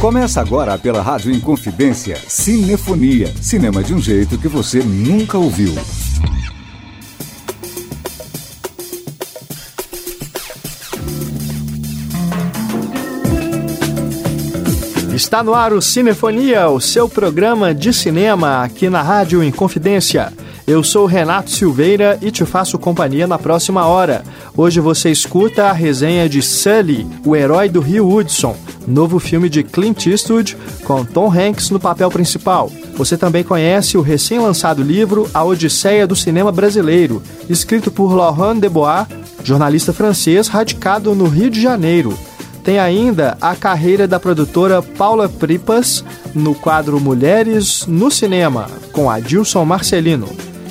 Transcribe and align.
Começa 0.00 0.40
agora 0.40 0.78
pela 0.78 1.02
Rádio 1.02 1.30
Inconfidência, 1.30 2.16
Cinefonia. 2.26 3.30
Cinema 3.42 3.84
de 3.84 3.92
um 3.92 4.00
jeito 4.00 4.38
que 4.38 4.48
você 4.48 4.78
nunca 4.78 5.36
ouviu. 5.36 5.74
Está 15.14 15.42
no 15.42 15.52
ar 15.52 15.74
o 15.74 15.82
Cinefonia, 15.82 16.70
o 16.70 16.80
seu 16.80 17.06
programa 17.06 17.74
de 17.74 17.92
cinema 17.92 18.64
aqui 18.64 18.88
na 18.88 19.02
Rádio 19.02 19.44
Inconfidência. 19.44 20.32
Eu 20.70 20.84
sou 20.84 21.04
Renato 21.04 21.50
Silveira 21.50 22.16
e 22.22 22.30
te 22.30 22.44
faço 22.44 22.78
companhia 22.78 23.26
na 23.26 23.36
próxima 23.36 23.86
hora. 23.86 24.22
Hoje 24.56 24.78
você 24.78 25.10
escuta 25.10 25.64
a 25.64 25.72
resenha 25.72 26.28
de 26.28 26.40
Sully, 26.40 27.08
o 27.26 27.34
herói 27.34 27.68
do 27.68 27.80
Rio 27.80 28.08
Hudson, 28.08 28.54
novo 28.86 29.18
filme 29.18 29.48
de 29.48 29.64
Clint 29.64 30.06
Eastwood 30.06 30.56
com 30.84 31.04
Tom 31.04 31.28
Hanks 31.28 31.70
no 31.70 31.80
papel 31.80 32.08
principal. 32.08 32.70
Você 32.94 33.18
também 33.18 33.42
conhece 33.42 33.98
o 33.98 34.00
recém-lançado 34.00 34.80
livro 34.80 35.28
A 35.34 35.42
Odisseia 35.42 36.06
do 36.06 36.14
Cinema 36.14 36.52
Brasileiro, 36.52 37.20
escrito 37.48 37.90
por 37.90 38.14
Laurent 38.14 38.60
Debois, 38.60 39.08
jornalista 39.42 39.92
francês 39.92 40.46
radicado 40.46 41.16
no 41.16 41.26
Rio 41.26 41.50
de 41.50 41.60
Janeiro. 41.60 42.16
Tem 42.62 42.78
ainda 42.78 43.36
a 43.40 43.56
carreira 43.56 44.06
da 44.06 44.20
produtora 44.20 44.80
Paula 44.80 45.28
Pripas 45.28 46.04
no 46.32 46.54
quadro 46.54 47.00
Mulheres 47.00 47.86
no 47.88 48.08
Cinema, 48.08 48.70
com 48.92 49.10
Adilson 49.10 49.64
Marcelino. 49.64 50.28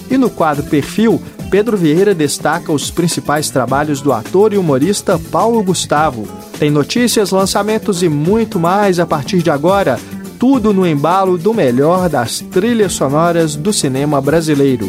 E 0.09 0.17
no 0.17 0.29
quadro 0.29 0.63
Perfil, 0.63 1.21
Pedro 1.49 1.77
Vieira 1.77 2.13
destaca 2.13 2.71
os 2.71 2.91
principais 2.91 3.49
trabalhos 3.49 4.01
do 4.01 4.13
ator 4.13 4.53
e 4.53 4.57
humorista 4.57 5.19
Paulo 5.31 5.63
Gustavo. 5.63 6.27
Tem 6.59 6.69
notícias, 6.69 7.31
lançamentos 7.31 8.03
e 8.03 8.09
muito 8.09 8.59
mais 8.59 8.99
a 8.99 9.05
partir 9.05 9.41
de 9.41 9.49
agora. 9.49 9.99
Tudo 10.37 10.73
no 10.73 10.87
embalo 10.87 11.37
do 11.37 11.53
melhor 11.53 12.07
das 12.09 12.39
trilhas 12.39 12.93
sonoras 12.93 13.55
do 13.55 13.73
cinema 13.73 14.21
brasileiro. 14.21 14.87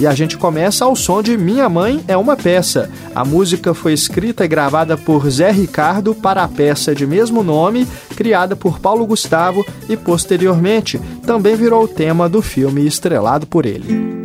E 0.00 0.06
a 0.06 0.14
gente 0.14 0.36
começa 0.36 0.84
ao 0.84 0.94
som 0.94 1.22
de 1.22 1.34
Minha 1.34 1.66
Mãe 1.66 2.04
é 2.06 2.14
uma 2.14 2.36
Peça. 2.36 2.90
A 3.14 3.24
música 3.24 3.72
foi 3.72 3.92
escrita 3.92 4.44
e 4.44 4.48
gravada 4.48 4.96
por 4.96 5.28
Zé 5.30 5.50
Ricardo 5.50 6.14
para 6.14 6.42
a 6.42 6.48
peça 6.48 6.94
de 6.94 7.06
mesmo 7.06 7.42
nome, 7.42 7.86
criada 8.16 8.56
por 8.56 8.80
Paulo 8.80 9.06
Gustavo 9.06 9.64
e 9.88 9.96
posteriormente 9.96 10.98
também 11.24 11.54
virou 11.54 11.84
o 11.84 11.88
tema 11.88 12.28
do 12.28 12.42
filme 12.42 12.86
estrelado 12.86 13.46
por 13.46 13.66
ele. 13.66 14.24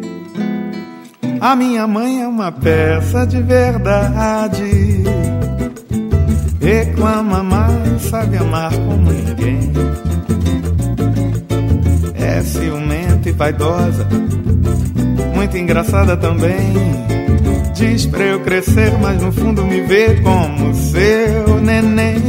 A 1.39 1.55
minha 1.55 1.87
mãe 1.87 2.21
é 2.21 2.27
uma 2.27 2.51
peça 2.51 3.25
de 3.25 3.41
verdade. 3.41 5.03
Reclama 6.59 7.43
mais, 7.43 8.01
sabe 8.09 8.37
amar 8.37 8.71
como 8.71 9.11
ninguém. 9.11 9.71
É 12.15 12.41
ciumenta 12.41 13.29
e 13.29 13.31
vaidosa 13.31 14.07
muito 15.39 15.57
engraçada 15.57 16.17
também. 16.17 17.18
Diz 17.79 18.05
pra 18.07 18.25
eu 18.25 18.41
crescer, 18.41 18.91
mas 18.99 19.21
no 19.21 19.31
fundo 19.31 19.65
me 19.65 19.79
vê 19.79 20.15
como 20.15 20.75
seu 20.75 21.61
neném. 21.61 22.19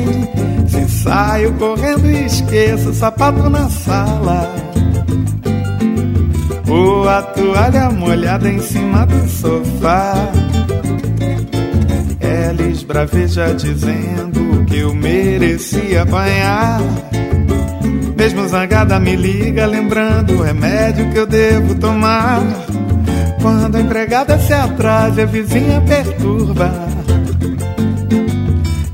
Se 0.69 0.89
saio 1.03 1.53
correndo 1.55 2.09
e 2.09 2.25
esqueço 2.25 2.91
o 2.91 2.95
sapato 2.95 3.51
na 3.51 3.69
sala. 3.69 4.55
Ou 6.69 7.09
a 7.09 7.21
toalha 7.23 7.91
molhada 7.91 8.49
em 8.49 8.61
cima 8.61 9.05
do 9.05 9.29
sofá. 9.29 10.15
Ela 12.21 12.63
esbraveja 12.69 13.53
dizendo 13.53 14.65
que 14.67 14.79
eu 14.79 14.95
merecia 14.95 16.03
apanhar. 16.03 16.81
Mesmo 18.17 18.47
zangada 18.47 19.01
me 19.01 19.17
liga 19.17 19.67
lembrando 19.67 20.35
o 20.35 20.43
remédio 20.43 21.11
que 21.11 21.19
eu 21.19 21.27
devo 21.27 21.75
tomar. 21.75 22.41
Quando 23.43 23.77
a 23.77 23.81
empregada 23.81 24.39
se 24.39 24.53
atrasa, 24.53 25.23
a 25.23 25.27
vizinha 25.27 25.81
perturba. 25.81 26.71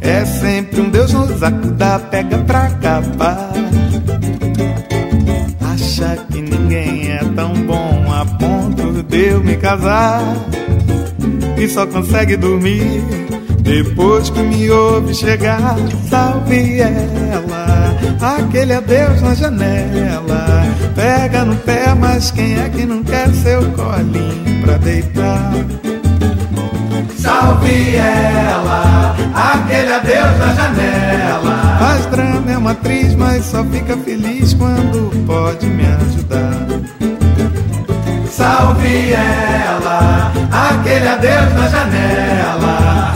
É 0.01 0.25
sempre 0.25 0.81
um 0.81 0.89
Deus 0.89 1.13
nos 1.13 1.43
acuda, 1.43 1.99
pega 1.99 2.39
pra 2.39 2.65
acabar. 2.67 3.51
Acha 5.61 6.17
que 6.31 6.41
ninguém 6.41 7.11
é 7.11 7.19
tão 7.35 7.53
bom 7.55 8.05
a 8.13 8.25
ponto 8.25 9.03
de 9.03 9.27
eu 9.27 9.43
me 9.43 9.57
casar. 9.57 10.23
E 11.59 11.69
só 11.69 11.87
consegue 11.87 12.37
dormir 12.37 13.03
depois 13.61 14.31
que 14.31 14.41
me 14.41 14.71
ouve 14.71 15.13
chegar. 15.15 15.77
Salve 16.09 16.81
ela, 16.81 17.86
aquele 18.21 18.75
adeus 18.75 19.21
na 19.21 19.35
janela. 19.35 20.67
Pega 20.95 21.45
no 21.45 21.57
pé, 21.57 21.95
mas 21.95 22.31
quem 22.31 22.59
é 22.59 22.69
que 22.69 22.87
não 22.87 23.03
quer 23.03 23.29
seu 23.35 23.63
colinho 23.73 24.63
pra 24.63 24.77
deitar? 24.79 25.53
Salve 27.19 27.97
ela, 27.97 29.15
aquele 29.35 29.93
adeus 29.93 30.39
na 30.39 30.55
janela. 30.55 31.77
Faz 31.79 32.07
drama, 32.07 32.51
é 32.51 32.59
uma 32.59 32.71
atriz, 32.71 33.15
mas 33.15 33.45
só 33.45 33.65
fica 33.65 33.97
feliz 33.99 34.55
quando 34.55 35.11
pode 35.27 35.67
me 35.67 35.85
ajudar. 35.87 36.67
Salve 38.31 39.13
ela, 39.13 40.33
aquele 40.53 41.09
adeus 41.09 41.53
na 41.55 41.69
janela. 41.69 43.16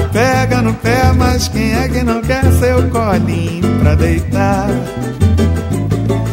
No 0.70 0.76
pé, 0.76 1.12
mas 1.16 1.48
quem 1.48 1.74
é 1.74 1.88
que 1.88 2.00
não 2.04 2.22
quer 2.22 2.44
seu 2.52 2.88
colinho 2.90 3.80
pra 3.80 3.96
deitar? 3.96 4.68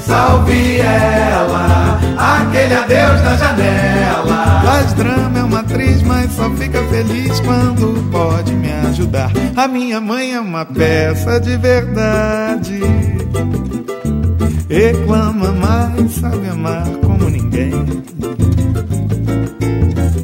Salve 0.06 0.78
ela, 0.78 2.00
aquele 2.16 2.76
adeus 2.76 3.22
na 3.24 3.36
janela. 3.36 4.62
Faz 4.64 4.94
drama, 4.94 5.40
é 5.40 5.44
uma 5.44 5.62
atriz, 5.62 6.04
mas 6.04 6.32
só 6.34 6.52
fica 6.52 6.84
feliz 6.84 7.40
quando 7.40 8.12
pode 8.12 8.54
me 8.54 8.72
ajudar. 8.90 9.32
A 9.56 9.68
minha 9.68 10.00
mãe 10.00 10.36
é 10.36 10.40
uma 10.40 10.66
peça 10.66 11.40
de 11.40 11.58
verdade. 11.58 12.80
Reclama 14.70 15.52
mais, 15.52 16.12
sabe 16.12 16.48
amar 16.48 16.86
como 17.02 17.28
ninguém. 17.28 17.74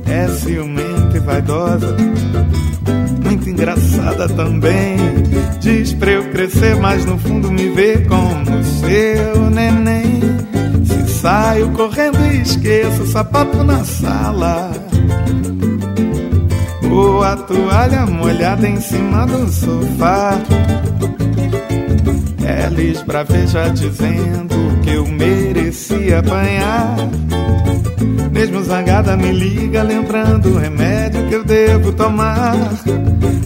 É 0.06 0.28
ciumenta 0.28 1.18
e 1.18 1.19
vaidosa, 1.19 1.97
engraçada 3.53 4.28
também. 4.30 4.97
Diz 5.59 5.94
pra 5.94 6.12
eu 6.12 6.30
crescer, 6.31 6.75
mas 6.75 7.06
no 7.06 7.18
fundo 7.18 7.52
me 7.52 7.69
vê 7.69 8.00
como 8.00 8.64
seu 8.64 9.50
neném. 9.50 10.19
Se 10.84 11.14
saio 11.22 11.69
correndo 11.69 12.18
e 12.25 12.41
esqueço 12.41 13.03
o 13.03 13.08
sapato 13.08 13.64
na 13.64 13.84
sala. 13.86 14.72
Ou 16.91 17.24
a 17.24 17.36
toalha 17.36 18.06
molhada 18.06 18.68
em 18.68 18.81
cima 18.81 19.25
do 19.25 19.47
sofá. 19.50 20.38
Ela 22.46 22.81
esbraveja 22.81 23.70
dizendo 23.70 24.81
que 24.84 24.91
eu 24.91 25.08
merecia 25.08 26.20
apanhar. 26.20 26.96
Mesmo 28.34 28.64
zangada 28.64 29.16
me 29.16 29.32
liga 29.32 29.84
lembrando 29.84 30.50
o 30.50 30.58
remédio 30.58 31.28
que 31.28 31.36
eu 31.36 31.44
devo 31.44 31.94
tomar. 31.94 32.56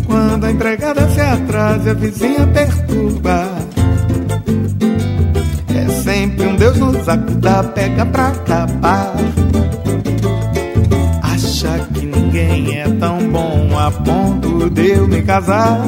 Quando 0.05 0.45
a 0.45 0.51
empregada 0.51 1.07
se 1.09 1.19
atrasa, 1.19 1.91
a 1.91 1.93
vizinha 1.93 2.47
perturba. 2.47 3.49
É 5.75 5.89
sempre 6.01 6.47
um 6.47 6.55
Deus 6.55 6.77
nos 6.77 7.07
acuda, 7.09 7.63
pega 7.65 8.05
pra 8.05 8.27
acabar. 8.29 9.13
Acha 11.21 11.79
que 11.93 12.05
ninguém 12.05 12.79
é 12.79 12.89
tão 12.97 13.19
bom 13.29 13.77
a 13.77 13.91
ponto 13.91 14.69
de 14.69 14.91
eu 14.91 15.05
me 15.05 15.21
casar. 15.21 15.81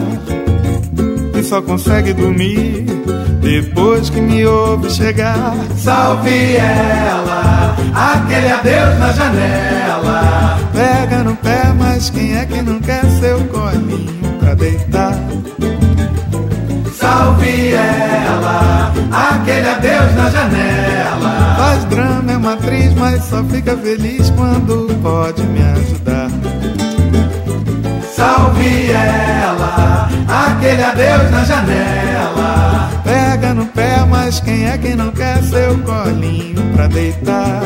E 1.34 1.44
só 1.44 1.62
consegue 1.62 2.12
dormir 2.14 2.86
depois 3.42 4.10
que 4.10 4.20
me 4.20 4.46
ouve 4.46 4.90
chegar. 4.92 5.56
Salve 5.78 6.58
ela, 6.58 7.49
aquele 7.94 8.52
adeus 8.52 9.00
na 9.00 9.12
janela. 9.12 10.60
Pega 10.74 11.24
no 11.24 11.36
pé, 11.36 11.74
mas 11.78 12.10
quem 12.10 12.38
é 12.38 12.46
que 12.46 12.62
não 12.62 12.80
quer 12.80 13.04
seu 13.20 13.40
colinho 13.46 14.38
pra 14.40 14.54
deitar? 14.54 15.14
Salve 17.00 17.74
ela, 17.74 18.94
aquele 19.12 19.70
adeus 19.70 20.16
na 20.16 20.30
janela. 20.30 21.56
Faz 21.58 21.86
drama, 21.86 22.32
é 22.32 22.38
uma 22.38 22.54
atriz, 22.54 22.94
mas 22.96 23.24
só 23.24 23.44
fica 23.46 23.76
feliz 23.78 24.30
quando 24.32 24.88
pode 25.02 25.42
me 25.44 25.62
ajudar. 25.62 26.30
Salve 28.16 28.92
ela, 28.92 30.10
aquele 30.28 30.84
adeus 30.84 31.32
na 31.32 31.44
janela. 31.46 32.99
Pega 33.40 33.54
no 33.54 33.66
pé, 33.68 34.06
mas 34.06 34.42
quem 34.42 34.68
é 34.68 34.78
que 34.78 34.94
não 34.96 35.12
quer 35.12 35.42
seu 35.44 35.78
colinho 35.80 36.74
pra 36.74 36.88
deitar? 36.88 37.62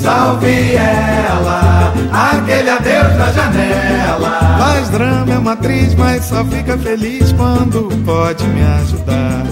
salve 0.00 0.76
ela, 0.76 1.92
aquele 2.10 2.70
adeus 2.70 3.16
na 3.18 3.30
janela. 3.32 4.58
Faz 4.58 4.88
drama, 4.88 5.34
é 5.34 5.38
uma 5.38 5.52
atriz, 5.52 5.94
mas 5.94 6.24
só 6.24 6.42
fica 6.46 6.78
feliz 6.78 7.32
quando 7.32 7.90
pode 8.06 8.44
me 8.46 8.62
ajudar. 8.62 9.44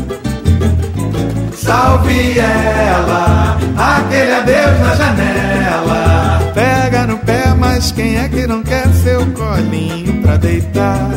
Salve 1.55 2.39
ela, 2.39 3.59
aquele 3.77 4.33
adeus 4.37 4.81
na 4.81 4.95
janela. 4.95 6.41
Pega 6.55 7.07
no 7.07 7.19
pé, 7.19 7.55
mas 7.59 7.93
quem 7.93 8.17
é 8.17 8.27
que 8.27 8.47
não 8.47 8.63
quer 8.63 8.89
seu 9.05 9.27
colinho 9.33 10.23
pra 10.23 10.39
deitar? 10.39 11.11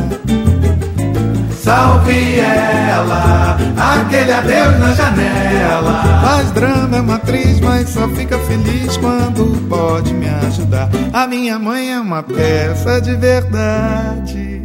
Salve 1.69 2.39
ela, 2.39 3.55
aquele 3.77 4.31
adeus 4.31 4.79
na 4.79 4.91
janela. 4.95 6.01
Faz 6.19 6.49
drama, 6.49 6.97
é 6.97 6.99
uma 6.99 7.13
atriz, 7.13 7.59
mas 7.59 7.89
só 7.89 8.09
fica 8.09 8.39
feliz 8.39 8.97
quando 8.97 9.69
pode 9.69 10.11
me 10.11 10.27
ajudar. 10.27 10.89
A 11.13 11.27
minha 11.27 11.59
mãe 11.59 11.93
é 11.93 11.99
uma 11.99 12.23
peça 12.23 12.99
de 12.99 13.15
verdade. 13.15 14.63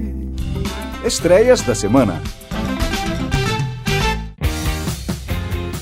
Estreias 1.04 1.60
da 1.60 1.74
semana. 1.74 2.22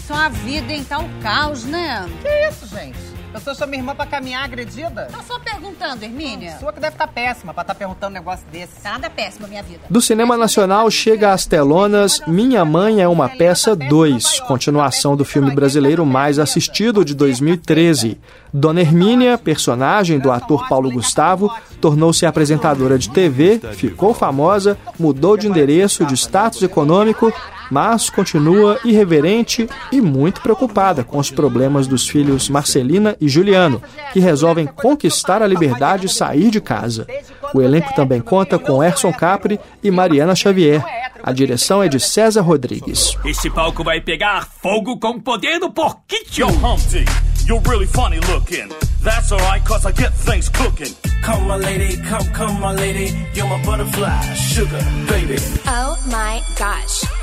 Sua 0.04 0.28
vida 0.28 0.72
então 0.72 1.08
caos, 1.22 1.62
né? 1.62 2.04
Que 2.20 2.48
isso, 2.48 2.66
gente? 2.66 3.11
Eu 3.34 3.40
sou 3.40 3.55
sua 3.55 3.67
minha 3.67 3.81
irmã 3.81 3.94
pra 3.94 4.05
caminhar 4.05 4.44
agredida? 4.44 5.08
Tá 5.11 5.23
só 5.26 5.38
perguntando, 5.38 6.05
Hermínia. 6.05 6.58
Sua 6.58 6.70
que 6.70 6.79
deve 6.79 6.94
estar 6.94 7.06
tá 7.06 7.12
péssima 7.12 7.55
pra 7.55 7.62
estar 7.62 7.73
tá 7.73 7.79
perguntando 7.79 8.11
um 8.11 8.14
negócio 8.14 8.46
desse. 8.52 8.84
Nada 8.84 9.08
péssima, 9.08 9.49
minha 9.49 9.62
vida. 9.62 9.81
Do 9.88 10.02
cinema 10.02 10.37
nacional 10.37 10.90
chega 10.90 11.32
às 11.32 11.46
telonas 11.46 12.20
Minha 12.26 12.62
Mãe 12.62 13.00
é 13.00 13.08
uma 13.08 13.31
Peça 13.31 13.75
2, 13.75 14.40
continuação 14.40 15.17
do 15.17 15.25
filme 15.25 15.50
brasileiro 15.50 16.05
mais 16.05 16.38
assistido 16.38 17.02
de 17.05 17.14
2013. 17.14 18.20
Dona 18.52 18.82
Hermínia, 18.82 19.38
personagem 19.38 20.19
do 20.19 20.31
ator 20.31 20.69
Paulo 20.69 20.90
Gustavo, 20.90 21.50
tornou-se 21.81 22.26
apresentadora 22.26 22.99
de 22.99 23.08
TV, 23.08 23.58
ficou 23.73 24.12
famosa, 24.12 24.76
mudou 24.99 25.38
de 25.38 25.49
endereço, 25.49 26.05
de 26.05 26.14
status 26.14 26.62
econômico 26.62 27.32
mas 27.72 28.10
continua 28.10 28.78
irreverente 28.84 29.66
e 29.90 29.98
muito 29.98 30.42
preocupada 30.42 31.02
com 31.02 31.16
os 31.16 31.30
problemas 31.30 31.86
dos 31.86 32.06
filhos 32.06 32.50
Marcelina 32.50 33.16
e 33.19 33.30
Juliano, 33.30 33.82
que 34.12 34.20
resolvem 34.20 34.66
conquistar 34.66 35.40
a 35.40 35.46
liberdade 35.46 36.04
e 36.04 36.10
sair 36.10 36.50
de 36.50 36.60
casa. 36.60 37.06
O 37.54 37.62
elenco 37.62 37.94
também 37.94 38.20
conta 38.20 38.58
com 38.58 38.84
Erson 38.84 39.10
Capri 39.10 39.58
e 39.82 39.90
Mariana 39.90 40.34
Xavier. 40.34 40.84
A 41.22 41.32
direção 41.32 41.82
é 41.82 41.88
de 41.88 41.98
César 41.98 42.42
Rodrigues. 42.42 43.16
Esse 43.24 43.48
palco 43.48 43.82
vai 43.82 44.02
pegar 44.02 44.46
fogo 44.60 44.98
com 44.98 45.12
o 45.12 45.22
poder 45.22 45.58
do 45.58 45.70
porquinho. 45.70 46.48
Humpty, 46.48 47.06
you're 47.46 47.66
really 47.66 47.86
funny 47.86 48.20
looking. 48.30 48.69
That's 49.02 49.32
alright, 49.32 49.64
cause 49.64 49.86
I 49.86 49.92
get 49.92 50.12
things 50.12 50.50
cooking. 50.50 50.94
Come, 51.22 51.48
my 51.48 51.56
lady, 51.56 51.96
come, 52.02 52.26
come, 52.34 52.60
my 52.60 52.72
lady. 52.74 53.16
You're 53.32 53.48
my 53.48 53.64
butterfly, 53.64 54.34
sugar, 54.34 54.84
baby. 55.08 55.38
Oh 55.66 55.96
my 56.10 56.42
gosh. 56.58 57.21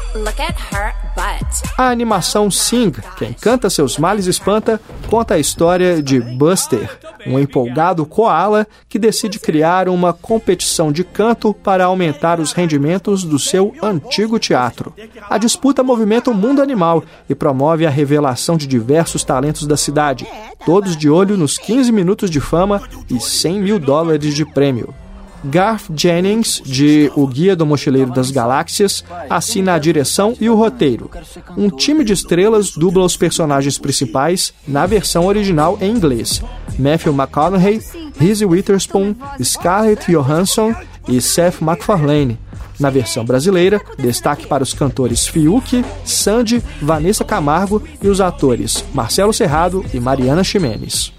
A 1.77 1.89
animação 1.89 2.49
Sing, 2.49 2.91
Quem 3.15 3.31
Canta 3.31 3.69
Seus 3.69 3.97
Males 3.97 4.25
Espanta, 4.25 4.81
conta 5.07 5.35
a 5.35 5.39
história 5.39 6.01
de 6.01 6.19
Buster, 6.19 6.97
um 7.27 7.37
empolgado 7.37 8.05
koala 8.05 8.65
que 8.87 8.97
decide 8.97 9.39
criar 9.39 9.87
uma 9.87 10.11
competição 10.11 10.91
de 10.91 11.03
canto 11.03 11.53
para 11.53 11.85
aumentar 11.85 12.39
os 12.39 12.53
rendimentos 12.53 13.23
do 13.23 13.37
seu 13.37 13.73
antigo 13.83 14.39
teatro. 14.39 14.93
A 15.29 15.37
disputa 15.37 15.83
movimenta 15.83 16.31
o 16.31 16.33
mundo 16.33 16.61
animal 16.61 17.03
e 17.29 17.35
promove 17.35 17.85
a 17.85 17.89
revelação 17.89 18.57
de 18.57 18.65
diversos 18.65 19.23
talentos 19.23 19.67
da 19.67 19.77
cidade, 19.77 20.27
todos 20.65 20.97
de 20.97 21.09
olho 21.09 21.37
nos 21.37 21.57
15 21.57 21.91
minutos 21.91 22.31
de 22.31 22.39
fama 22.39 22.81
e 23.09 23.19
100 23.19 23.59
mil 23.59 23.79
dólares 23.79 24.33
de 24.33 24.45
prêmio. 24.45 24.93
Garth 25.43 25.89
Jennings, 25.95 26.61
de 26.65 27.11
O 27.15 27.25
Guia 27.27 27.55
do 27.55 27.65
Mochileiro 27.65 28.11
das 28.11 28.31
Galáxias, 28.31 29.03
assina 29.29 29.73
a 29.73 29.79
direção 29.79 30.35
e 30.39 30.49
o 30.49 30.55
roteiro. 30.55 31.09
Um 31.57 31.69
time 31.69 32.03
de 32.03 32.13
estrelas 32.13 32.71
dubla 32.71 33.05
os 33.05 33.15
personagens 33.15 33.77
principais 33.77 34.53
na 34.67 34.85
versão 34.85 35.25
original 35.25 35.77
em 35.81 35.91
inglês: 35.91 36.41
Matthew 36.77 37.13
McConaughey, 37.13 37.81
Reese 38.17 38.45
Witherspoon, 38.45 39.15
Scarlett 39.41 40.11
Johansson 40.11 40.73
e 41.07 41.21
Seth 41.21 41.61
MacFarlane. 41.61 42.37
Na 42.79 42.89
versão 42.89 43.25
brasileira, 43.25 43.81
destaque 43.97 44.47
para 44.47 44.63
os 44.63 44.73
cantores 44.73 45.27
Fiuk, 45.27 45.83
Sandy, 46.05 46.63
Vanessa 46.81 47.25
Camargo 47.25 47.83
e 48.01 48.07
os 48.07 48.21
atores 48.21 48.85
Marcelo 48.93 49.33
Serrado 49.33 49.83
e 49.93 49.99
Mariana 49.99 50.43
Ximenes. 50.43 51.11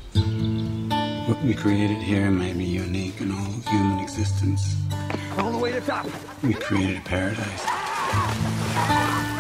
What 1.28 1.46
we 1.46 1.54
created 1.54 1.98
here 1.98 2.30
may 2.30 2.52
be 2.54 2.64
unique 2.64 3.20
in 3.20 3.30
all 3.30 3.49
human 3.70 4.02
existence. 4.02 4.76
All 5.38 5.52
the 5.52 5.58
way 5.58 5.72
to 5.72 5.80
top. 5.80 6.06
We 6.42 6.54
created 6.54 7.02
paradise. 7.04 7.64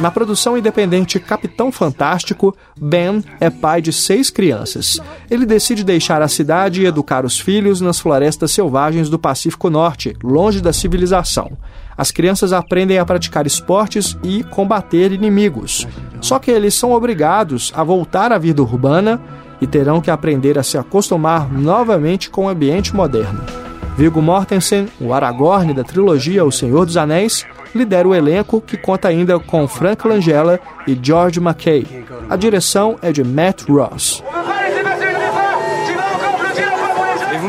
Na 0.00 0.10
produção 0.10 0.56
independente 0.56 1.20
Capitão 1.20 1.70
Fantástico, 1.70 2.56
Ben 2.74 3.22
é 3.38 3.50
pai 3.50 3.82
de 3.82 3.92
seis 3.92 4.30
crianças. 4.30 4.98
Ele 5.30 5.44
decide 5.44 5.84
deixar 5.84 6.22
a 6.22 6.28
cidade 6.28 6.80
e 6.80 6.86
educar 6.86 7.26
os 7.26 7.38
filhos 7.38 7.82
nas 7.82 8.00
florestas 8.00 8.50
selvagens 8.50 9.10
do 9.10 9.18
Pacífico 9.18 9.68
Norte, 9.68 10.16
longe 10.22 10.62
da 10.62 10.72
civilização. 10.72 11.52
As 11.98 12.10
crianças 12.10 12.50
aprendem 12.54 12.98
a 12.98 13.04
praticar 13.04 13.46
esportes 13.46 14.16
e 14.22 14.42
combater 14.44 15.12
inimigos. 15.12 15.86
Só 16.22 16.38
que 16.38 16.50
eles 16.50 16.74
são 16.74 16.92
obrigados 16.92 17.70
a 17.76 17.84
voltar 17.84 18.32
à 18.32 18.38
vida 18.38 18.62
urbana 18.62 19.20
e 19.60 19.66
terão 19.66 20.00
que 20.00 20.10
aprender 20.10 20.58
a 20.58 20.62
se 20.62 20.78
acostumar 20.78 21.52
novamente 21.52 22.30
com 22.30 22.46
o 22.46 22.48
ambiente 22.48 22.96
moderno. 22.96 23.69
Viggo 24.00 24.22
Mortensen, 24.22 24.88
o 24.98 25.12
Aragorn 25.12 25.74
da 25.74 25.84
trilogia 25.84 26.42
O 26.42 26.50
Senhor 26.50 26.86
dos 26.86 26.96
Anéis, 26.96 27.44
lidera 27.74 28.08
o 28.08 28.14
elenco 28.14 28.58
que 28.58 28.78
conta 28.78 29.08
ainda 29.08 29.38
com 29.38 29.68
Frank 29.68 30.08
Langella 30.08 30.58
e 30.86 30.98
George 31.02 31.38
McKay. 31.38 31.86
A 32.30 32.34
direção 32.34 32.96
é 33.02 33.12
de 33.12 33.22
Matt 33.22 33.68
Ross. 33.68 34.24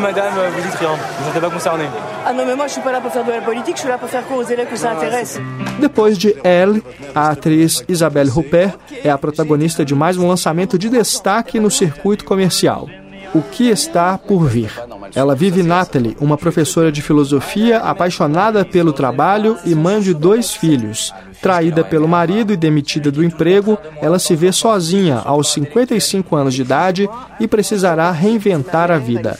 madame, 0.01 0.33
vous 0.53 0.61
dites 0.61 0.75
rien. 0.75 0.89
Vous 0.89 1.31
n'êtes 1.31 1.41
pas 1.41 1.49
concerné. 1.49 1.85
Ah 2.25 2.33
non, 2.33 2.45
mais 2.45 2.55
moi 2.55 2.67
je 2.67 2.73
suis 2.73 2.81
pas 2.81 2.91
là 2.91 2.99
pour 2.99 3.13
faire 3.13 3.23
de 3.23 3.31
la 3.31 3.41
politique, 3.41 3.75
je 3.75 3.81
suis 3.81 3.89
là 3.89 3.97
pour 3.97 4.09
faire 4.09 4.25
quoi 4.25 4.37
aux 4.37 4.43
élèves 4.43 4.67
que 4.67 4.75
ça 4.75 4.91
intéresse. 4.91 5.39
Depois 5.79 6.11
de 6.11 6.35
Elle, 6.43 6.81
a 7.15 7.29
atriz 7.29 7.85
Isabelle 7.87 8.29
Huppert 8.29 8.77
é 9.05 9.09
a 9.09 9.17
protagonista 9.17 9.85
de 9.85 9.95
mais 9.95 10.17
um 10.17 10.27
lançamento 10.27 10.77
de 10.77 10.89
destaque 10.89 11.59
no 11.59 11.69
circuito 11.69 12.25
comercial. 12.25 12.87
O 13.33 13.41
que 13.41 13.69
está 13.69 14.17
por 14.17 14.45
vir? 14.45 14.71
Ela 15.15 15.35
vive 15.35 15.63
Natalie, 15.63 16.17
uma 16.19 16.37
professora 16.37 16.91
de 16.91 17.01
filosofia 17.01 17.77
apaixonada 17.77 18.65
pelo 18.65 18.91
trabalho 18.91 19.57
e 19.65 19.73
mãe 19.73 20.01
de 20.01 20.13
dois 20.13 20.53
filhos. 20.53 21.13
Traída 21.41 21.83
pelo 21.83 22.09
marido 22.09 22.51
e 22.51 22.57
demitida 22.57 23.09
do 23.09 23.23
emprego, 23.23 23.77
ela 24.01 24.19
se 24.19 24.35
vê 24.35 24.51
sozinha 24.51 25.21
aos 25.23 25.51
55 25.53 26.35
anos 26.35 26.53
de 26.53 26.61
idade 26.61 27.09
e 27.39 27.47
precisará 27.47 28.11
reinventar 28.11 28.91
a 28.91 28.97
vida. 28.97 29.39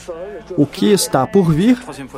O 0.58 0.66
que 0.66 0.92
está 0.92 1.28
por 1.28 1.52
vir, 1.52 1.78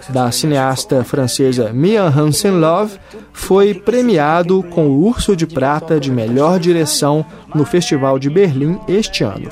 da 0.10 0.32
cineasta 0.32 1.04
francesa 1.04 1.72
Mia 1.74 2.04
Hansen-Love, 2.04 3.00
foi 3.32 3.74
premiado 3.74 4.64
com 4.64 4.88
o 4.88 5.08
Urso 5.08 5.36
de 5.36 5.48
Prata 5.48 6.00
de 6.00 6.12
melhor 6.12 6.60
direção 6.60 7.26
no 7.54 7.66
Festival 7.66 8.20
de 8.20 8.30
Berlim 8.30 8.80
este 8.88 9.24
ano. 9.24 9.50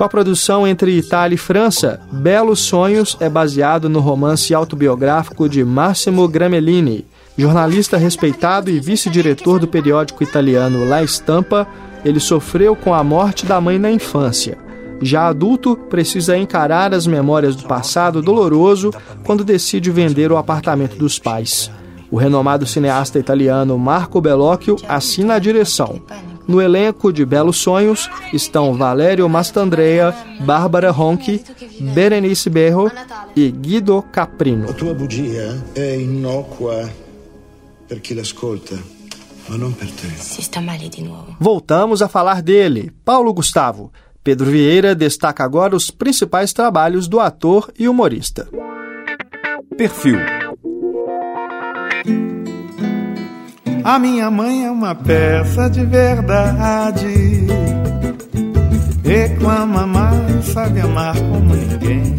Com 0.00 0.08
produção 0.08 0.66
entre 0.66 0.96
Itália 0.96 1.34
e 1.34 1.38
França, 1.38 2.00
Belos 2.10 2.60
Sonhos 2.60 3.18
é 3.20 3.28
baseado 3.28 3.86
no 3.86 4.00
romance 4.00 4.54
autobiográfico 4.54 5.46
de 5.46 5.62
Massimo 5.62 6.26
Gramellini, 6.26 7.04
jornalista 7.36 7.98
respeitado 7.98 8.70
e 8.70 8.80
vice-diretor 8.80 9.58
do 9.58 9.68
periódico 9.68 10.22
italiano 10.22 10.88
La 10.88 11.04
Stampa. 11.04 11.68
Ele 12.02 12.18
sofreu 12.18 12.74
com 12.74 12.94
a 12.94 13.04
morte 13.04 13.44
da 13.44 13.60
mãe 13.60 13.78
na 13.78 13.90
infância. 13.90 14.56
Já 15.02 15.28
adulto, 15.28 15.76
precisa 15.76 16.34
encarar 16.34 16.94
as 16.94 17.06
memórias 17.06 17.54
do 17.54 17.68
passado 17.68 18.22
doloroso 18.22 18.90
quando 19.22 19.44
decide 19.44 19.90
vender 19.90 20.32
o 20.32 20.38
apartamento 20.38 20.96
dos 20.96 21.18
pais. 21.18 21.70
O 22.10 22.16
renomado 22.16 22.64
cineasta 22.64 23.18
italiano 23.18 23.78
Marco 23.78 24.18
Bellocchio 24.18 24.76
assina 24.88 25.34
a 25.34 25.38
direção. 25.38 26.00
No 26.50 26.60
elenco 26.60 27.12
de 27.12 27.24
Belos 27.24 27.58
Sonhos 27.58 28.10
estão 28.32 28.74
Valério 28.74 29.28
Mastandrea, 29.28 30.12
Bárbara 30.40 30.90
Ronchi, 30.90 31.40
Berenice 31.94 32.50
Berro 32.50 32.90
e 33.36 33.52
Guido 33.52 34.02
Caprino. 34.10 34.68
A 34.68 34.72
tua 34.72 34.92
bugia 34.92 35.56
é 35.76 35.96
inócua 35.96 36.90
per 37.86 38.00
chi 38.00 38.14
l'ascolta, 38.14 38.76
ma 39.46 39.56
non 39.56 39.72
per 39.72 39.92
te. 39.92 40.08
Si 40.08 40.42
sta 40.42 40.60
male 40.60 40.88
di 40.88 41.02
nuovo. 41.02 41.36
Voltamos 41.38 42.02
a 42.02 42.08
falar 42.08 42.42
dele, 42.42 42.92
Paulo 43.04 43.32
Gustavo 43.32 43.92
Pedro 44.24 44.50
Vieira 44.50 44.92
destaca 44.92 45.44
agora 45.44 45.76
os 45.76 45.88
principais 45.88 46.52
trabalhos 46.52 47.06
do 47.06 47.20
ator 47.20 47.72
e 47.78 47.88
humorista. 47.88 48.48
Perfil 49.76 50.18
A 53.84 53.98
minha 53.98 54.30
mãe 54.30 54.64
é 54.66 54.70
uma 54.70 54.94
peça 54.94 55.68
de 55.68 55.84
verdade. 55.84 57.46
Reclama 59.02 59.86
mais, 59.86 60.44
sabe 60.46 60.80
amar 60.80 61.16
como 61.16 61.54
ninguém. 61.54 62.14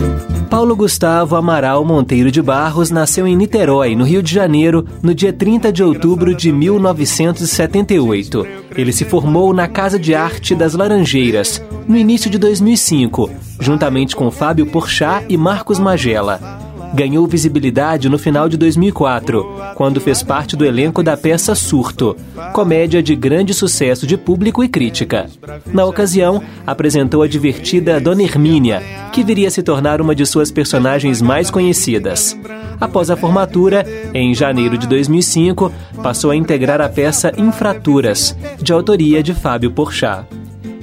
Paulo 0.50 0.76
Gustavo 0.76 1.36
Amaral 1.36 1.86
Monteiro 1.86 2.30
de 2.32 2.42
Barros 2.42 2.92
nasceu 2.92 3.26
em 3.26 3.38
Niterói, 3.38 3.96
no 3.96 4.04
Rio 4.04 4.22
de 4.22 4.34
Janeiro, 4.34 4.86
no 5.02 5.16
dia 5.16 5.32
30 5.32 5.72
de 5.72 5.82
outubro 5.84 6.36
de 6.36 6.52
1978. 6.52 8.46
Ele 8.76 8.92
se 8.92 9.06
formou 9.06 9.54
na 9.54 9.68
Casa 9.68 9.98
de 9.98 10.14
Arte 10.14 10.54
das 10.54 10.74
Laranjeiras, 10.74 11.64
no 11.88 11.96
início 11.96 12.30
de 12.30 12.38
2005, 12.38 13.30
juntamente 13.60 14.16
com 14.16 14.30
Fábio 14.30 14.66
Porchat 14.66 15.26
e 15.30 15.38
Marcos 15.38 15.80
Magela 15.80 16.71
ganhou 16.94 17.26
visibilidade 17.28 18.10
no 18.10 18.18
final 18.18 18.50
de 18.50 18.58
2004, 18.58 19.46
quando 19.76 20.02
fez 20.02 20.22
parte 20.22 20.56
do 20.56 20.66
elenco 20.66 21.02
da 21.02 21.16
peça 21.16 21.56
Surto, 21.56 22.16
comédia 22.54 23.02
de 23.02 23.16
grande 23.16 23.54
sucesso 23.54 24.06
de 24.06 24.18
público 24.18 24.64
e 24.64 24.68
crítica. 24.68 25.28
Na 25.68 25.86
ocasião, 25.86 26.42
apresentou 26.66 27.22
a 27.22 27.28
divertida 27.28 28.00
Dona 28.00 28.24
Hermínia, 28.24 28.82
que 29.12 29.24
viria 29.24 29.48
a 29.48 29.52
se 29.52 29.64
tornar 29.64 30.02
uma 30.02 30.16
de 30.16 30.26
suas 30.26 30.52
personagens 30.52 31.22
mais 31.22 31.50
conhecidas. 31.50 32.38
Após 32.80 33.10
a 33.10 33.16
formatura, 33.16 33.86
em 34.14 34.34
janeiro 34.34 34.78
de 34.78 34.88
2005, 34.88 35.72
passou 36.02 36.32
a 36.32 36.36
integrar 36.36 36.82
a 36.82 36.90
peça 36.90 37.32
Infraturas, 37.38 38.36
de 38.60 38.74
autoria 38.74 39.22
de 39.22 39.34
Fábio 39.34 39.72
Porchat. 39.72 40.41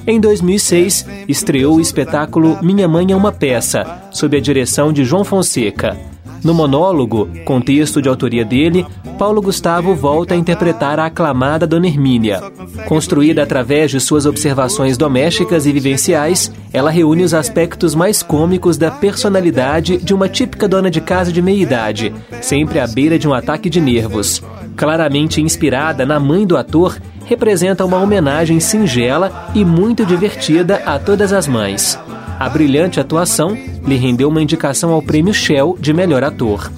Em 0.08 0.18
2006, 0.18 1.04
estreou 1.28 1.76
o 1.76 1.80
espetáculo 1.82 2.56
Minha 2.62 2.88
Mãe 2.88 3.12
é 3.12 3.14
uma 3.14 3.30
Peça, 3.30 3.84
sob 4.10 4.38
a 4.38 4.40
direção 4.40 4.90
de 4.90 5.04
João 5.04 5.22
Fonseca. 5.22 5.98
No 6.42 6.54
monólogo, 6.54 7.28
contexto 7.44 8.00
de 8.00 8.08
autoria 8.08 8.42
dele, 8.42 8.86
Paulo 9.18 9.42
Gustavo 9.42 9.94
volta 9.94 10.32
a 10.32 10.36
interpretar 10.36 10.98
a 10.98 11.04
aclamada 11.04 11.66
Dona 11.66 11.88
Hermínia. 11.88 12.40
Construída 12.86 13.42
através 13.42 13.90
de 13.90 14.00
suas 14.00 14.24
observações 14.24 14.96
domésticas 14.96 15.66
e 15.66 15.72
vivenciais, 15.72 16.50
ela 16.72 16.90
reúne 16.90 17.22
os 17.22 17.34
aspectos 17.34 17.94
mais 17.94 18.22
cômicos 18.22 18.78
da 18.78 18.90
personalidade 18.90 19.98
de 19.98 20.14
uma 20.14 20.26
típica 20.26 20.66
dona 20.66 20.90
de 20.90 21.02
casa 21.02 21.30
de 21.30 21.42
meia-idade, 21.42 22.14
sempre 22.40 22.80
à 22.80 22.86
beira 22.86 23.18
de 23.18 23.28
um 23.28 23.34
ataque 23.34 23.68
de 23.68 23.78
nervos. 23.78 24.42
Claramente 24.74 25.42
inspirada 25.42 26.06
na 26.06 26.18
mãe 26.18 26.46
do 26.46 26.56
ator, 26.56 26.96
representa 27.28 27.84
uma 27.84 27.98
homenagem 27.98 28.58
singela 28.58 29.50
e 29.54 29.62
muito 29.62 30.04
divertida 30.06 30.76
a 30.86 30.98
todas 30.98 31.30
as 31.30 31.46
mães. 31.46 31.98
A 32.40 32.48
brilhante 32.48 32.98
atuação 32.98 33.56
lhe 33.86 33.96
rendeu 33.96 34.30
uma 34.30 34.40
indicação 34.40 34.90
ao 34.92 35.02
Prêmio 35.02 35.34
Shell 35.34 35.76
de 35.78 35.92
Melhor 35.92 36.24
Ator. 36.24 36.72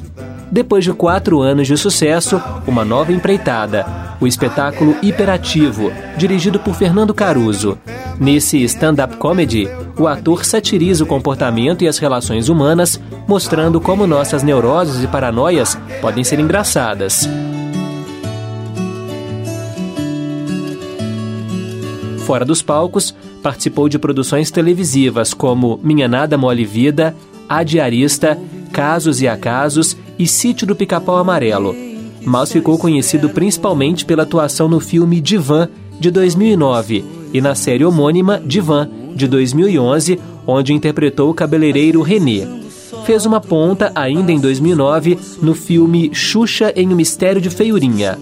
Depois 0.50 0.82
de 0.82 0.92
quatro 0.92 1.40
anos 1.40 1.68
de 1.68 1.76
sucesso, 1.76 2.42
uma 2.66 2.84
nova 2.84 3.12
empreitada, 3.12 3.86
o 4.20 4.26
espetáculo 4.26 4.96
Hiperativo, 5.00 5.92
dirigido 6.16 6.58
por 6.58 6.74
Fernando 6.74 7.14
Caruso. 7.14 7.78
Nesse 8.18 8.60
stand-up 8.64 9.16
comedy, 9.18 9.68
o 9.96 10.08
ator 10.08 10.44
satiriza 10.44 11.04
o 11.04 11.06
comportamento 11.06 11.84
e 11.84 11.88
as 11.88 11.98
relações 11.98 12.48
humanas, 12.48 13.00
mostrando 13.28 13.80
como 13.80 14.06
nossas 14.06 14.42
neuroses 14.42 15.04
e 15.04 15.06
paranoias 15.06 15.78
podem 16.00 16.24
ser 16.24 16.40
engraçadas. 16.40 17.28
Fora 22.30 22.44
dos 22.44 22.62
palcos, 22.62 23.12
participou 23.42 23.88
de 23.88 23.98
produções 23.98 24.52
televisivas 24.52 25.34
como 25.34 25.80
Minha 25.82 26.06
Nada 26.06 26.38
Mole 26.38 26.64
Vida, 26.64 27.12
A 27.48 27.64
Diarista, 27.64 28.38
Casos 28.72 29.20
e 29.20 29.26
Acasos 29.26 29.96
e 30.16 30.28
Sítio 30.28 30.64
do 30.64 30.76
Pica-Pau 30.76 31.16
Amarelo. 31.16 31.74
Mas 32.24 32.52
ficou 32.52 32.78
conhecido 32.78 33.30
principalmente 33.30 34.04
pela 34.04 34.22
atuação 34.22 34.68
no 34.68 34.78
filme 34.78 35.20
Divan, 35.20 35.68
de 35.98 36.08
2009, 36.12 37.04
e 37.34 37.40
na 37.40 37.56
série 37.56 37.84
homônima 37.84 38.40
Divan, 38.46 38.88
de 39.12 39.26
2011, 39.26 40.20
onde 40.46 40.72
interpretou 40.72 41.30
o 41.30 41.34
cabeleireiro 41.34 42.00
René. 42.00 42.46
Fez 43.04 43.26
uma 43.26 43.40
ponta 43.40 43.90
ainda 43.92 44.30
em 44.30 44.38
2009 44.38 45.18
no 45.42 45.52
filme 45.52 46.14
Xuxa 46.14 46.72
em 46.76 46.92
O 46.92 46.94
Mistério 46.94 47.40
de 47.40 47.50
Feiurinha. 47.50 48.16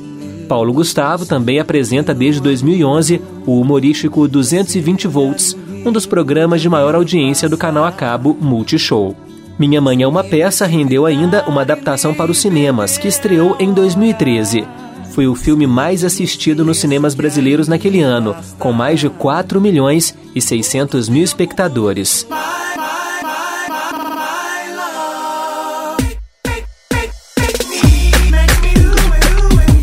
Paulo 0.49 0.73
Gustavo 0.73 1.26
também 1.26 1.61
apresenta 1.61 2.14
desde 2.14 2.40
2011 2.40 3.21
o 3.47 3.61
humorístico 3.61 4.26
220 4.26 5.07
Volts, 5.07 5.55
um 5.85 5.93
dos 5.93 6.07
programas 6.07 6.62
de 6.62 6.69
maior 6.69 6.95
audiência 6.95 7.49
do 7.49 7.59
canal 7.59 7.85
a 7.85 7.93
cabo 7.93 8.37
Multishow. 8.40 9.14
Minha 9.59 9.81
Mãe 9.81 10.02
é 10.02 10.09
uma 10.09 10.25
peça 10.25 10.64
rendeu 10.64 11.05
ainda 11.05 11.45
uma 11.47 11.61
adaptação 11.61 12.14
para 12.14 12.31
os 12.31 12.38
cinemas, 12.38 12.97
que 12.97 13.09
estreou 13.09 13.57
em 13.61 13.73
2013. 13.73 14.67
Foi 15.11 15.26
o 15.26 15.35
filme 15.35 15.67
mais 15.67 16.05
assistido 16.05 16.64
nos 16.64 16.78
cinemas 16.78 17.14
brasileiros 17.14 17.69
naquele 17.69 18.00
ano, 18.00 18.35
com 18.59 18.73
mais 18.73 19.00
de 19.00 19.11
4 19.11 19.61
milhões 19.61 20.14
e 20.35 20.40
600 20.40 21.09
mil 21.09 21.25
espectadores. 21.25 22.26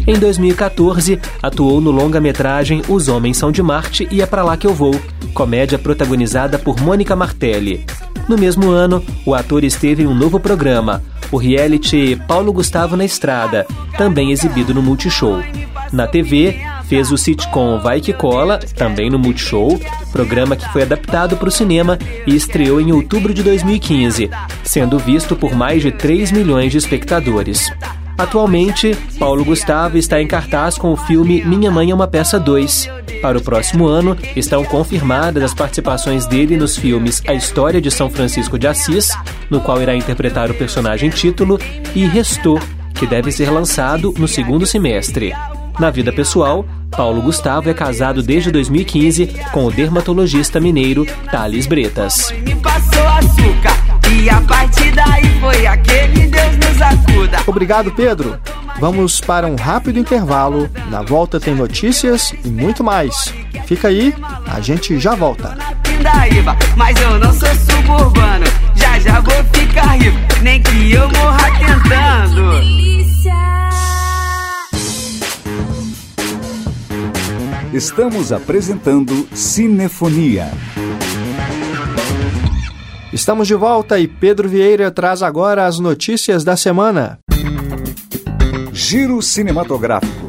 Em 0.08 0.20
2014, 0.20 1.20
atuou 1.42 1.82
no 1.82 1.90
longa-metragem 1.90 2.84
Os 2.88 3.08
Homens 3.08 3.38
São 3.38 3.52
de 3.52 3.64
Marte 3.64 4.08
e 4.12 4.22
É 4.22 4.26
Pra 4.28 4.44
Lá 4.44 4.56
Que 4.56 4.68
Eu 4.68 4.74
Vou, 4.74 4.94
comédia 5.34 5.80
protagonizada 5.80 6.60
por 6.60 6.80
Mônica 6.80 7.16
Martelli. 7.16 7.84
No 8.30 8.38
mesmo 8.38 8.70
ano, 8.70 9.04
o 9.26 9.34
ator 9.34 9.64
esteve 9.64 10.04
em 10.04 10.08
um 10.08 10.14
novo 10.14 10.40
programa, 10.40 11.02
o 11.32 11.38
reality 11.38 12.22
Paulo 12.28 12.54
Gustavo 12.54 12.96
na 12.96 13.04
Estrada, 13.04 13.66
também 13.98 14.32
exibido 14.32 14.76
no 14.76 14.82
Multishow. 14.82 15.42
Na 15.92 16.06
TV, 16.06 16.56
fez 16.88 17.12
o 17.12 17.18
sitcom 17.18 17.80
Vai 17.80 18.00
Que 18.00 18.14
Cola, 18.14 18.60
também 18.76 19.10
no 19.10 19.18
Multishow, 19.18 19.80
programa 20.12 20.56
que 20.56 20.72
foi 20.72 20.84
adaptado 20.84 21.36
para 21.36 21.50
o 21.50 21.52
cinema 21.52 21.98
e 22.28 22.36
estreou 22.36 22.80
em 22.80 22.92
outubro 22.92 23.34
de 23.34 23.42
2015, 23.42 24.30
sendo 24.64 25.00
visto 25.00 25.36
por 25.36 25.56
mais 25.56 25.82
de 25.82 25.92
3 25.92 26.32
milhões 26.32 26.72
de 26.72 26.78
espectadores. 26.78 27.72
Atualmente, 28.18 28.96
Paulo 29.20 29.44
Gustavo 29.44 29.98
está 29.98 30.22
em 30.22 30.28
cartaz 30.28 30.78
com 30.78 30.92
o 30.94 30.96
filme 30.98 31.44
Minha 31.44 31.70
Mãe 31.70 31.92
é 31.92 31.96
uma 31.96 32.08
Peça 32.08 32.40
2. 32.40 32.90
Para 33.22 33.38
o 33.38 33.42
próximo 33.42 33.88
ano, 33.88 34.16
estão 34.36 34.64
confirmadas 34.64 35.44
as 35.44 35.54
participações 35.54 36.26
dele 36.26 36.56
nos 36.56 36.78
filmes 36.78 37.22
A 37.28 37.34
História 37.34 37.82
de 37.82 37.92
São 37.92 38.10
Francisco 38.10 38.58
de 38.58 38.68
Assis, 38.68 39.10
no 39.50 39.60
qual 39.60 39.82
irá 39.82 39.96
interpretar 39.96 40.50
o 40.50 40.54
personagem 40.54 41.10
título, 41.10 41.60
e 41.94 42.06
Restou, 42.06 42.60
que 42.94 43.06
deve 43.06 43.32
ser 43.32 43.50
lançado 43.50 44.14
no 44.18 44.28
segundo 44.28 44.66
semestre. 44.66 45.34
Na 45.78 45.90
vida 45.90 46.14
pessoal, 46.14 46.66
Paulo 46.96 47.22
Gustavo 47.22 47.70
é 47.70 47.74
casado 47.74 48.24
desde 48.24 48.50
2015 48.50 49.28
com 49.52 49.66
o 49.66 49.72
dermatologista 49.72 50.62
mineiro 50.62 51.06
Thales 51.30 51.68
Bretas. 51.68 52.32
E 54.16 54.30
a 54.30 54.40
partir 54.42 54.92
daí 54.92 55.40
foi 55.42 55.68
aquele 55.68 56.28
Deus 56.28 56.58
nos 56.58 56.82
acuda. 56.82 57.38
Obrigado, 57.46 57.92
Pedro. 57.92 58.40
Vamos 58.80 59.20
para 59.20 59.46
um 59.46 59.56
rápido 59.56 60.00
intervalo. 60.00 60.70
Na 60.90 61.02
volta 61.02 61.40
tem 61.40 61.54
notícias 61.54 62.34
e 62.44 62.48
muito 62.48 62.84
mais. 62.84 63.34
Fica 63.66 63.90
aí, 63.90 64.14
a 64.48 64.62
gente 64.62 64.98
já 65.00 65.16
volta. 65.16 65.58
Mas 66.78 67.00
eu 67.02 67.20
não 67.20 67.34
sou 67.34 67.50
suburbano, 67.56 68.46
já 68.76 69.00
já 69.00 69.20
vou 69.20 69.44
ficar 69.54 69.98
rico, 69.98 70.18
nem 70.42 70.62
que 70.62 70.94
eu 70.94 71.10
morra 71.10 71.52
tentando. 71.60 72.86
Estamos 77.74 78.32
apresentando 78.32 79.28
Cinefonia. 79.34 80.50
Estamos 83.16 83.48
de 83.48 83.56
volta 83.56 83.98
e 83.98 84.10
Pedro 84.10 84.50
Vieira 84.50 84.92
traz 84.92 85.24
agora 85.24 85.66
as 85.66 85.80
notícias 85.80 86.44
da 86.44 86.58
semana. 86.58 87.18
Giro 88.74 89.22
cinematográfico. 89.22 90.28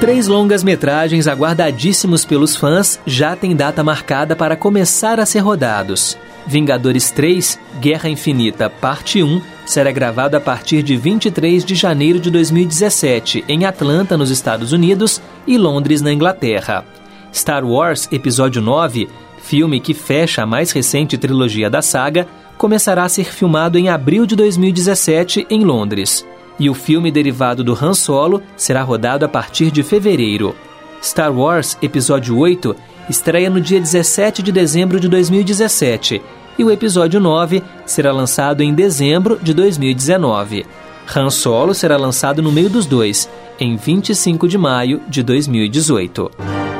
Três 0.00 0.26
longas-metragens 0.26 1.28
aguardadíssimos 1.28 2.24
pelos 2.24 2.56
fãs 2.56 2.98
já 3.06 3.36
têm 3.36 3.54
data 3.54 3.84
marcada 3.84 4.34
para 4.34 4.56
começar 4.56 5.20
a 5.20 5.24
ser 5.24 5.38
rodados. 5.38 6.18
Vingadores 6.46 7.10
3 7.10 7.58
Guerra 7.80 8.08
Infinita 8.08 8.68
Parte 8.68 9.22
1 9.22 9.40
será 9.64 9.90
gravado 9.92 10.36
a 10.36 10.40
partir 10.40 10.82
de 10.82 10.96
23 10.96 11.64
de 11.64 11.74
janeiro 11.74 12.18
de 12.18 12.30
2017 12.30 13.44
em 13.48 13.64
Atlanta, 13.64 14.16
nos 14.16 14.30
Estados 14.30 14.72
Unidos, 14.72 15.22
e 15.46 15.56
Londres, 15.56 16.02
na 16.02 16.12
Inglaterra. 16.12 16.84
Star 17.32 17.64
Wars 17.64 18.08
Episódio 18.10 18.60
9 18.60 19.08
Filme 19.42 19.80
que 19.80 19.92
fecha 19.92 20.42
a 20.42 20.46
mais 20.46 20.70
recente 20.70 21.18
trilogia 21.18 21.68
da 21.68 21.82
saga, 21.82 22.28
começará 22.56 23.02
a 23.02 23.08
ser 23.08 23.24
filmado 23.24 23.76
em 23.76 23.88
abril 23.88 24.24
de 24.24 24.36
2017 24.36 25.46
em 25.50 25.64
Londres. 25.64 26.26
E 26.58 26.70
o 26.70 26.74
filme 26.74 27.10
derivado 27.10 27.64
do 27.64 27.74
Han 27.74 27.92
Solo 27.92 28.40
será 28.56 28.82
rodado 28.82 29.24
a 29.24 29.28
partir 29.28 29.70
de 29.70 29.82
fevereiro. 29.82 30.54
Star 31.02 31.36
Wars 31.36 31.76
Episódio 31.82 32.38
8 32.38 32.76
estreia 33.08 33.50
no 33.50 33.60
dia 33.60 33.80
17 33.80 34.42
de 34.42 34.52
dezembro 34.52 34.98
de 35.00 35.08
2017 35.08 36.22
e 36.58 36.64
o 36.64 36.70
episódio 36.70 37.20
9 37.20 37.62
será 37.86 38.12
lançado 38.12 38.62
em 38.62 38.74
dezembro 38.74 39.38
de 39.42 39.54
2019. 39.54 40.66
Han 41.14 41.30
Solo 41.30 41.74
será 41.74 41.96
lançado 41.96 42.42
no 42.42 42.52
meio 42.52 42.70
dos 42.70 42.86
dois, 42.86 43.28
em 43.58 43.76
25 43.76 44.48
de 44.48 44.58
maio 44.58 45.00
de 45.08 45.22
2018. 45.22 46.71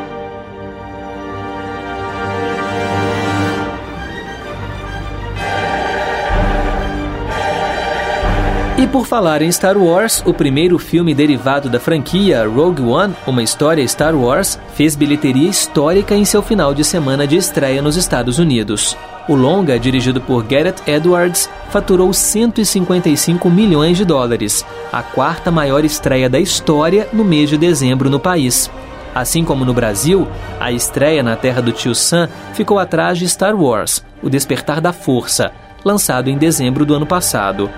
Por 8.92 9.06
falar 9.06 9.40
em 9.40 9.50
Star 9.50 9.78
Wars, 9.78 10.22
o 10.26 10.34
primeiro 10.34 10.78
filme 10.78 11.14
derivado 11.14 11.70
da 11.70 11.80
franquia 11.80 12.46
Rogue 12.46 12.82
One, 12.82 13.14
uma 13.26 13.42
história 13.42 13.86
Star 13.88 14.14
Wars, 14.14 14.60
fez 14.74 14.94
bilheteria 14.94 15.48
histórica 15.48 16.14
em 16.14 16.26
seu 16.26 16.42
final 16.42 16.74
de 16.74 16.84
semana 16.84 17.26
de 17.26 17.34
estreia 17.34 17.80
nos 17.80 17.96
Estados 17.96 18.38
Unidos. 18.38 18.94
O 19.26 19.34
longa, 19.34 19.78
dirigido 19.78 20.20
por 20.20 20.44
Gareth 20.44 20.82
Edwards, 20.86 21.48
faturou 21.70 22.12
155 22.12 23.48
milhões 23.48 23.96
de 23.96 24.04
dólares, 24.04 24.62
a 24.92 25.02
quarta 25.02 25.50
maior 25.50 25.86
estreia 25.86 26.28
da 26.28 26.38
história 26.38 27.08
no 27.14 27.24
mês 27.24 27.48
de 27.48 27.56
dezembro 27.56 28.10
no 28.10 28.20
país. 28.20 28.70
Assim 29.14 29.42
como 29.42 29.64
no 29.64 29.72
Brasil, 29.72 30.28
a 30.60 30.70
estreia 30.70 31.22
na 31.22 31.34
terra 31.34 31.62
do 31.62 31.72
tio 31.72 31.94
Sam 31.94 32.28
ficou 32.52 32.78
atrás 32.78 33.18
de 33.18 33.26
Star 33.26 33.58
Wars, 33.58 34.04
O 34.22 34.28
Despertar 34.28 34.82
da 34.82 34.92
Força, 34.92 35.50
lançado 35.82 36.28
em 36.28 36.36
dezembro 36.36 36.84
do 36.84 36.94
ano 36.94 37.06
passado. 37.06 37.70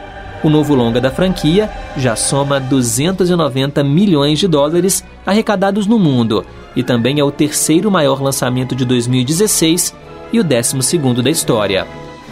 O 0.44 0.50
novo 0.50 0.74
longa 0.74 1.00
da 1.00 1.10
franquia 1.10 1.70
já 1.96 2.14
soma 2.14 2.60
290 2.60 3.82
milhões 3.82 4.38
de 4.38 4.46
dólares 4.46 5.02
arrecadados 5.24 5.86
no 5.86 5.98
mundo 5.98 6.44
e 6.76 6.82
também 6.82 7.18
é 7.18 7.24
o 7.24 7.30
terceiro 7.30 7.90
maior 7.90 8.22
lançamento 8.22 8.74
de 8.76 8.84
2016 8.84 9.94
e 10.34 10.38
o 10.38 10.44
décimo 10.44 10.82
segundo 10.82 11.22
da 11.22 11.30
história. 11.30 11.86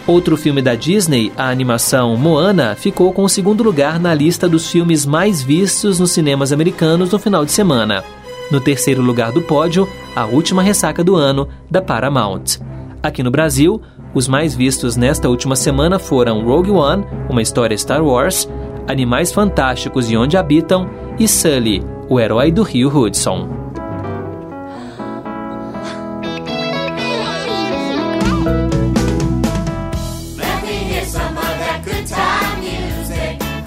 Outro 0.07 0.37
filme 0.37 0.61
da 0.61 0.75
Disney, 0.75 1.33
a 1.39 1.49
animação 1.49 2.15
Moana, 2.17 2.75
ficou 2.75 3.15
com 3.15 3.25
o 3.25 3.29
segundo 3.31 3.65
lugar 3.65 3.99
na 3.99 4.13
lista 4.13 4.47
dos 4.47 4.71
filmes 4.71 5.07
mais 5.07 5.41
vistos 5.41 5.99
nos 5.99 6.11
cinemas 6.11 6.53
americanos 6.53 7.13
no 7.13 7.19
final 7.19 7.47
de 7.47 7.53
semana. 7.53 8.05
No 8.51 8.61
terceiro 8.61 9.01
lugar 9.01 9.33
do 9.33 9.41
pódio, 9.41 9.89
A 10.15 10.27
Última 10.27 10.63
Ressaca 10.63 11.03
do 11.03 11.17
Ano, 11.17 11.49
da 11.71 11.81
Paramount. 11.81 12.59
Aqui 13.03 13.23
no 13.23 13.31
Brasil, 13.31 13.81
os 14.15 14.29
mais 14.29 14.55
vistos 14.55 14.97
nesta 14.97 15.29
última 15.29 15.57
semana 15.57 15.99
foram 15.99 16.45
Rogue 16.45 16.71
One, 16.71 17.05
uma 17.31 17.41
história 17.41 17.77
Star 17.77 18.05
Wars, 18.05 18.49
Animais 18.87 19.33
Fantásticos 19.33 20.11
e 20.11 20.17
Onde 20.17 20.37
Habitam 20.37 20.89
e 21.19 21.27
Sully, 21.27 21.83
o 22.09 22.21
herói 22.21 22.51
do 22.51 22.63
rio 22.63 22.95
Hudson. 22.95 23.49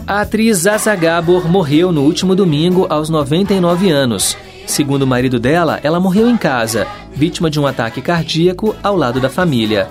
A 0.08 0.22
atriz 0.22 0.60
Zaza 0.60 0.96
Gabor 0.96 1.50
morreu 1.50 1.92
no 1.92 2.04
último 2.04 2.36
domingo 2.36 2.86
aos 2.90 3.10
99 3.10 3.90
anos. 3.90 4.38
Segundo 4.68 5.02
o 5.02 5.08
marido 5.08 5.40
dela, 5.40 5.80
ela 5.84 6.00
morreu 6.00 6.30
em 6.30 6.38
casa, 6.38 6.88
vítima 7.12 7.50
de 7.50 7.60
um 7.60 7.66
ataque 7.66 8.02
cardíaco 8.02 8.76
ao 8.84 8.96
lado 8.96 9.20
da 9.20 9.30
família. 9.30 9.90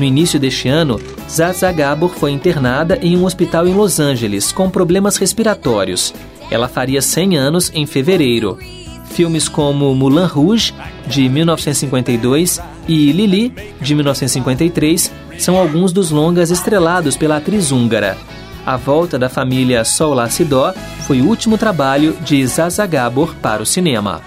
No 0.00 0.06
início 0.06 0.40
deste 0.40 0.66
ano, 0.66 0.98
Zaza 1.28 1.70
Gabor 1.70 2.08
foi 2.08 2.30
internada 2.30 2.98
em 3.02 3.18
um 3.18 3.26
hospital 3.26 3.68
em 3.68 3.74
Los 3.74 4.00
Angeles 4.00 4.50
com 4.50 4.70
problemas 4.70 5.18
respiratórios. 5.18 6.14
Ela 6.50 6.68
faria 6.68 7.02
100 7.02 7.36
anos 7.36 7.70
em 7.74 7.84
fevereiro. 7.84 8.56
Filmes 9.10 9.46
como 9.46 9.94
Moulin 9.94 10.24
Rouge, 10.24 10.72
de 11.06 11.28
1952, 11.28 12.62
e 12.88 13.12
Lili, 13.12 13.52
de 13.78 13.94
1953, 13.94 15.12
são 15.38 15.58
alguns 15.58 15.92
dos 15.92 16.10
longas 16.10 16.50
estrelados 16.50 17.14
pela 17.14 17.36
atriz 17.36 17.70
húngara. 17.70 18.16
A 18.64 18.78
volta 18.78 19.18
da 19.18 19.28
família 19.28 19.84
Solassidó 19.84 20.72
foi 21.06 21.20
o 21.20 21.26
último 21.26 21.58
trabalho 21.58 22.16
de 22.24 22.46
Zaza 22.46 22.86
Gabor 22.86 23.34
para 23.34 23.62
o 23.62 23.66
cinema. 23.66 24.22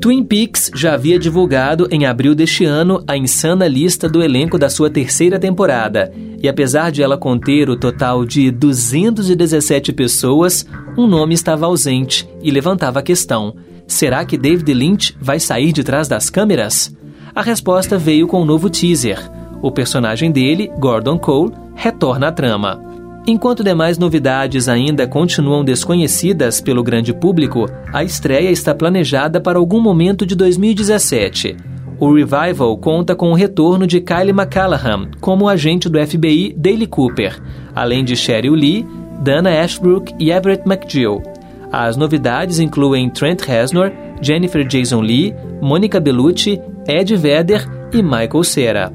Twin 0.00 0.24
Peaks 0.24 0.70
já 0.74 0.94
havia 0.94 1.18
divulgado 1.18 1.86
em 1.90 2.06
abril 2.06 2.34
deste 2.34 2.64
ano 2.64 3.04
a 3.06 3.18
insana 3.18 3.68
lista 3.68 4.08
do 4.08 4.22
elenco 4.22 4.58
da 4.58 4.70
sua 4.70 4.88
terceira 4.88 5.38
temporada. 5.38 6.10
E 6.42 6.48
apesar 6.48 6.90
de 6.90 7.02
ela 7.02 7.18
conter 7.18 7.68
o 7.68 7.76
total 7.76 8.24
de 8.24 8.50
217 8.50 9.92
pessoas, 9.92 10.66
um 10.96 11.06
nome 11.06 11.34
estava 11.34 11.66
ausente 11.66 12.26
e 12.42 12.50
levantava 12.50 13.00
a 13.00 13.02
questão: 13.02 13.54
será 13.86 14.24
que 14.24 14.38
David 14.38 14.72
Lynch 14.72 15.14
vai 15.20 15.38
sair 15.38 15.70
de 15.70 15.84
trás 15.84 16.08
das 16.08 16.30
câmeras? 16.30 16.96
A 17.34 17.42
resposta 17.42 17.98
veio 17.98 18.26
com 18.26 18.40
um 18.40 18.46
novo 18.46 18.70
teaser. 18.70 19.30
O 19.60 19.70
personagem 19.70 20.32
dele, 20.32 20.72
Gordon 20.78 21.18
Cole, 21.18 21.52
retorna 21.74 22.28
à 22.28 22.32
trama. 22.32 22.82
Enquanto 23.26 23.62
demais 23.62 23.98
novidades 23.98 24.68
ainda 24.68 25.06
continuam 25.06 25.62
desconhecidas 25.62 26.60
pelo 26.60 26.82
grande 26.82 27.12
público, 27.12 27.66
a 27.92 28.02
estreia 28.02 28.50
está 28.50 28.74
planejada 28.74 29.40
para 29.40 29.58
algum 29.58 29.80
momento 29.80 30.24
de 30.24 30.34
2017. 30.34 31.56
O 31.98 32.14
revival 32.14 32.78
conta 32.78 33.14
com 33.14 33.30
o 33.30 33.34
retorno 33.34 33.86
de 33.86 34.00
Kylie 34.00 34.30
McCallaghan 34.30 35.10
como 35.20 35.48
agente 35.48 35.86
do 35.86 35.98
FBI 35.98 36.54
Daley 36.56 36.86
Cooper, 36.86 37.38
além 37.74 38.02
de 38.02 38.16
Sheryl 38.16 38.54
Lee, 38.54 38.86
Dana 39.20 39.50
Ashbrook 39.60 40.14
e 40.18 40.30
Everett 40.30 40.66
McGill. 40.66 41.22
As 41.70 41.98
novidades 41.98 42.58
incluem 42.58 43.10
Trent 43.10 43.42
Reznor, 43.42 43.92
Jennifer 44.22 44.66
Jason 44.66 45.02
Lee, 45.02 45.34
Monica 45.60 46.00
Bellucci, 46.00 46.58
Ed 46.88 47.14
Vedder 47.14 47.68
e 47.92 48.02
Michael 48.02 48.44
Cera. 48.44 48.92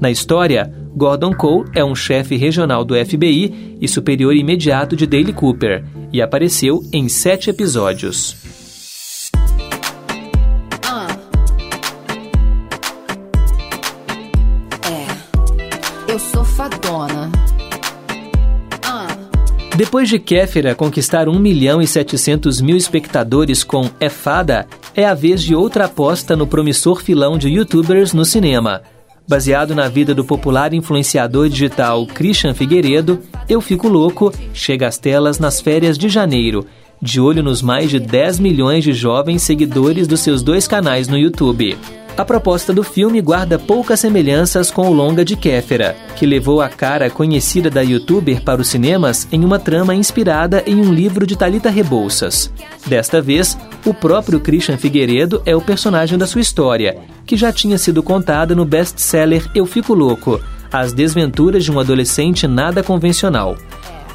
Na 0.00 0.10
história, 0.10 0.72
Gordon 0.96 1.32
Cole 1.32 1.68
é 1.74 1.84
um 1.84 1.94
chefe 1.94 2.36
regional 2.36 2.84
do 2.84 2.94
FBI 2.94 3.76
e 3.80 3.88
superior 3.88 4.34
imediato 4.34 4.96
de 4.96 5.06
Daley 5.06 5.32
Cooper, 5.32 5.84
e 6.12 6.20
apareceu 6.20 6.82
em 6.92 7.08
sete 7.08 7.50
episódios. 7.50 8.36
Ah. 10.84 11.06
É. 14.88 16.12
Eu 16.12 16.18
sou 16.18 16.44
fadona. 16.44 17.30
Ah. 18.82 19.06
Depois 19.76 20.08
de 20.08 20.18
Kéfera 20.18 20.74
conquistar 20.74 21.28
1 21.28 21.38
milhão 21.38 21.80
e 21.80 21.86
700 21.86 22.60
mil 22.60 22.76
espectadores 22.76 23.62
com 23.62 23.90
É 24.00 24.08
Fada, 24.08 24.66
é 24.94 25.04
a 25.04 25.14
vez 25.14 25.42
de 25.42 25.54
outra 25.54 25.84
aposta 25.84 26.34
no 26.34 26.46
promissor 26.46 27.02
filão 27.02 27.38
de 27.38 27.48
youtubers 27.48 28.12
no 28.12 28.24
cinema– 28.24 28.82
Baseado 29.28 29.74
na 29.74 29.88
vida 29.88 30.14
do 30.14 30.24
popular 30.24 30.72
influenciador 30.72 31.50
digital 31.50 32.06
Christian 32.06 32.54
Figueiredo, 32.54 33.20
Eu 33.46 33.60
Fico 33.60 33.86
Louco 33.86 34.32
chega 34.54 34.88
às 34.88 34.96
telas 34.96 35.38
nas 35.38 35.60
férias 35.60 35.98
de 35.98 36.08
janeiro, 36.08 36.64
de 37.00 37.20
olho 37.20 37.42
nos 37.42 37.62
mais 37.62 37.90
de 37.90 37.98
10 37.98 38.38
milhões 38.40 38.84
de 38.84 38.92
jovens 38.92 39.42
seguidores 39.42 40.06
dos 40.06 40.20
seus 40.20 40.42
dois 40.42 40.66
canais 40.66 41.08
no 41.08 41.16
YouTube. 41.16 41.76
A 42.16 42.24
proposta 42.24 42.72
do 42.72 42.82
filme 42.82 43.20
guarda 43.20 43.60
poucas 43.60 44.00
semelhanças 44.00 44.72
com 44.72 44.88
o 44.88 44.92
longa 44.92 45.24
de 45.24 45.36
Kéfera, 45.36 45.94
que 46.16 46.26
levou 46.26 46.60
a 46.60 46.68
cara 46.68 47.08
conhecida 47.08 47.70
da 47.70 47.80
youtuber 47.80 48.42
para 48.42 48.60
os 48.60 48.66
cinemas 48.66 49.28
em 49.30 49.44
uma 49.44 49.56
trama 49.56 49.94
inspirada 49.94 50.64
em 50.66 50.74
um 50.74 50.92
livro 50.92 51.24
de 51.24 51.36
Talita 51.36 51.70
Rebouças. 51.70 52.52
Desta 52.86 53.22
vez, 53.22 53.56
o 53.86 53.94
próprio 53.94 54.40
Christian 54.40 54.76
Figueiredo 54.76 55.40
é 55.46 55.54
o 55.54 55.60
personagem 55.60 56.18
da 56.18 56.26
sua 56.26 56.40
história, 56.40 56.98
que 57.24 57.36
já 57.36 57.52
tinha 57.52 57.78
sido 57.78 58.02
contada 58.02 58.52
no 58.52 58.64
best-seller 58.64 59.48
Eu 59.54 59.64
Fico 59.64 59.94
Louco, 59.94 60.40
As 60.72 60.92
Desventuras 60.92 61.62
de 61.62 61.70
um 61.70 61.78
Adolescente 61.78 62.48
Nada 62.48 62.82
Convencional 62.82 63.56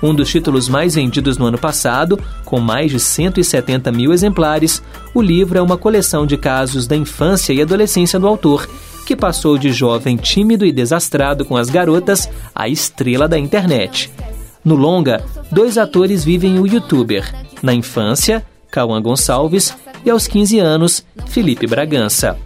um 0.04 0.14
dos 0.14 0.30
títulos 0.30 0.68
mais 0.68 0.96
vendidos 0.96 1.38
no 1.38 1.46
ano 1.46 1.58
passado, 1.58 2.20
com 2.44 2.60
mais 2.60 2.92
de 2.92 3.00
170 3.00 3.90
mil 3.90 4.12
exemplares, 4.12 4.84
o 5.14 5.22
livro 5.22 5.58
é 5.58 5.62
uma 5.62 5.78
coleção 5.78 6.26
de 6.26 6.36
casos 6.36 6.86
da 6.86 6.96
infância 6.96 7.54
e 7.54 7.62
adolescência 7.62 8.20
do 8.20 8.28
autor, 8.28 8.70
que 9.06 9.16
passou 9.16 9.58
de 9.58 9.72
jovem 9.72 10.18
tímido 10.18 10.66
e 10.66 10.74
desastrado 10.74 11.46
com 11.46 11.56
as 11.56 11.70
garotas 11.70 12.30
à 12.54 12.68
estrela 12.68 13.30
da 13.30 13.40
internet. 13.40 14.12
No 14.64 14.76
longa, 14.76 15.24
dois 15.50 15.78
atores 15.78 16.24
vivem 16.24 16.60
o 16.60 16.68
youtuber. 16.68 17.34
Na 17.62 17.74
infância, 17.74 18.46
Cauã 18.70 19.02
Gonçalves, 19.02 19.74
e 20.06 20.10
aos 20.10 20.28
15 20.28 20.60
anos, 20.60 21.06
Felipe 21.28 21.66
Bragança. 21.66 22.38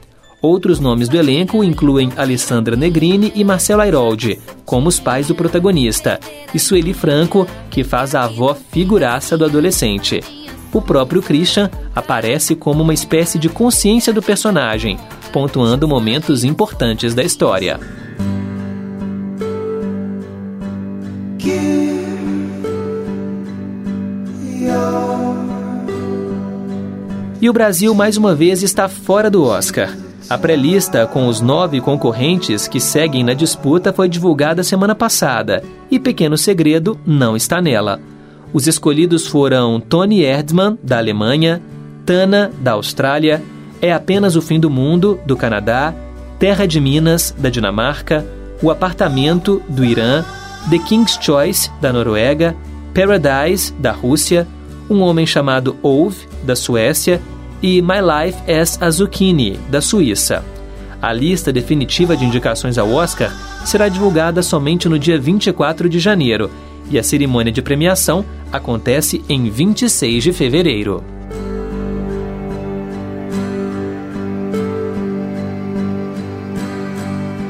Outros 0.41 0.79
nomes 0.79 1.09
do 1.09 1.17
elenco 1.17 1.63
incluem 1.63 2.11
Alessandra 2.15 2.75
Negrini 2.75 3.31
e 3.33 3.43
Marcelo 3.43 3.81
Airoldi, 3.81 4.39
como 4.65 4.87
os 4.87 4.99
pais 4.99 5.27
do 5.27 5.33
protagonista, 5.33 6.19
e 6.53 6.59
Sueli 6.59 6.93
Franco, 6.93 7.47
que 7.71 7.83
faz 7.83 8.13
a 8.13 8.23
avó 8.23 8.55
figuraça 8.71 9.35
do 9.35 9.45
adolescente. 9.45 10.21
O 10.71 10.79
próprio 10.79 11.23
Christian 11.23 11.71
aparece 11.95 12.55
como 12.55 12.83
uma 12.83 12.93
espécie 12.93 13.39
de 13.39 13.49
consciência 13.49 14.13
do 14.13 14.21
personagem, 14.21 14.99
pontuando 15.33 15.87
momentos 15.87 16.43
importantes 16.43 17.15
da 17.15 17.23
história. 17.23 17.79
E 27.41 27.49
o 27.49 27.53
Brasil 27.53 27.93
mais 27.95 28.17
uma 28.17 28.35
vez 28.35 28.61
está 28.61 28.87
fora 28.87 29.31
do 29.31 29.43
Oscar. 29.43 30.06
A 30.29 30.37
pré-lista 30.37 31.07
com 31.07 31.27
os 31.27 31.39
nove 31.39 31.79
concorrentes 31.79 32.67
que 32.67 32.81
seguem 32.81 33.23
na 33.23 33.33
disputa 33.33 33.93
foi 33.93 34.09
divulgada 34.09 34.61
semana 34.61 34.93
passada 34.93 35.63
e 35.89 35.97
Pequeno 35.97 36.37
Segredo 36.37 36.99
não 37.05 37.33
está 37.33 37.61
nela. 37.61 38.01
Os 38.51 38.67
escolhidos 38.67 39.25
foram 39.25 39.79
Tony 39.79 40.23
Erdmann, 40.23 40.77
da 40.83 40.97
Alemanha, 40.97 41.61
Tana, 42.05 42.51
da 42.59 42.73
Austrália, 42.73 43.41
É 43.81 43.93
Apenas 43.93 44.35
o 44.35 44.41
Fim 44.41 44.59
do 44.59 44.69
Mundo, 44.69 45.17
do 45.25 45.37
Canadá, 45.37 45.93
Terra 46.37 46.65
de 46.65 46.81
Minas, 46.81 47.33
da 47.37 47.49
Dinamarca, 47.49 48.25
O 48.61 48.69
Apartamento, 48.69 49.61
do 49.69 49.85
Irã, 49.85 50.25
The 50.69 50.79
King's 50.79 51.17
Choice, 51.21 51.71
da 51.79 51.93
Noruega, 51.93 52.53
Paradise, 52.93 53.71
da 53.79 53.93
Rússia, 53.93 54.45
Um 54.89 55.01
Homem 55.01 55.25
Chamado 55.25 55.77
Ove, 55.81 56.27
da 56.43 56.55
Suécia 56.55 57.21
e 57.61 57.81
My 57.81 57.99
Life 58.01 58.51
as 58.51 58.81
a 58.81 58.89
Zucchini, 58.89 59.59
da 59.69 59.81
Suíça. 59.81 60.43
A 61.01 61.13
lista 61.13 61.53
definitiva 61.53 62.17
de 62.17 62.25
indicações 62.25 62.77
ao 62.77 62.91
Oscar 62.91 63.31
será 63.65 63.87
divulgada 63.87 64.41
somente 64.41 64.89
no 64.89 64.97
dia 64.97 65.19
24 65.19 65.87
de 65.87 65.99
janeiro 65.99 66.49
e 66.89 66.97
a 66.97 67.03
cerimônia 67.03 67.51
de 67.51 67.61
premiação 67.61 68.25
acontece 68.51 69.23
em 69.29 69.49
26 69.49 70.23
de 70.23 70.33
fevereiro. 70.33 71.03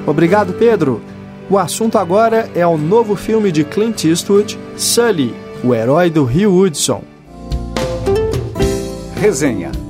Obrigado, 0.05 0.53
Pedro. 0.53 1.01
O 1.49 1.57
assunto 1.57 1.97
agora 1.97 2.49
é 2.55 2.65
o 2.65 2.77
novo 2.77 3.15
filme 3.15 3.51
de 3.51 3.63
Clint 3.63 4.05
Eastwood, 4.05 4.57
Sully, 4.75 5.33
o 5.63 5.73
herói 5.73 6.09
do 6.09 6.23
Rio 6.23 6.53
Hudson. 6.53 7.03
Resenha. 9.15 9.86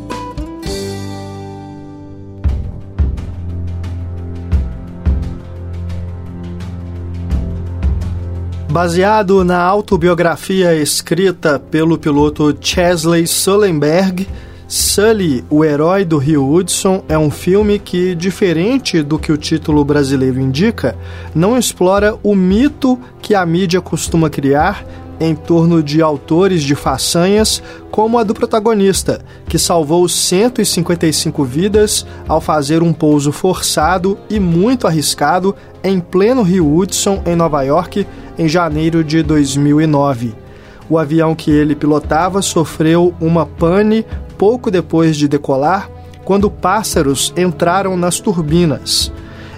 Baseado 8.78 9.44
na 9.44 9.60
autobiografia 9.60 10.76
escrita 10.76 11.58
pelo 11.58 11.98
piloto 11.98 12.56
Chesley 12.62 13.26
Sullenberg, 13.26 14.28
Sully, 14.68 15.44
o 15.50 15.66
herói 15.66 16.06
do 16.06 16.20
Rio 16.20 16.48
Hudson, 16.48 17.04
é 17.10 17.18
um 17.18 17.32
filme 17.32 17.80
que, 17.80 18.14
diferente 18.14 19.02
do 19.02 19.18
que 19.18 19.32
o 19.32 19.38
título 19.38 19.84
brasileiro 19.84 20.40
indica, 20.40 20.96
não 21.34 21.58
explora 21.58 22.20
o 22.22 22.36
mito 22.36 23.00
que 23.20 23.34
a 23.34 23.44
mídia 23.48 23.82
costuma 23.82 24.30
criar 24.30 24.86
em 25.20 25.36
torno 25.36 25.82
de 25.82 26.02
autores 26.02 26.62
de 26.64 26.76
façanhas 26.76 27.62
como 27.90 28.18
a 28.18 28.24
do 28.24 28.34
protagonista, 28.34 29.22
que 29.48 29.58
salvou 29.58 30.08
155 30.08 31.44
vidas 31.44 32.06
ao 32.28 32.40
fazer 32.40 32.84
um 32.84 32.94
pouso 32.94 33.32
forçado 33.32 34.18
e 34.30 34.40
muito 34.40 34.88
arriscado 34.88 35.56
em 35.84 36.00
pleno 36.00 36.42
Rio 36.42 36.76
Hudson, 36.76 37.22
em 37.26 37.36
Nova 37.36 37.64
York, 37.64 38.06
em 38.38 38.48
janeiro 38.48 39.04
de 39.04 39.24
2009. 39.24 40.36
O 40.90 40.98
avião 40.98 41.36
que 41.36 41.52
ele 41.52 41.76
pilotava 41.76 42.42
sofreu 42.42 43.14
uma 43.20 43.46
pane 43.46 44.06
pouco 44.38 44.72
depois 44.72 45.18
de 45.18 45.28
decolar, 45.28 45.90
quando 46.24 46.52
pássaros 46.52 47.34
entraram 47.36 47.98
nas 47.98 48.20
turbinas. 48.20 49.12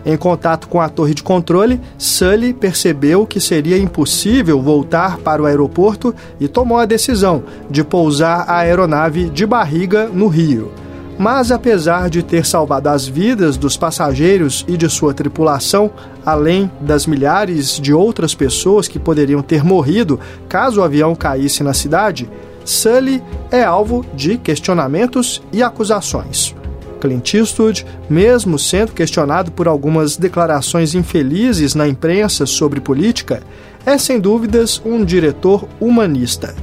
Em 0.06 0.16
contato 0.18 0.68
com 0.68 0.80
a 0.80 0.90
torre 0.90 1.14
de 1.14 1.24
controle, 1.24 1.80
Sully 1.98 2.54
percebeu 2.54 3.26
que 3.26 3.40
seria 3.40 3.78
impossível 3.78 4.62
voltar 4.62 5.18
para 5.18 5.42
o 5.42 5.46
aeroporto 5.46 6.14
e 6.40 6.48
tomou 6.48 6.78
a 6.78 6.86
decisão 6.86 7.44
de 7.70 7.84
pousar 7.84 8.46
a 8.48 8.60
aeronave 8.60 9.30
de 9.30 9.46
barriga 9.46 10.08
no 10.08 10.28
Rio. 10.28 10.72
Mas 11.18 11.52
apesar 11.52 12.10
de 12.10 12.24
ter 12.24 12.46
salvado 12.46 12.88
as 12.88 13.06
vidas 13.06 13.58
dos 13.58 13.76
passageiros 13.76 14.64
e 14.70 14.78
de 14.78 14.90
sua 14.90 15.14
tripulação, 15.14 15.92
além 16.26 16.72
das 16.80 17.06
milhares 17.06 17.78
de 17.78 17.94
outras 17.94 18.34
pessoas 18.34 18.88
que 18.88 18.98
poderiam 18.98 19.42
ter 19.42 19.62
morrido 19.62 20.18
caso 20.48 20.80
o 20.80 20.84
avião 20.84 21.14
caísse 21.14 21.62
na 21.62 21.74
cidade, 21.74 22.30
Sully 22.64 23.22
é 23.52 23.64
alvo 23.64 24.06
de 24.14 24.38
questionamentos 24.38 25.42
e 25.52 25.62
acusações. 25.62 26.56
Clint 27.00 27.34
Eastwood, 27.34 27.86
mesmo 28.10 28.60
sendo 28.60 28.92
questionado 28.92 29.52
por 29.52 29.68
algumas 29.68 30.18
declarações 30.18 30.94
infelizes 30.94 31.74
na 31.76 31.88
imprensa 31.88 32.46
sobre 32.46 32.80
política, 32.80 33.42
é 33.86 33.98
sem 33.98 34.20
dúvidas 34.20 34.82
um 34.86 35.04
diretor 35.04 35.68
humanista. 35.80 36.54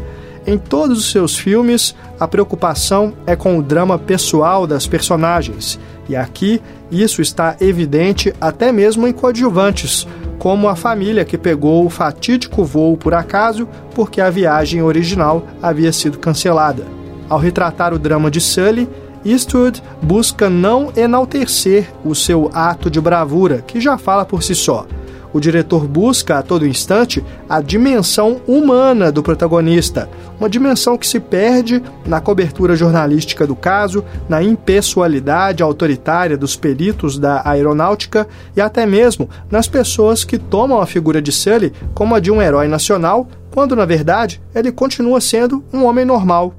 Em 0.46 0.56
todos 0.56 0.98
os 0.98 1.10
seus 1.10 1.36
filmes, 1.36 1.94
a 2.20 2.28
preocupação 2.28 3.14
é 3.26 3.34
com 3.34 3.58
o 3.58 3.62
drama 3.62 3.98
pessoal 3.98 4.66
das 4.66 4.86
personagens, 4.86 5.78
e 6.08 6.14
aqui 6.14 6.62
isso 6.90 7.20
está 7.20 7.56
evidente 7.60 8.32
até 8.40 8.70
mesmo 8.70 9.08
em 9.08 9.12
coadjuvantes, 9.12 10.06
como 10.38 10.68
a 10.68 10.76
família 10.76 11.24
que 11.24 11.36
pegou 11.36 11.84
o 11.84 11.90
fatídico 11.90 12.64
voo 12.64 12.96
por 12.96 13.14
acaso 13.14 13.68
porque 13.94 14.20
a 14.20 14.30
viagem 14.30 14.82
original 14.82 15.44
havia 15.60 15.92
sido 15.92 16.18
cancelada. 16.18 16.84
Ao 17.28 17.38
retratar 17.38 17.92
o 17.92 17.98
drama 17.98 18.30
de 18.30 18.40
Sully, 18.40 18.88
Eastwood 19.26 19.82
busca 20.00 20.48
não 20.48 20.92
enaltecer 20.96 21.90
o 22.04 22.14
seu 22.14 22.48
ato 22.54 22.88
de 22.88 23.00
bravura, 23.00 23.62
que 23.66 23.80
já 23.80 23.98
fala 23.98 24.24
por 24.24 24.42
si 24.42 24.54
só. 24.54 24.86
O 25.32 25.40
diretor 25.40 25.86
busca 25.86 26.38
a 26.38 26.42
todo 26.42 26.66
instante 26.66 27.22
a 27.48 27.60
dimensão 27.60 28.40
humana 28.46 29.10
do 29.10 29.22
protagonista, 29.22 30.08
uma 30.38 30.48
dimensão 30.48 30.96
que 30.96 31.06
se 31.06 31.18
perde 31.18 31.82
na 32.06 32.20
cobertura 32.20 32.76
jornalística 32.76 33.46
do 33.46 33.56
caso, 33.56 34.04
na 34.28 34.42
impessoalidade 34.42 35.62
autoritária 35.62 36.38
dos 36.38 36.56
peritos 36.56 37.18
da 37.18 37.42
aeronáutica 37.44 38.26
e 38.56 38.60
até 38.60 38.86
mesmo 38.86 39.28
nas 39.50 39.66
pessoas 39.66 40.24
que 40.24 40.38
tomam 40.38 40.80
a 40.80 40.86
figura 40.86 41.20
de 41.20 41.32
Sully 41.32 41.72
como 41.92 42.14
a 42.14 42.20
de 42.20 42.30
um 42.30 42.40
herói 42.40 42.68
nacional, 42.68 43.28
quando 43.50 43.76
na 43.76 43.84
verdade 43.84 44.40
ele 44.54 44.72
continua 44.72 45.20
sendo 45.20 45.62
um 45.72 45.84
homem 45.84 46.04
normal. 46.04 46.54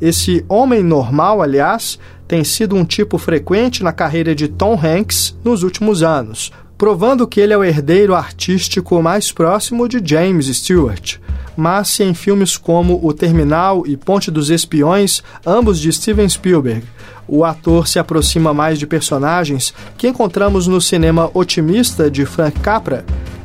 Esse 0.00 0.44
homem 0.48 0.82
normal, 0.82 1.42
aliás, 1.42 1.98
tem 2.26 2.42
sido 2.44 2.76
um 2.76 2.84
tipo 2.84 3.18
frequente 3.18 3.82
na 3.82 3.92
carreira 3.92 4.34
de 4.34 4.48
Tom 4.48 4.78
Hanks 4.80 5.36
nos 5.44 5.62
últimos 5.62 6.02
anos, 6.02 6.52
provando 6.78 7.26
que 7.26 7.40
ele 7.40 7.52
é 7.52 7.58
o 7.58 7.64
herdeiro 7.64 8.14
artístico 8.14 9.02
mais 9.02 9.30
próximo 9.30 9.88
de 9.88 10.00
James 10.02 10.46
Stewart. 10.46 11.18
Mas 11.56 11.88
se 11.88 12.02
em 12.02 12.14
filmes 12.14 12.56
como 12.56 12.98
O 13.02 13.12
Terminal 13.12 13.86
e 13.86 13.96
Ponte 13.96 14.30
dos 14.30 14.48
Espiões, 14.48 15.22
ambos 15.44 15.78
de 15.78 15.92
Steven 15.92 16.28
Spielberg, 16.28 16.84
o 17.28 17.44
ator 17.44 17.86
se 17.86 17.98
aproxima 17.98 18.54
mais 18.54 18.78
de 18.78 18.86
personagens 18.86 19.74
que 19.98 20.08
encontramos 20.08 20.66
no 20.66 20.80
cinema 20.80 21.30
otimista 21.34 22.10
de 22.10 22.24
Frank 22.24 22.58
Capra, 22.60 23.04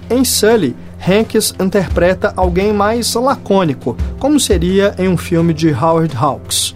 em 0.10 0.24
Sully, 0.24 0.76
Hanks 1.08 1.54
interpreta 1.60 2.34
alguém 2.36 2.74
mais 2.74 3.14
lacônico, 3.14 3.96
como 4.20 4.40
seria 4.40 4.96
em 4.98 5.08
um 5.08 5.18
filme 5.18 5.54
de 5.54 5.70
Howard 5.72 6.16
Hawks 6.16 6.76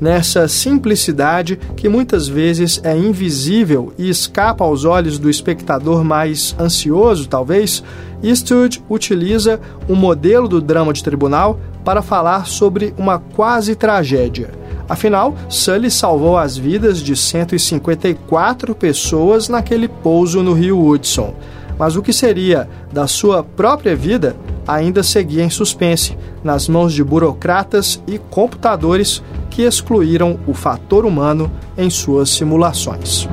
nessa 0.00 0.46
simplicidade 0.48 1.58
que 1.76 1.88
muitas 1.88 2.28
vezes 2.28 2.80
é 2.84 2.96
invisível 2.96 3.92
e 3.98 4.08
escapa 4.08 4.64
aos 4.64 4.84
olhos 4.84 5.18
do 5.18 5.28
espectador 5.28 6.04
mais 6.04 6.54
ansioso, 6.58 7.28
talvez, 7.28 7.82
Eastwood 8.22 8.82
utiliza 8.88 9.60
um 9.88 9.94
modelo 9.94 10.48
do 10.48 10.60
drama 10.60 10.92
de 10.92 11.02
tribunal 11.02 11.58
para 11.84 12.02
falar 12.02 12.46
sobre 12.46 12.94
uma 12.96 13.18
quase 13.18 13.74
tragédia. 13.74 14.50
Afinal, 14.88 15.34
Sully 15.48 15.90
salvou 15.90 16.38
as 16.38 16.56
vidas 16.56 17.00
de 17.00 17.14
154 17.14 18.74
pessoas 18.74 19.48
naquele 19.48 19.86
pouso 19.86 20.42
no 20.42 20.54
rio 20.54 20.82
Hudson. 20.82 21.34
Mas 21.78 21.96
o 21.96 22.02
que 22.02 22.12
seria 22.12 22.68
da 22.92 23.06
sua 23.06 23.42
própria 23.42 23.94
vida 23.94 24.36
ainda 24.66 25.02
seguia 25.02 25.44
em 25.44 25.50
suspense, 25.50 26.18
nas 26.44 26.68
mãos 26.68 26.92
de 26.92 27.02
burocratas 27.02 28.02
e 28.06 28.18
computadores 28.18 29.22
que 29.48 29.62
excluíram 29.62 30.38
o 30.46 30.52
fator 30.52 31.06
humano 31.06 31.50
em 31.76 31.88
suas 31.88 32.28
simulações. 32.30 33.26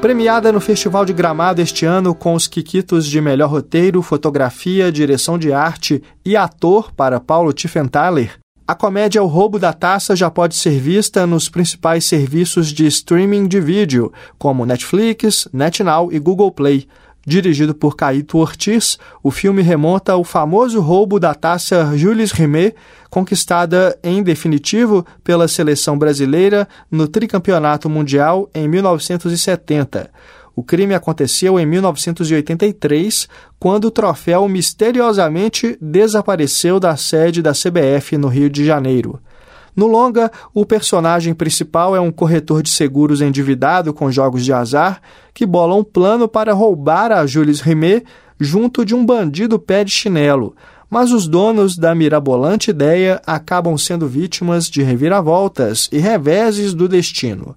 Premiada 0.00 0.52
no 0.52 0.60
Festival 0.60 1.04
de 1.04 1.12
Gramado 1.12 1.60
este 1.60 1.84
ano 1.84 2.14
com 2.14 2.34
os 2.34 2.46
Quiquitos 2.46 3.04
de 3.04 3.20
melhor 3.20 3.50
roteiro, 3.50 4.00
fotografia, 4.00 4.92
direção 4.92 5.36
de 5.36 5.52
arte 5.52 6.00
e 6.24 6.36
ator 6.36 6.92
para 6.92 7.18
Paulo 7.18 7.52
Tiffenthaler, 7.52 8.38
a 8.70 8.74
comédia 8.74 9.22
O 9.22 9.26
Roubo 9.26 9.58
da 9.58 9.72
Taça 9.72 10.14
já 10.14 10.30
pode 10.30 10.54
ser 10.54 10.78
vista 10.78 11.26
nos 11.26 11.48
principais 11.48 12.04
serviços 12.04 12.70
de 12.70 12.86
streaming 12.86 13.48
de 13.48 13.58
vídeo, 13.58 14.12
como 14.38 14.66
Netflix, 14.66 15.48
NetNow 15.54 16.12
e 16.12 16.18
Google 16.18 16.52
Play. 16.52 16.86
Dirigido 17.28 17.74
por 17.74 17.94
Caíto 17.94 18.38
Ortiz, 18.38 18.98
o 19.22 19.30
filme 19.30 19.60
remonta 19.60 20.12
ao 20.12 20.24
famoso 20.24 20.80
roubo 20.80 21.20
da 21.20 21.34
taça 21.34 21.92
Jules 21.94 22.32
Rimet, 22.32 22.74
conquistada 23.10 23.98
em 24.02 24.22
definitivo 24.22 25.04
pela 25.22 25.46
seleção 25.46 25.98
brasileira 25.98 26.66
no 26.90 27.06
tricampeonato 27.06 27.86
mundial 27.90 28.48
em 28.54 28.66
1970. 28.66 30.10
O 30.56 30.62
crime 30.62 30.94
aconteceu 30.94 31.60
em 31.60 31.66
1983, 31.66 33.28
quando 33.60 33.84
o 33.84 33.90
troféu 33.90 34.48
misteriosamente 34.48 35.76
desapareceu 35.82 36.80
da 36.80 36.96
sede 36.96 37.42
da 37.42 37.52
CBF 37.52 38.16
no 38.16 38.28
Rio 38.28 38.48
de 38.48 38.64
Janeiro. 38.64 39.20
No 39.78 39.86
longa, 39.86 40.28
o 40.52 40.66
personagem 40.66 41.32
principal 41.32 41.94
é 41.94 42.00
um 42.00 42.10
corretor 42.10 42.64
de 42.64 42.68
seguros 42.68 43.20
endividado 43.20 43.94
com 43.94 44.10
jogos 44.10 44.44
de 44.44 44.52
azar 44.52 45.00
que 45.32 45.46
bola 45.46 45.76
um 45.76 45.84
plano 45.84 46.26
para 46.26 46.52
roubar 46.52 47.12
a 47.12 47.24
Jules 47.24 47.60
Rimet 47.60 48.04
junto 48.40 48.84
de 48.84 48.92
um 48.92 49.06
bandido 49.06 49.56
pé 49.56 49.84
de 49.84 49.92
chinelo. 49.92 50.56
Mas 50.90 51.12
os 51.12 51.28
donos 51.28 51.76
da 51.76 51.94
mirabolante 51.94 52.72
ideia 52.72 53.22
acabam 53.24 53.78
sendo 53.78 54.08
vítimas 54.08 54.68
de 54.68 54.82
reviravoltas 54.82 55.88
e 55.92 55.98
reveses 55.98 56.74
do 56.74 56.88
destino. 56.88 57.54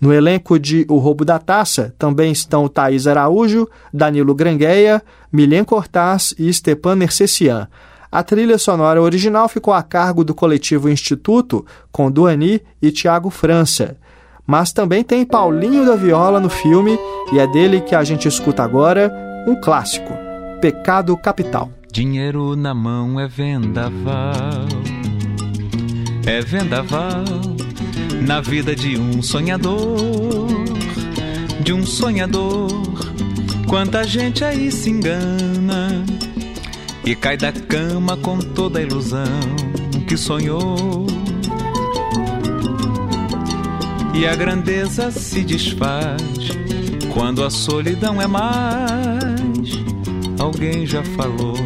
No 0.00 0.12
elenco 0.12 0.58
de 0.58 0.84
O 0.88 0.98
Roubo 0.98 1.24
da 1.24 1.38
Taça 1.38 1.94
também 1.96 2.32
estão 2.32 2.66
Thaís 2.66 3.06
Araújo, 3.06 3.68
Danilo 3.94 4.34
Grangueia, 4.34 5.00
Milen 5.30 5.62
Cortaz 5.62 6.34
e 6.36 6.52
Stepan 6.52 6.96
Nercessian. 6.96 7.68
A 8.12 8.24
trilha 8.24 8.58
sonora 8.58 9.00
original 9.00 9.48
ficou 9.48 9.72
a 9.72 9.82
cargo 9.84 10.24
do 10.24 10.34
coletivo 10.34 10.88
Instituto, 10.88 11.64
com 11.92 12.10
Duani 12.10 12.60
e 12.82 12.90
Tiago 12.90 13.30
França. 13.30 13.96
Mas 14.44 14.72
também 14.72 15.04
tem 15.04 15.24
Paulinho 15.24 15.86
da 15.86 15.94
Viola 15.94 16.40
no 16.40 16.50
filme 16.50 16.98
e 17.32 17.38
é 17.38 17.46
dele 17.46 17.80
que 17.80 17.94
a 17.94 18.02
gente 18.02 18.26
escuta 18.26 18.64
agora 18.64 19.14
um 19.46 19.54
clássico, 19.60 20.12
Pecado 20.60 21.16
Capital. 21.16 21.70
Dinheiro 21.92 22.56
na 22.56 22.74
mão 22.74 23.20
é 23.20 23.28
vendaval, 23.28 24.66
é 26.26 26.40
vendaval 26.40 27.24
na 28.26 28.40
vida 28.40 28.74
de 28.74 28.98
um 28.98 29.22
sonhador, 29.22 30.48
de 31.62 31.72
um 31.72 31.86
sonhador. 31.86 32.68
Quanta 33.68 34.02
gente 34.02 34.44
aí 34.44 34.72
se 34.72 34.90
engana 34.90 36.04
e 37.10 37.16
cai 37.16 37.36
da 37.36 37.50
cama 37.50 38.16
com 38.16 38.38
toda 38.38 38.78
a 38.78 38.82
ilusão 38.82 39.24
que 40.06 40.16
sonhou. 40.16 41.08
E 44.14 44.24
a 44.24 44.36
grandeza 44.36 45.10
se 45.10 45.42
desfaz 45.42 46.22
quando 47.12 47.42
a 47.42 47.50
solidão 47.50 48.22
é 48.22 48.28
mais. 48.28 49.70
Alguém 50.38 50.86
já 50.86 51.02
falou. 51.02 51.56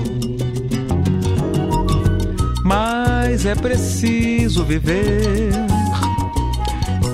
Mas 2.64 3.44
é 3.44 3.54
preciso 3.54 4.64
viver. 4.64 5.50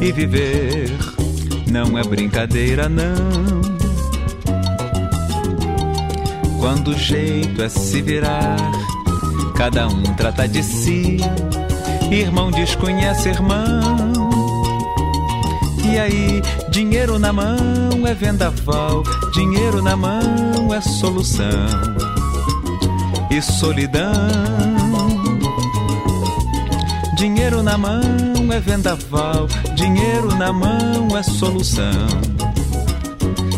E 0.01 0.13
viver 0.13 0.89
não 1.67 1.99
é 1.99 2.05
brincadeira, 2.05 2.89
não. 2.89 3.80
Quando 6.61 6.89
o 6.89 6.99
jeito 6.99 7.63
é 7.63 7.71
se 7.71 8.03
virar, 8.03 8.57
cada 9.57 9.89
um 9.89 10.03
trata 10.15 10.47
de 10.47 10.63
si. 10.63 11.17
Irmão 12.11 12.51
desconhece 12.51 13.31
irmão. 13.31 14.31
E 15.83 15.99
aí, 15.99 16.43
dinheiro 16.71 17.19
na 17.19 17.33
mão 17.33 17.57
é 18.07 18.13
vendaval, 18.13 19.03
dinheiro 19.33 19.83
na 19.83 19.97
mão 19.97 20.75
é 20.75 20.81
solução. 20.83 21.47
E 23.31 23.41
solidão. 23.41 24.13
Dinheiro 27.17 27.63
na 27.63 27.79
mão 27.79 28.03
é 28.53 28.61
vendaval, 28.61 29.47
dinheiro 29.75 30.35
na 30.37 30.53
mão 30.53 31.17
é 31.17 31.23
solução. 31.23 32.07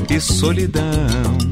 E 0.09 0.21
solidão. 0.21 1.52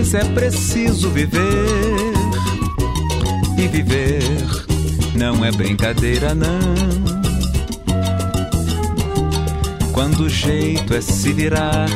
Mas 0.00 0.14
é 0.14 0.24
preciso 0.24 1.10
viver 1.10 1.42
e 3.58 3.68
viver 3.68 4.22
não 5.14 5.44
é 5.44 5.52
brincadeira, 5.52 6.34
não. 6.34 6.74
Quando 9.92 10.20
o 10.20 10.28
jeito 10.30 10.94
é 10.94 11.02
se 11.02 11.34
virar, 11.34 11.86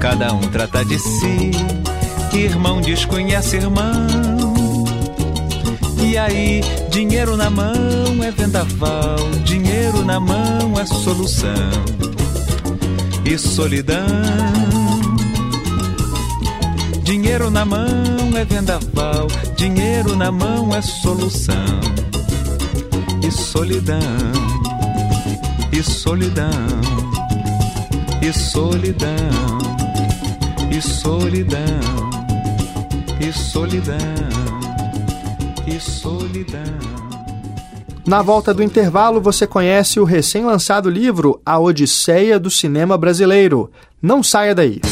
cada 0.00 0.32
um 0.32 0.40
trata 0.40 0.82
de 0.86 0.98
si, 0.98 1.50
irmão 2.32 2.80
desconhece 2.80 3.56
irmão. 3.56 4.86
E 6.02 6.16
aí, 6.16 6.62
dinheiro 6.90 7.36
na 7.36 7.50
mão 7.50 8.24
é 8.24 8.30
vendaval, 8.30 9.18
dinheiro 9.44 10.02
na 10.02 10.18
mão 10.18 10.80
é 10.80 10.86
solução. 10.86 11.50
E 13.26 13.36
solidão 13.36 14.71
Dinheiro 17.32 17.50
na 17.50 17.64
mão 17.64 18.36
é 18.36 18.44
vendaval, 18.44 19.26
dinheiro 19.56 20.14
na 20.14 20.30
mão 20.30 20.68
é 20.74 20.82
solução. 20.82 21.80
E 23.26 23.30
solidão, 23.30 23.96
e 25.72 25.82
solidão, 25.82 26.50
e 28.20 28.30
solidão, 28.30 29.08
e 30.70 30.82
solidão, 30.82 32.10
e 33.18 33.32
solidão, 33.32 33.96
e 35.66 35.80
solidão. 35.80 36.60
Na 38.06 38.20
volta 38.20 38.52
do 38.52 38.62
intervalo, 38.62 39.22
você 39.22 39.46
conhece 39.46 39.98
o 39.98 40.04
recém-lançado 40.04 40.90
livro 40.90 41.40
A 41.46 41.58
Odisseia 41.58 42.38
do 42.38 42.50
Cinema 42.50 42.98
Brasileiro. 42.98 43.70
Não 44.02 44.22
saia 44.22 44.54
daí. 44.54 44.82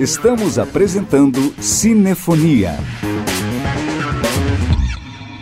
Estamos 0.00 0.60
apresentando 0.60 1.52
Cinefonia. 1.60 2.78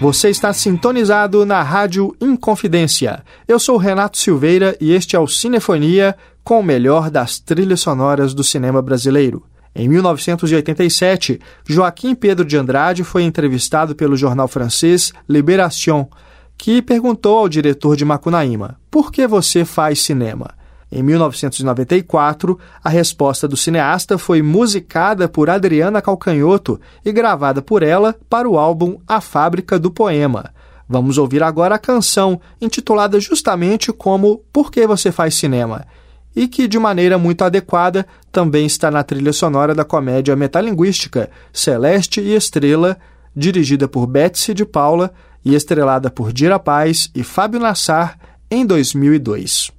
Você 0.00 0.30
está 0.30 0.50
sintonizado 0.50 1.44
na 1.44 1.62
Rádio 1.62 2.16
Inconfidência. 2.18 3.22
Eu 3.46 3.58
sou 3.58 3.76
Renato 3.76 4.16
Silveira 4.16 4.74
e 4.80 4.92
este 4.92 5.14
é 5.14 5.18
o 5.20 5.28
Cinefonia 5.28 6.16
com 6.42 6.60
o 6.60 6.62
melhor 6.62 7.10
das 7.10 7.38
trilhas 7.38 7.80
sonoras 7.80 8.32
do 8.32 8.42
cinema 8.42 8.80
brasileiro. 8.80 9.44
Em 9.74 9.90
1987, 9.90 11.38
Joaquim 11.66 12.14
Pedro 12.14 12.46
de 12.46 12.56
Andrade 12.56 13.04
foi 13.04 13.24
entrevistado 13.24 13.94
pelo 13.94 14.16
jornal 14.16 14.48
francês 14.48 15.12
Libération, 15.28 16.08
que 16.56 16.80
perguntou 16.80 17.36
ao 17.36 17.48
diretor 17.48 17.94
de 17.94 18.06
Macunaíma: 18.06 18.80
Por 18.90 19.12
que 19.12 19.26
você 19.26 19.66
faz 19.66 20.00
cinema? 20.00 20.54
Em 20.90 21.02
1994, 21.02 22.58
a 22.82 22.88
resposta 22.88 23.48
do 23.48 23.56
cineasta 23.56 24.16
foi 24.16 24.40
musicada 24.40 25.28
por 25.28 25.50
Adriana 25.50 26.00
Calcanhoto 26.00 26.80
e 27.04 27.10
gravada 27.10 27.60
por 27.60 27.82
ela 27.82 28.14
para 28.30 28.48
o 28.48 28.56
álbum 28.56 28.96
A 29.06 29.20
Fábrica 29.20 29.78
do 29.78 29.90
Poema. 29.90 30.52
Vamos 30.88 31.18
ouvir 31.18 31.42
agora 31.42 31.74
a 31.74 31.80
canção, 31.80 32.40
intitulada 32.60 33.18
justamente 33.18 33.92
como 33.92 34.44
Por 34.52 34.70
que 34.70 34.86
você 34.86 35.10
faz 35.10 35.34
cinema? 35.34 35.84
E 36.34 36.46
que, 36.46 36.68
de 36.68 36.78
maneira 36.78 37.18
muito 37.18 37.42
adequada, 37.42 38.06
também 38.30 38.66
está 38.66 38.88
na 38.88 39.02
trilha 39.02 39.32
sonora 39.32 39.74
da 39.74 39.84
comédia 39.84 40.36
metalinguística 40.36 41.28
Celeste 41.52 42.20
e 42.20 42.34
Estrela, 42.34 42.96
dirigida 43.34 43.88
por 43.88 44.06
Betsy 44.06 44.54
de 44.54 44.64
Paula 44.64 45.12
e 45.44 45.54
estrelada 45.54 46.10
por 46.10 46.32
Dira 46.32 46.58
Paz 46.58 47.10
e 47.14 47.24
Fábio 47.24 47.58
Nassar 47.58 48.18
em 48.50 48.64
2002. 48.64 49.75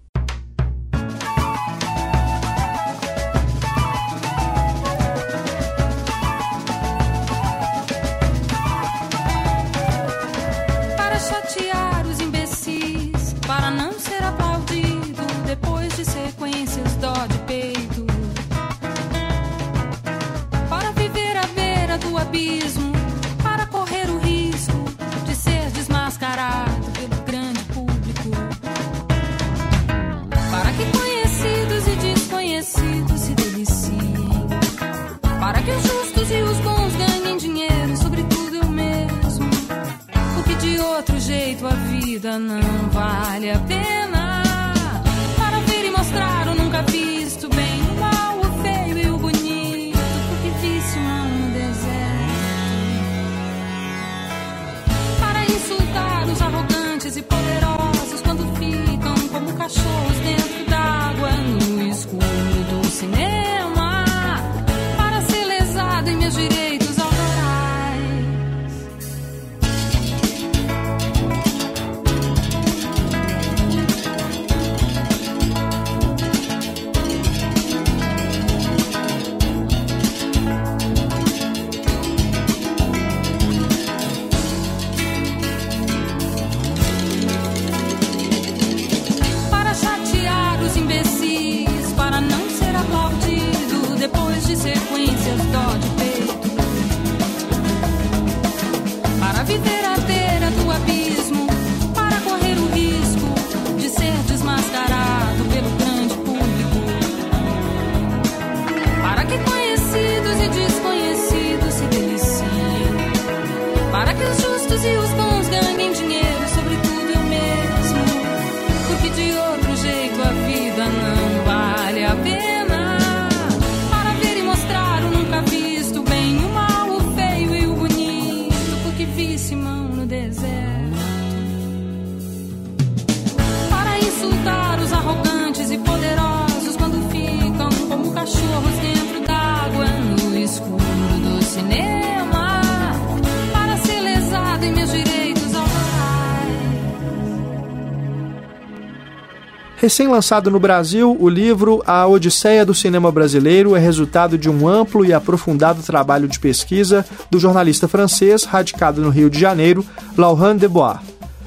Recém-lançado 149.88 150.52
no 150.52 150.60
Brasil, 150.60 151.16
o 151.18 151.30
livro 151.30 151.82
A 151.88 152.06
Odisseia 152.06 152.66
do 152.66 152.74
Cinema 152.74 153.10
Brasileiro 153.10 153.74
é 153.74 153.80
resultado 153.80 154.38
de 154.38 154.50
um 154.50 154.68
amplo 154.68 155.06
e 155.06 155.14
aprofundado 155.14 155.82
trabalho 155.82 156.28
de 156.28 156.42
pesquisa 156.42 157.06
do 157.32 157.40
jornalista 157.40 157.88
francês 157.88 158.44
radicado 158.44 159.02
no 159.02 159.10
Rio 159.10 159.30
de 159.30 159.40
Janeiro, 159.40 159.86
Laurent 160.18 160.58
Debois. 160.58 160.98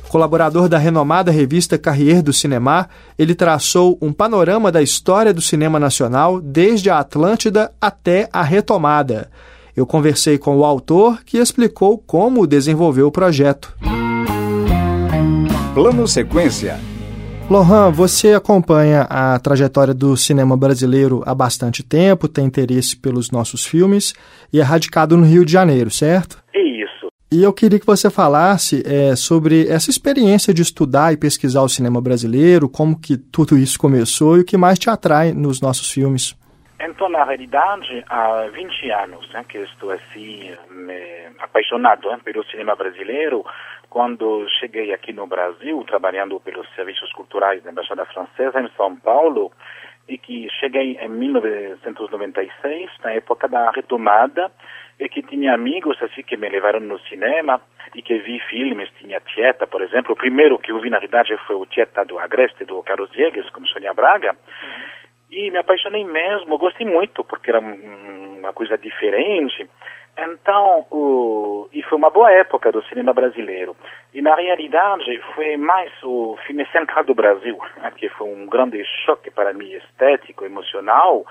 Colaborador 0.09 0.70
da 0.70 0.78
renomada 0.78 1.30
revista 1.30 1.76
Carrière 1.76 2.22
do 2.22 2.32
Cinema, 2.32 2.88
ele 3.18 3.34
traçou 3.34 3.99
um 4.01 4.11
panorama 4.11 4.72
da 4.72 4.80
história 4.80 5.34
do 5.34 5.43
cinema 5.43 5.78
nacional 5.78 6.41
desde 6.41 6.88
a 6.88 6.99
Atlântida 6.99 7.70
até 7.78 8.26
a 8.32 8.43
retomada. 8.43 9.30
Eu 9.76 9.84
conversei 9.84 10.38
com 10.38 10.57
o 10.57 10.64
autor 10.64 11.22
que 11.26 11.36
explicou 11.36 11.99
como 11.99 12.47
desenvolveu 12.47 13.09
o 13.09 13.12
projeto. 13.12 13.76
Plano 15.74 16.09
Sequência. 16.09 16.80
Lohan, 17.51 17.90
você 17.90 18.32
acompanha 18.32 19.09
a 19.11 19.36
trajetória 19.40 19.92
do 19.92 20.16
cinema 20.16 20.57
brasileiro 20.57 21.20
há 21.26 21.34
bastante 21.34 21.82
tempo, 21.82 22.28
tem 22.28 22.44
interesse 22.44 22.96
pelos 22.96 23.32
nossos 23.32 23.66
filmes 23.66 24.14
e 24.53 24.61
é 24.61 24.62
radicado 24.62 25.16
no 25.16 25.24
Rio 25.24 25.44
de 25.44 25.51
Janeiro, 25.51 25.90
certo? 25.90 26.40
Isso. 26.55 27.09
E 27.32 27.42
eu 27.42 27.53
queria 27.53 27.80
que 27.80 27.86
você 27.86 28.09
falasse 28.09 28.84
é, 28.86 29.16
sobre 29.16 29.66
essa 29.66 29.90
experiência 29.90 30.55
de 30.55 30.62
estudar 30.62 31.12
e 31.12 31.16
pesquisar 31.16 31.62
o 31.62 31.68
cinema 31.68 32.01
brasileiro, 32.01 32.68
como 32.68 32.96
que 32.96 33.16
tudo 33.16 33.59
isso 33.59 33.80
começou 33.80 34.36
e 34.36 34.42
o 34.42 34.44
que 34.44 34.57
mais 34.57 34.78
te 34.78 34.88
atrai 34.88 35.32
nos 35.32 35.61
nossos 35.61 35.90
filmes. 35.90 36.36
Então, 36.80 37.09
na 37.09 37.24
realidade, 37.24 38.05
há 38.09 38.46
20 38.55 38.90
anos 38.92 39.28
né, 39.32 39.44
que 39.48 39.59
estou 39.59 39.90
assim, 39.90 40.51
apaixonado 41.40 42.09
né, 42.09 42.18
pelo 42.24 42.44
cinema 42.44 42.76
brasileiro, 42.76 43.44
quando 43.91 44.49
cheguei 44.61 44.95
aqui 44.95 45.12
no 45.12 45.26
Brasil, 45.26 45.84
trabalhando 45.84 46.38
pelos 46.41 46.66
serviços 46.74 47.12
culturais 47.12 47.62
da 47.62 47.72
Embaixada 47.72 48.07
Francesa 48.07 48.61
em 48.61 48.70
São 48.76 48.97
Paulo, 48.97 49.53
e 50.09 50.16
que 50.16 50.49
cheguei 50.61 50.97
em 51.01 51.09
1996, 51.09 52.91
na 53.05 53.12
época 53.12 53.49
da 53.49 53.70
retomada, 53.70 54.51
e 54.99 55.09
que 55.09 55.22
tinha 55.22 55.55
amigos 55.55 56.01
assim 56.03 56.22
que 56.22 56.36
me 56.36 56.49
levaram 56.49 56.80
no 56.80 56.99
cinema 57.01 57.61
e 57.95 58.03
que 58.03 58.18
vi 58.18 58.38
filmes, 58.41 58.88
tinha 58.99 59.20
Tieta, 59.20 59.66
por 59.66 59.82
exemplo. 59.82 60.12
O 60.12 60.16
primeiro 60.16 60.59
que 60.59 60.70
eu 60.70 60.78
vi, 60.80 60.91
na 60.91 60.99
realidade, 60.99 61.36
foi 61.47 61.57
o 61.57 61.66
Tieta 61.66 62.05
do 62.05 62.18
Agreste, 62.18 62.64
do 62.64 62.82
Carlos 62.82 63.11
Diegues, 63.11 63.49
com 63.51 63.64
Sônia 63.66 63.95
Braga. 63.95 64.36
E 65.30 65.51
me 65.51 65.59
apaixonei 65.59 66.05
mesmo, 66.05 66.59
gostei 66.59 66.86
muito, 66.86 67.24
porque 67.24 67.51
era 67.51 67.61
uma 67.61 68.53
coisa 68.53 68.76
diferente. 68.76 69.68
Então, 70.18 70.86
o, 70.90 71.68
e 71.72 71.82
foi 71.82 71.96
uma 71.96 72.11
boa 72.11 72.30
época 72.30 72.70
do 72.70 72.82
cinema 72.84 73.12
brasileiro. 73.12 73.76
E 74.12 74.20
na 74.20 74.34
realidade 74.34 75.18
foi 75.34 75.56
mais 75.56 75.90
o 76.02 76.36
filme 76.46 76.66
central 76.66 77.04
do 77.04 77.14
Brasil, 77.14 77.58
né, 77.78 77.90
que 77.96 78.08
foi 78.11 78.28
um 78.28 78.46
grande 78.46 78.84
choque 79.04 79.30
para 79.30 79.52
mim 79.52 79.70
estético, 79.72 80.44
emocional. 80.44 81.24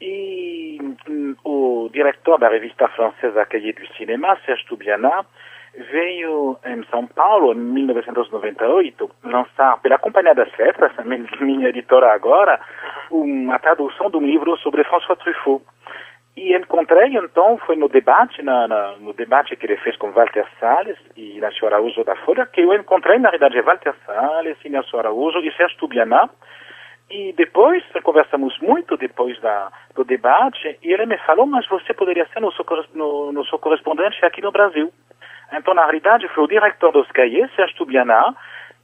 E 0.00 0.78
um, 1.08 1.36
o 1.44 1.88
diretor 1.92 2.38
da 2.38 2.48
revista 2.48 2.88
francesa 2.88 3.46
Cahiers 3.46 3.76
du 3.76 3.96
Cinéma, 3.96 4.38
Serge 4.44 4.66
Toubiana, 4.66 5.24
veio 5.90 6.58
em 6.64 6.82
São 6.84 7.06
Paulo 7.06 7.52
em 7.52 7.58
1998 7.58 9.10
lançar 9.24 9.78
pela 9.80 9.98
Companhia 9.98 10.34
das 10.34 10.48
Letras, 10.56 10.92
minha 11.40 11.68
editora 11.68 12.12
agora, 12.12 12.60
uma 13.10 13.58
tradução 13.58 14.10
de 14.10 14.16
um 14.16 14.26
livro 14.26 14.56
sobre 14.58 14.84
François 14.84 15.18
Truffaut. 15.18 15.64
E 16.36 16.54
encontrei, 16.54 17.16
então, 17.16 17.56
foi 17.64 17.76
no 17.76 17.88
debate, 17.88 18.42
na, 18.42 18.68
na, 18.68 18.92
no 18.98 19.14
debate 19.14 19.56
que 19.56 19.64
ele 19.64 19.78
fez 19.78 19.96
com 19.96 20.12
Walter 20.12 20.46
Salles 20.60 20.98
e 21.16 21.38
Inácio 21.38 21.66
Araújo 21.66 22.04
da 22.04 22.14
Folha, 22.16 22.44
que 22.44 22.60
eu 22.60 22.74
encontrei, 22.74 23.18
na 23.18 23.30
realidade, 23.30 23.58
Walter 23.62 23.94
Salles, 24.04 24.58
Inácio 24.62 24.98
Araújo 24.98 25.38
e 25.38 25.50
Sérgio 25.56 25.78
Tubiana. 25.78 26.28
E 27.10 27.32
depois, 27.32 27.82
conversamos 28.02 28.58
muito 28.60 28.98
depois 28.98 29.40
da, 29.40 29.72
do 29.94 30.04
debate, 30.04 30.78
e 30.82 30.92
ele 30.92 31.06
me 31.06 31.16
falou, 31.18 31.46
mas 31.46 31.66
você 31.68 31.94
poderia 31.94 32.26
ser 32.26 32.40
nosso, 32.40 32.62
no, 32.92 33.32
nosso 33.32 33.58
correspondente 33.58 34.22
aqui 34.22 34.42
no 34.42 34.52
Brasil. 34.52 34.92
Então, 35.54 35.72
na 35.72 35.84
realidade, 35.84 36.28
foi 36.28 36.44
o 36.44 36.48
diretor 36.48 36.92
dos 36.92 37.10
Cahiers, 37.12 37.50
Sérgio 37.54 37.76
Tubiana, 37.78 38.34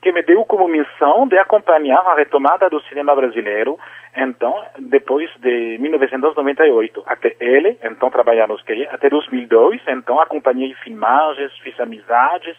que 0.00 0.10
me 0.10 0.22
deu 0.22 0.44
como 0.46 0.66
missão 0.66 1.28
de 1.28 1.36
acompanhar 1.38 2.00
a 2.00 2.14
retomada 2.14 2.70
do 2.70 2.80
cinema 2.82 3.14
brasileiro, 3.14 3.78
então, 4.16 4.54
depois 4.78 5.30
de 5.40 5.78
1998. 5.78 7.02
Até 7.06 7.34
ele, 7.40 7.78
então, 7.82 8.10
trabalhar 8.10 8.46
nos 8.46 8.62
que 8.62 8.86
até 8.90 9.08
2002, 9.08 9.80
então, 9.88 10.20
acompanhei 10.20 10.74
filmagens, 10.74 11.52
fiz 11.58 11.78
amizades, 11.80 12.56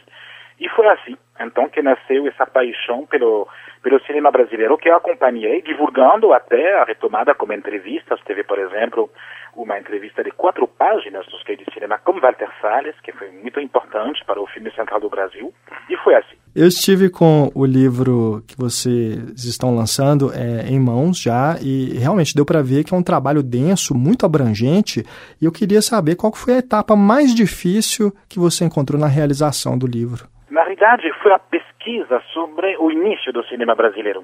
e 0.60 0.68
foi 0.70 0.88
assim, 0.88 1.18
então, 1.40 1.70
que 1.70 1.82
nasceu 1.82 2.28
essa 2.28 2.46
paixão 2.46 3.06
pelo, 3.06 3.48
pelo 3.84 4.00
cinema 4.06 4.32
brasileiro, 4.32 4.78
que 4.78 4.90
eu 4.90 4.96
acompanhei, 4.96 5.62
divulgando 5.62 6.32
até 6.34 6.80
a 6.80 6.86
retomada 6.86 7.36
como 7.36 7.54
entrevistas. 7.54 8.20
Teve, 8.26 8.44
por 8.44 8.58
exemplo, 8.58 9.10
uma 9.56 9.78
entrevista 9.78 10.24
de 10.24 10.32
quatro 10.32 10.68
páginas 10.68 11.26
dos 11.28 11.44
que 11.44 11.56
de 11.58 11.66
cinema 11.74 12.00
com 12.00 12.20
Walter 12.20 12.50
Salles, 12.62 12.96
que 13.04 13.12
foi 13.12 13.30
muito 13.30 13.60
importante 13.60 14.24
para 14.26 14.42
o 14.42 14.48
filme 14.48 14.72
central 14.72 15.02
do 15.02 15.10
Brasil, 15.10 15.54
e 15.90 15.98
foi 15.98 16.16
assim. 16.16 16.36
Eu 16.56 16.68
estive 16.68 17.10
com 17.10 17.52
o 17.54 17.66
livro 17.66 18.44
que 18.48 18.56
vocês 18.56 19.44
estão 19.44 19.76
lançando 19.76 20.32
é, 20.34 20.68
em 20.70 20.80
mãos 20.80 21.20
já 21.20 21.58
e 21.62 21.98
realmente 21.98 22.36
deu 22.36 22.46
para 22.46 22.62
ver 22.62 22.84
que 22.84 22.94
é 22.94 22.98
um 22.98 23.04
trabalho 23.04 23.44
denso, 23.44 23.96
muito 23.96 24.26
abrangente. 24.26 25.04
E 25.42 25.46
eu 25.46 25.52
queria 25.52 25.82
saber 25.82 26.16
qual 26.16 26.34
foi 26.34 26.54
a 26.54 26.60
etapa 26.60 26.96
mais 26.96 27.34
difícil 27.34 28.14
que 28.30 28.40
você 28.40 28.66
encontrou 28.66 29.00
na 29.00 29.08
realização 29.08 29.78
do 29.78 29.88
livro. 29.88 30.33
Na 30.54 30.62
realidade, 30.62 31.12
foi 31.14 31.34
a 31.34 31.40
pesquisa 31.40 32.22
sobre 32.32 32.78
o 32.78 32.92
início 32.92 33.34
do 33.34 33.44
cinema 33.46 33.74
brasileiro. 33.74 34.24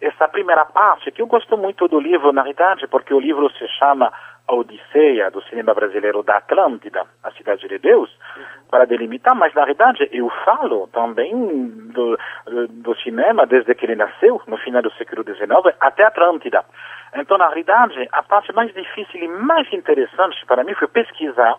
Essa 0.00 0.26
primeira 0.26 0.64
parte, 0.64 1.12
que 1.12 1.22
eu 1.22 1.26
gosto 1.28 1.56
muito 1.56 1.86
do 1.86 2.00
livro, 2.00 2.32
na 2.32 2.42
realidade, 2.42 2.88
porque 2.88 3.14
o 3.14 3.20
livro 3.20 3.48
se 3.52 3.68
chama 3.78 4.12
A 4.48 4.54
Odisseia 4.56 5.30
do 5.30 5.40
Cinema 5.42 5.72
Brasileiro 5.72 6.24
da 6.24 6.38
Atlântida, 6.38 7.06
a 7.22 7.30
Cidade 7.30 7.68
de 7.68 7.78
Deus, 7.78 8.10
para 8.68 8.86
delimitar, 8.86 9.36
mas 9.36 9.54
na 9.54 9.60
realidade 9.60 10.08
eu 10.10 10.28
falo 10.44 10.88
também 10.88 11.32
do, 11.94 12.18
do 12.68 12.96
cinema 12.96 13.46
desde 13.46 13.72
que 13.76 13.86
ele 13.86 13.94
nasceu, 13.94 14.42
no 14.48 14.56
final 14.56 14.82
do 14.82 14.90
século 14.94 15.22
XIX, 15.22 15.76
até 15.78 16.02
Atlântida. 16.02 16.64
Então, 17.14 17.38
na 17.38 17.46
realidade, 17.46 18.08
a 18.10 18.22
parte 18.24 18.52
mais 18.52 18.74
difícil 18.74 19.22
e 19.22 19.28
mais 19.28 19.72
interessante 19.72 20.44
para 20.44 20.64
mim 20.64 20.74
foi 20.74 20.88
pesquisar 20.88 21.56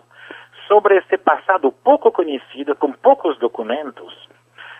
sobre 0.73 0.97
esse 0.97 1.19
passado 1.19 1.71
pouco 1.71 2.11
conhecido, 2.11 2.75
com 2.75 2.91
poucos 2.93 3.37
documentos. 3.37 4.27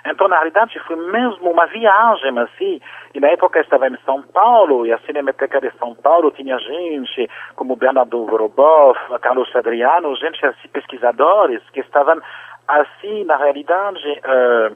Então, 0.03 0.27
na 0.27 0.37
realidade, 0.37 0.79
foi 0.87 0.95
mesmo 0.95 1.51
uma 1.51 1.67
viagem, 1.67 2.39
assim. 2.39 2.81
E 3.13 3.19
na 3.19 3.27
época 3.27 3.59
eu 3.59 3.63
estava 3.63 3.87
em 3.87 3.97
São 4.03 4.23
Paulo, 4.23 4.87
e 4.87 4.91
a 4.91 4.97
Cinemateca 5.05 5.61
de 5.61 5.69
São 5.77 5.93
Paulo 5.93 6.31
tinha 6.31 6.57
gente 6.57 7.29
como 7.55 7.75
Bernardo 7.75 8.25
Voroboff, 8.25 8.99
Carlos 9.21 9.55
Adriano, 9.55 10.15
gente 10.15 10.43
assim, 10.43 10.67
pesquisadores, 10.69 11.61
que 11.71 11.81
estavam, 11.81 12.19
assim, 12.67 13.23
na 13.25 13.37
realidade, 13.37 14.19
uh, 14.25 14.75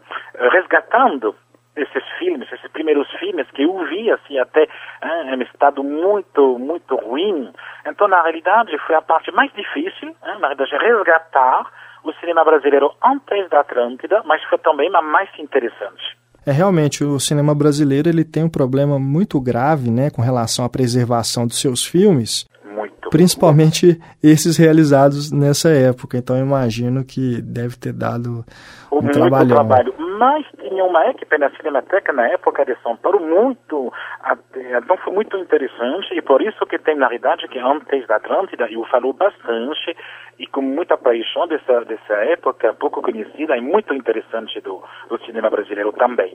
resgatando 0.51 1.36
esses 1.78 2.04
filmes, 2.18 2.52
esses 2.52 2.70
primeiros 2.72 3.10
filmes 3.20 3.50
que 3.52 3.64
eu 3.64 3.78
vi 3.86 4.12
assim 4.12 4.38
até 4.40 4.64
hein, 4.64 5.36
em 5.36 5.44
estado 5.44 5.84
muito 5.84 6.58
muito 6.60 6.96
ruim. 6.96 7.52
Então 7.86 8.08
na 8.08 8.22
realidade 8.22 8.78
foi 8.86 8.96
a 8.96 9.02
parte 9.02 9.32
mais 9.32 9.52
difícil, 9.54 10.10
hein, 10.10 10.16
na 10.40 10.48
realidade 10.48 10.76
resgatar 10.78 11.72
o 12.04 12.12
cinema 12.14 12.44
brasileiro 12.44 12.92
antes 13.04 13.50
da 13.50 13.62
Atlântida, 13.62 14.24
mas 14.26 14.44
foi 14.46 14.58
também 14.60 14.90
a 14.96 15.02
mais 15.02 15.30
interessante. 15.38 16.18
É 16.46 16.52
realmente 16.52 17.04
o 17.04 17.20
cinema 17.20 17.54
brasileiro 17.54 18.08
ele 18.08 18.24
tem 18.24 18.44
um 18.44 18.50
problema 18.50 18.98
muito 18.98 19.40
grave, 19.40 19.92
né, 19.92 20.10
com 20.10 20.22
relação 20.22 20.64
à 20.64 20.70
preservação 20.70 21.46
dos 21.46 21.60
seus 21.60 21.86
filmes. 21.86 22.48
Muito. 22.64 23.10
Principalmente 23.10 24.00
esses 24.24 24.56
realizados 24.56 25.32
nessa 25.32 25.70
época. 25.70 26.18
Então 26.18 26.38
eu 26.38 26.46
imagino 26.46 27.04
que 27.04 27.42
deve 27.42 27.76
ter 27.76 27.92
dado 27.92 28.46
um 28.90 29.02
muito 29.02 29.20
trabalhão. 29.20 29.56
trabalho. 29.56 30.07
Mas 30.18 30.45
tinha 30.59 30.84
uma 30.84 31.05
equipe 31.09 31.38
na 31.38 31.49
Cinemateca 31.51 32.11
na 32.11 32.28
época 32.28 32.65
de 32.65 32.76
São 32.82 32.97
Paulo 32.97 33.20
muito, 33.20 33.93
então 34.55 34.97
foi 34.97 35.13
muito 35.13 35.38
interessante 35.38 36.13
e 36.13 36.22
por 36.22 36.41
isso 36.41 36.65
que 36.65 36.80
tem 36.80 36.95
na 36.95 37.07
realidade 37.07 37.47
que 37.47 37.59
antes 37.59 38.07
da 38.07 38.15
Atlântida 38.15 38.68
eu 38.72 38.84
falo 38.86 39.13
bastante 39.13 39.95
e 40.39 40.47
com 40.47 40.61
muita 40.61 40.97
paixão 40.97 41.47
dessa 41.47 41.86
dessa 41.86 42.13
época 42.13 42.74
pouco 42.74 43.01
conhecida 43.01 43.55
e 43.55 43.61
muito 43.61 43.93
interessante 43.93 44.59
do, 44.61 44.82
do 45.09 45.24
cinema 45.26 45.49
brasileiro 45.49 45.91
também. 45.91 46.34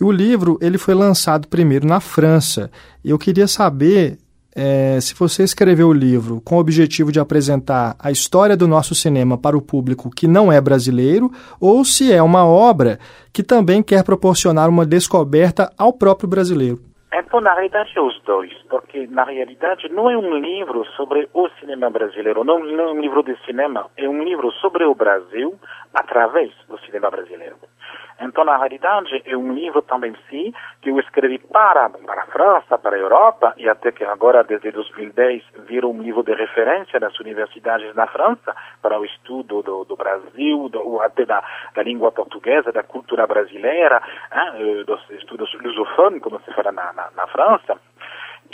O 0.00 0.12
livro 0.12 0.58
ele 0.60 0.76
foi 0.78 0.94
lançado 0.94 1.48
primeiro 1.48 1.86
na 1.86 2.00
França. 2.00 2.70
Eu 3.04 3.18
queria 3.18 3.46
saber 3.46 4.18
é, 4.56 5.00
se 5.00 5.14
você 5.14 5.42
escreveu 5.42 5.88
o 5.88 5.92
livro 5.92 6.40
com 6.40 6.56
o 6.56 6.60
objetivo 6.60 7.10
de 7.10 7.18
apresentar 7.18 7.96
a 7.98 8.10
história 8.10 8.56
do 8.56 8.68
nosso 8.68 8.94
cinema 8.94 9.36
para 9.36 9.56
o 9.56 9.62
público 9.62 10.10
que 10.10 10.28
não 10.28 10.52
é 10.52 10.60
brasileiro, 10.60 11.30
ou 11.60 11.84
se 11.84 12.12
é 12.12 12.22
uma 12.22 12.46
obra 12.46 12.98
que 13.32 13.42
também 13.42 13.82
quer 13.82 14.04
proporcionar 14.04 14.68
uma 14.68 14.86
descoberta 14.86 15.72
ao 15.76 15.92
próprio 15.92 16.28
brasileiro. 16.28 16.78
Então, 17.16 17.40
na 17.40 17.52
realidade, 17.54 17.92
é 17.96 18.00
os 18.00 18.20
dois, 18.22 18.52
porque 18.68 19.06
na 19.06 19.24
realidade 19.24 19.88
não 19.88 20.10
é 20.10 20.16
um 20.16 20.36
livro 20.36 20.84
sobre 20.96 21.28
o 21.32 21.48
cinema 21.60 21.88
brasileiro, 21.88 22.42
não, 22.42 22.58
não 22.58 22.88
é 22.88 22.92
um 22.92 23.00
livro 23.00 23.22
de 23.22 23.36
cinema, 23.44 23.86
é 23.96 24.08
um 24.08 24.22
livro 24.22 24.50
sobre 24.60 24.84
o 24.84 24.94
Brasil 24.94 25.54
através 25.94 26.52
do 26.68 26.78
cinema 26.80 27.10
brasileiro. 27.10 27.56
Então, 28.20 28.44
na 28.44 28.56
realidade, 28.56 29.22
é 29.26 29.36
um 29.36 29.52
livro 29.52 29.82
também, 29.82 30.14
sim, 30.30 30.52
que 30.80 30.90
eu 30.90 31.00
escrevi 31.00 31.38
para, 31.38 31.90
para 31.90 32.22
a 32.22 32.26
França, 32.26 32.78
para 32.78 32.96
a 32.96 32.98
Europa, 32.98 33.54
e 33.56 33.68
até 33.68 33.90
que 33.90 34.04
agora, 34.04 34.44
desde 34.44 34.70
2010, 34.70 35.42
virou 35.66 35.92
um 35.92 36.00
livro 36.00 36.22
de 36.22 36.32
referência 36.32 37.00
das 37.00 37.18
universidades 37.18 37.94
na 37.94 38.06
França 38.06 38.54
para 38.80 38.98
o 38.98 39.04
estudo 39.04 39.62
do, 39.62 39.84
do 39.84 39.96
Brasil, 39.96 40.68
do, 40.68 41.00
até 41.00 41.24
da, 41.24 41.42
da 41.74 41.82
língua 41.82 42.12
portuguesa, 42.12 42.70
da 42.70 42.82
cultura 42.82 43.26
brasileira, 43.26 44.00
hein, 44.32 44.84
dos 44.86 45.10
estudos 45.10 45.52
lusófonos, 45.60 46.22
como 46.22 46.40
se 46.40 46.52
fala 46.52 46.70
na, 46.70 46.92
na, 46.92 47.10
na 47.16 47.26
França. 47.26 47.78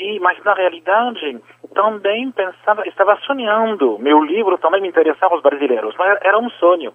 E, 0.01 0.19
mas 0.19 0.43
na 0.43 0.55
realidade 0.55 1.39
também 1.75 2.31
pensava, 2.31 2.89
estava 2.89 3.17
sonhando. 3.27 3.99
Meu 3.99 4.23
livro 4.25 4.57
também 4.57 4.81
me 4.81 4.89
interessava 4.89 5.35
os 5.35 5.43
brasileiros, 5.43 5.95
mas 5.99 6.19
era 6.23 6.39
um 6.39 6.49
sonho. 6.51 6.93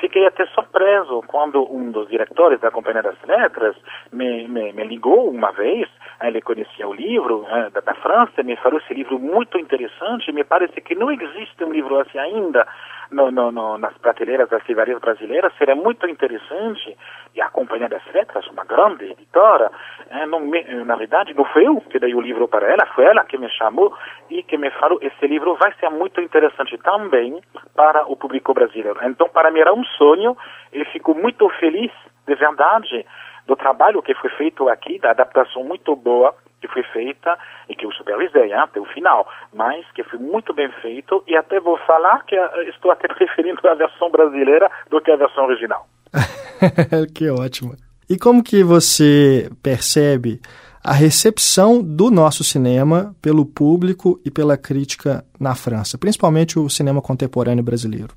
Fiquei 0.00 0.26
até 0.26 0.46
surpreso 0.46 1.22
quando 1.26 1.62
um 1.70 1.90
dos 1.90 2.08
diretores 2.08 2.58
da 2.60 2.70
Companhia 2.70 3.02
das 3.02 3.20
Letras 3.24 3.76
me, 4.10 4.48
me, 4.48 4.72
me 4.72 4.84
ligou 4.84 5.28
uma 5.28 5.52
vez. 5.52 5.86
Ele 6.22 6.40
conhecia 6.40 6.88
o 6.88 6.94
livro 6.94 7.42
né, 7.42 7.68
da, 7.74 7.80
da 7.80 7.94
França, 7.94 8.42
me 8.42 8.56
falou 8.56 8.78
esse 8.78 8.94
livro 8.94 9.18
muito 9.18 9.58
interessante. 9.58 10.32
Me 10.32 10.42
parece 10.42 10.80
que 10.80 10.94
não 10.94 11.10
existe 11.10 11.62
um 11.62 11.72
livro 11.72 12.00
assim 12.00 12.18
ainda 12.18 12.66
no, 13.10 13.30
no, 13.30 13.50
no, 13.50 13.78
nas 13.78 13.96
prateleiras 13.98 14.48
das 14.48 14.66
livrarias 14.66 15.00
brasileiras. 15.00 15.52
Seria 15.58 15.74
muito 15.74 16.08
interessante. 16.08 16.96
E 17.34 17.40
a 17.40 17.48
Companhia 17.48 17.88
das 17.88 18.04
Letras, 18.12 18.46
uma 18.48 18.64
grande 18.64 19.04
editora, 19.04 19.70
eh, 20.10 20.26
não 20.26 20.40
me, 20.40 20.62
na 20.84 20.96
verdade, 20.96 21.34
não 21.34 21.44
foi 21.44 21.66
eu 21.66 21.80
que 21.82 21.98
dei 21.98 22.14
o 22.14 22.20
livro 22.20 22.48
para 22.48 22.66
ela, 22.66 22.86
foi 22.94 23.04
ela 23.04 23.24
que 23.24 23.36
me 23.36 23.48
chamou 23.50 23.94
e 24.30 24.42
que 24.42 24.56
me 24.56 24.70
falou: 24.70 24.98
esse 25.02 25.26
livro 25.26 25.54
vai 25.56 25.72
ser 25.74 25.90
muito 25.90 26.20
interessante 26.20 26.78
também 26.78 27.40
para 27.74 28.06
o 28.06 28.16
público 28.16 28.54
brasileiro. 28.54 28.98
Então, 29.02 29.28
para 29.28 29.50
mim 29.50 29.60
era 29.60 29.74
um 29.74 29.84
sonho 29.84 30.36
e 30.72 30.84
fico 30.86 31.14
muito 31.14 31.48
feliz, 31.60 31.92
de 32.26 32.34
verdade, 32.34 33.04
do 33.46 33.54
trabalho 33.54 34.02
que 34.02 34.14
foi 34.14 34.30
feito 34.30 34.68
aqui, 34.68 34.98
da 34.98 35.10
adaptação 35.10 35.62
muito 35.62 35.94
boa 35.94 36.34
que 36.66 36.72
foi 36.72 36.82
feita 36.84 37.38
e 37.68 37.74
que 37.74 37.86
eu 37.86 37.92
supervisei 37.92 38.46
hein, 38.46 38.54
até 38.54 38.80
o 38.80 38.84
final, 38.86 39.26
mas 39.52 39.84
que 39.92 40.02
foi 40.04 40.18
muito 40.18 40.52
bem 40.52 40.70
feito 40.82 41.22
e 41.26 41.36
até 41.36 41.60
vou 41.60 41.78
falar 41.78 42.24
que 42.24 42.38
uh, 42.38 42.62
estou 42.68 42.90
até 42.90 43.08
preferindo 43.12 43.60
a 43.68 43.74
versão 43.74 44.10
brasileira 44.10 44.70
do 44.90 45.00
que 45.00 45.10
a 45.10 45.16
versão 45.16 45.44
original. 45.44 45.86
que 47.14 47.30
ótimo. 47.30 47.74
E 48.08 48.16
como 48.16 48.42
que 48.42 48.62
você 48.62 49.50
percebe 49.62 50.40
a 50.84 50.92
recepção 50.92 51.82
do 51.82 52.10
nosso 52.10 52.44
cinema 52.44 53.12
pelo 53.20 53.44
público 53.44 54.20
e 54.24 54.30
pela 54.30 54.56
crítica 54.56 55.24
na 55.40 55.56
França, 55.56 55.98
principalmente 55.98 56.58
o 56.58 56.70
cinema 56.70 57.02
contemporâneo 57.02 57.64
brasileiro? 57.64 58.14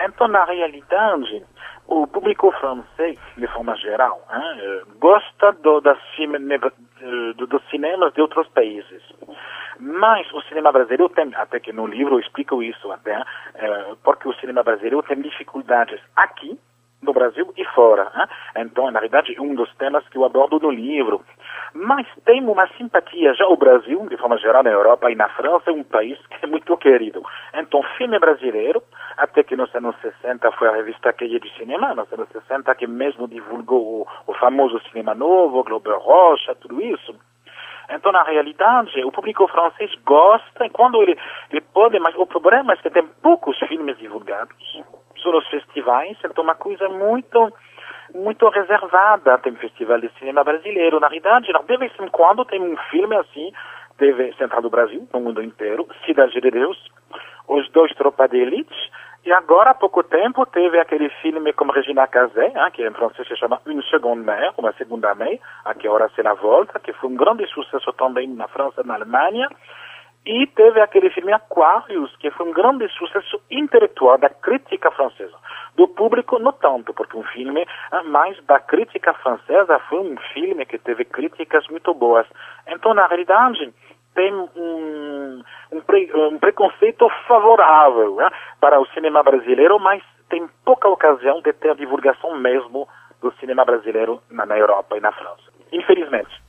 Então, 0.00 0.26
na 0.26 0.44
realidade, 0.44 1.44
o 1.86 2.06
público 2.06 2.50
francês, 2.52 3.18
de 3.36 3.46
forma 3.48 3.76
geral, 3.76 4.26
hein, 4.32 4.82
gosta 4.98 5.52
do, 5.52 5.80
das 5.80 5.98
do, 7.36 7.46
dos 7.46 7.62
cinemas 7.70 8.12
de 8.14 8.20
outros 8.20 8.48
países. 8.48 9.02
Mas 9.78 10.32
o 10.32 10.40
cinema 10.42 10.72
brasileiro 10.72 11.08
tem, 11.08 11.34
até 11.34 11.58
que 11.60 11.72
no 11.72 11.86
livro 11.86 12.14
eu 12.14 12.20
explico 12.20 12.62
isso 12.62 12.90
até, 12.92 13.22
porque 14.02 14.28
o 14.28 14.34
cinema 14.34 14.62
brasileiro 14.62 15.02
tem 15.02 15.20
dificuldades 15.20 16.00
aqui, 16.16 16.58
no 17.04 17.12
Brasil 17.12 17.52
e 17.56 17.64
fora. 17.66 18.10
Hein? 18.16 18.26
Então, 18.64 18.90
na 18.90 19.00
verdade, 19.00 19.36
um 19.38 19.54
dos 19.54 19.72
temas 19.76 20.06
que 20.08 20.16
eu 20.16 20.24
abordo 20.24 20.58
no 20.58 20.70
livro. 20.70 21.22
Mas 21.74 22.06
tem 22.24 22.40
uma 22.44 22.68
simpatia. 22.76 23.34
Já 23.34 23.46
o 23.48 23.56
Brasil, 23.56 24.06
de 24.08 24.16
forma 24.16 24.38
geral, 24.38 24.62
na 24.62 24.70
Europa 24.70 25.10
e 25.10 25.16
na 25.16 25.28
França, 25.30 25.70
é 25.70 25.72
um 25.72 25.82
país 25.82 26.16
que 26.28 26.44
é 26.44 26.46
muito 26.46 26.76
querido. 26.76 27.20
Então, 27.52 27.82
filme 27.98 28.16
brasileiro, 28.20 28.80
até 29.16 29.42
que 29.42 29.56
nos 29.56 29.74
anos 29.74 29.96
60 30.00 30.52
foi 30.52 30.68
a 30.68 30.72
revista 30.72 31.12
Queia 31.12 31.40
de 31.40 31.52
Cinema, 31.56 31.92
nos 31.92 32.12
anos 32.12 32.28
60 32.28 32.72
que 32.76 32.86
mesmo 32.86 33.26
divulgou 33.26 34.02
o, 34.02 34.06
o 34.28 34.34
famoso 34.34 34.80
Cinema 34.88 35.16
Novo, 35.16 35.64
Globo 35.64 35.90
Rocha, 35.98 36.54
tudo 36.54 36.80
isso. 36.80 37.12
Então, 37.90 38.12
na 38.12 38.22
realidade, 38.22 39.04
o 39.04 39.10
público 39.10 39.46
francês 39.48 39.92
gosta, 40.06 40.64
e 40.64 40.70
quando 40.70 41.02
ele, 41.02 41.18
ele 41.50 41.60
pode, 41.60 41.98
mas 41.98 42.14
o 42.16 42.24
problema 42.24 42.72
é 42.72 42.76
que 42.76 42.88
tem 42.88 43.06
poucos 43.20 43.58
filmes 43.58 43.98
divulgados 43.98 44.56
nos 45.24 45.48
festivais, 45.48 46.16
então 46.22 46.44
uma 46.44 46.54
coisa 46.54 46.88
muito 46.88 47.52
muito 48.14 48.48
reservada. 48.48 49.38
Tem 49.38 49.54
festival 49.56 50.00
de 50.00 50.10
cinema 50.18 50.44
brasileiro. 50.44 51.00
Na 51.00 51.08
realidade, 51.08 51.52
de 51.52 51.76
vez 51.76 51.92
em 52.00 52.08
quando 52.08 52.44
tem 52.44 52.60
um 52.60 52.76
filme 52.90 53.16
assim, 53.16 53.52
teve 53.98 54.32
Central 54.34 54.62
do 54.62 54.70
Brasil, 54.70 55.06
no 55.12 55.20
mundo 55.20 55.42
inteiro, 55.42 55.86
Cidade 56.06 56.40
de 56.40 56.50
Deus, 56.50 56.78
Os 57.48 57.68
Dois 57.70 57.92
Tropas 57.94 58.30
de 58.30 58.38
Elite, 58.38 58.90
e 59.26 59.32
agora, 59.32 59.70
há 59.70 59.74
pouco 59.74 60.02
tempo, 60.02 60.44
teve 60.44 60.78
aquele 60.78 61.08
filme 61.22 61.50
com 61.54 61.64
Regina 61.70 62.06
Casé, 62.06 62.48
hein, 62.48 62.70
que 62.74 62.86
em 62.86 62.92
francês 62.92 63.26
se 63.26 63.34
chama 63.36 63.58
Une 63.64 63.82
Seconde 63.84 64.22
Mère, 64.22 64.52
uma 64.58 64.70
segunda 64.74 65.14
mãe, 65.14 65.40
a 65.64 65.72
que 65.72 65.88
hora 65.88 66.10
la 66.18 66.34
volta, 66.34 66.78
que 66.78 66.92
foi 66.92 67.08
um 67.08 67.16
grande 67.16 67.46
sucesso 67.46 67.90
também 67.94 68.28
na 68.28 68.46
França 68.48 68.82
e 68.82 68.86
na 68.86 68.96
Alemanha. 68.96 69.48
E 70.26 70.46
teve 70.46 70.80
aquele 70.80 71.10
filme 71.10 71.32
Aquarius, 71.32 72.16
que 72.16 72.30
foi 72.30 72.48
um 72.48 72.52
grande 72.52 72.88
sucesso 72.88 73.40
intelectual 73.50 74.16
da 74.16 74.30
crítica 74.30 74.90
francesa. 74.90 75.34
Do 75.76 75.86
público, 75.86 76.38
não 76.38 76.52
tanto, 76.52 76.94
porque 76.94 77.16
um 77.16 77.22
filme, 77.24 77.66
mas 78.06 78.42
da 78.44 78.58
crítica 78.58 79.12
francesa 79.14 79.78
foi 79.80 79.98
um 79.98 80.16
filme 80.32 80.64
que 80.64 80.78
teve 80.78 81.04
críticas 81.04 81.66
muito 81.68 81.92
boas. 81.92 82.26
Então, 82.66 82.94
na 82.94 83.06
realidade, 83.06 83.70
tem 84.14 84.32
um, 84.32 85.42
um, 85.72 85.80
pre, 85.80 86.10
um 86.14 86.38
preconceito 86.38 87.06
favorável 87.28 88.16
né, 88.16 88.30
para 88.60 88.80
o 88.80 88.86
cinema 88.88 89.22
brasileiro, 89.22 89.78
mas 89.78 90.02
tem 90.30 90.48
pouca 90.64 90.88
ocasião 90.88 91.42
de 91.42 91.52
ter 91.52 91.70
a 91.70 91.74
divulgação 91.74 92.34
mesmo 92.38 92.88
do 93.20 93.30
cinema 93.34 93.64
brasileiro 93.64 94.22
na, 94.30 94.46
na 94.46 94.56
Europa 94.56 94.96
e 94.96 95.00
na 95.00 95.12
França. 95.12 95.52
Infelizmente. 95.70 96.42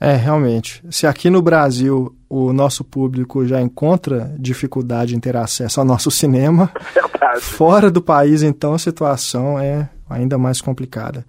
É, 0.00 0.14
realmente. 0.14 0.82
Se 0.90 1.06
aqui 1.06 1.30
no 1.30 1.40
Brasil 1.40 2.14
o 2.28 2.52
nosso 2.52 2.84
público 2.84 3.46
já 3.46 3.60
encontra 3.60 4.34
dificuldade 4.38 5.16
em 5.16 5.20
ter 5.20 5.36
acesso 5.36 5.80
ao 5.80 5.86
nosso 5.86 6.10
cinema, 6.10 6.70
Verdade. 6.94 7.40
fora 7.40 7.90
do 7.90 8.02
país, 8.02 8.42
então, 8.42 8.74
a 8.74 8.78
situação 8.78 9.58
é 9.58 9.88
ainda 10.08 10.36
mais 10.36 10.60
complicada. 10.60 11.24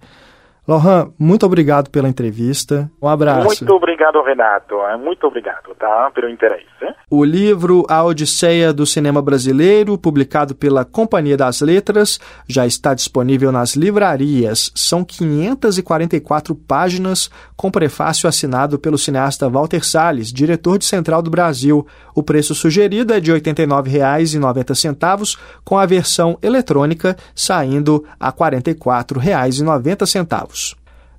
Lohan, 0.68 1.10
muito 1.18 1.46
obrigado 1.46 1.88
pela 1.88 2.10
entrevista. 2.10 2.90
Um 3.00 3.08
abraço. 3.08 3.46
Muito 3.46 3.74
obrigado, 3.74 4.22
Renato. 4.22 4.74
Muito 5.02 5.26
obrigado, 5.26 5.74
tá? 5.78 6.10
Pelo 6.14 6.28
interesse. 6.28 6.66
O 7.10 7.24
livro 7.24 7.86
A 7.88 8.04
Odisseia 8.04 8.70
do 8.70 8.84
Cinema 8.84 9.22
Brasileiro, 9.22 9.96
publicado 9.96 10.54
pela 10.54 10.84
Companhia 10.84 11.38
das 11.38 11.62
Letras, 11.62 12.20
já 12.46 12.66
está 12.66 12.92
disponível 12.92 13.50
nas 13.50 13.76
livrarias. 13.76 14.70
São 14.74 15.02
544 15.02 16.54
páginas, 16.54 17.30
com 17.56 17.70
prefácio 17.70 18.28
assinado 18.28 18.78
pelo 18.78 18.98
cineasta 18.98 19.48
Walter 19.48 19.82
Salles, 19.82 20.30
diretor 20.30 20.76
de 20.76 20.84
Central 20.84 21.22
do 21.22 21.30
Brasil. 21.30 21.86
O 22.14 22.22
preço 22.22 22.54
sugerido 22.54 23.14
é 23.14 23.20
de 23.20 23.32
R$ 23.32 23.40
89,90, 23.40 25.38
com 25.64 25.78
a 25.78 25.86
versão 25.86 26.36
eletrônica 26.42 27.16
saindo 27.34 28.04
a 28.20 28.28
R$ 28.28 28.34
44,90. 28.34 30.57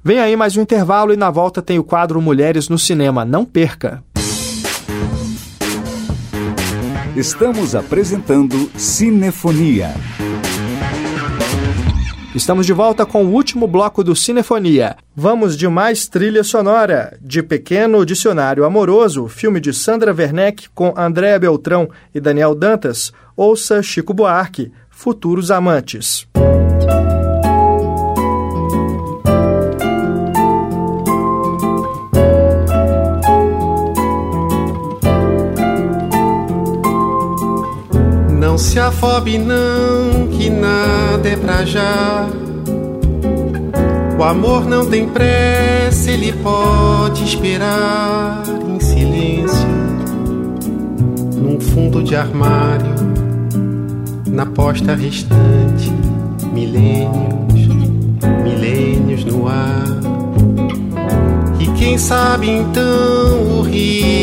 Vem 0.01 0.19
aí 0.19 0.35
mais 0.35 0.55
um 0.55 0.61
intervalo 0.61 1.13
e 1.13 1.17
na 1.17 1.29
volta 1.29 1.61
tem 1.61 1.77
o 1.77 1.83
quadro 1.83 2.21
Mulheres 2.21 2.69
no 2.69 2.79
Cinema. 2.79 3.25
Não 3.25 3.43
perca! 3.43 4.01
Estamos 7.17 7.75
apresentando 7.75 8.71
Cinefonia. 8.77 9.93
Estamos 12.33 12.65
de 12.65 12.71
volta 12.71 13.05
com 13.05 13.25
o 13.25 13.33
último 13.33 13.67
bloco 13.67 14.01
do 14.01 14.15
Cinefonia. 14.15 14.95
Vamos 15.13 15.57
de 15.57 15.67
mais 15.67 16.07
trilha 16.07 16.45
sonora. 16.45 17.17
De 17.21 17.43
Pequeno 17.43 18.05
Dicionário 18.05 18.63
Amoroso, 18.63 19.27
filme 19.27 19.59
de 19.59 19.73
Sandra 19.73 20.13
Werneck 20.13 20.69
com 20.69 20.93
Andréa 20.95 21.37
Beltrão 21.37 21.89
e 22.15 22.21
Daniel 22.21 22.55
Dantas. 22.55 23.11
Ouça 23.35 23.83
Chico 23.83 24.13
Buarque, 24.13 24.71
Futuros 24.89 25.51
Amantes. 25.51 26.25
Não 38.49 38.57
se 38.57 38.79
afobe 38.79 39.37
não, 39.37 40.27
que 40.31 40.49
nada 40.49 41.29
é 41.29 41.35
pra 41.35 41.63
já. 41.63 42.27
O 44.17 44.23
amor 44.23 44.65
não 44.65 44.87
tem 44.87 45.07
pressa, 45.07 46.09
ele 46.09 46.33
pode 46.33 47.25
esperar 47.25 48.41
em 48.67 48.79
silêncio, 48.79 49.67
num 51.35 51.59
fundo 51.59 52.01
de 52.01 52.15
armário, 52.15 52.95
na 54.25 54.47
posta 54.47 54.95
restante, 54.95 55.93
milênios, 56.51 57.67
milênios 58.43 59.25
no 59.25 59.47
ar. 59.47 59.85
E 61.59 61.67
Quem 61.77 61.99
sabe 61.99 62.49
então 62.49 63.59
o 63.59 63.61
rio 63.61 64.18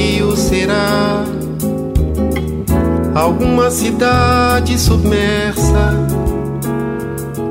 alguma 3.27 3.71
cidade 3.73 4.79
submersa. 4.79 5.93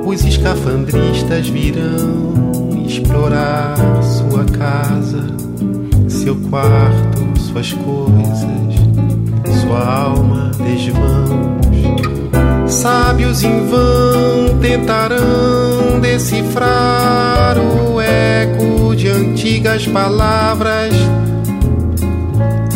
Os 0.06 0.24
escafandristas 0.24 1.50
virão 1.50 2.86
explorar 2.88 3.76
sua 4.02 4.46
casa, 4.46 5.28
seu 6.08 6.38
quarto, 6.50 7.40
suas 7.42 7.74
coisas, 7.74 9.60
sua 9.62 9.86
alma 9.86 10.52
desvãos. 10.58 11.66
Sábios 12.72 13.44
em 13.44 13.68
vão 13.68 14.58
tentarão 14.62 16.00
decifrar 16.00 17.58
o 17.58 18.00
eco 18.00 18.96
de 18.96 19.10
antigas 19.10 19.86
palavras, 19.88 20.94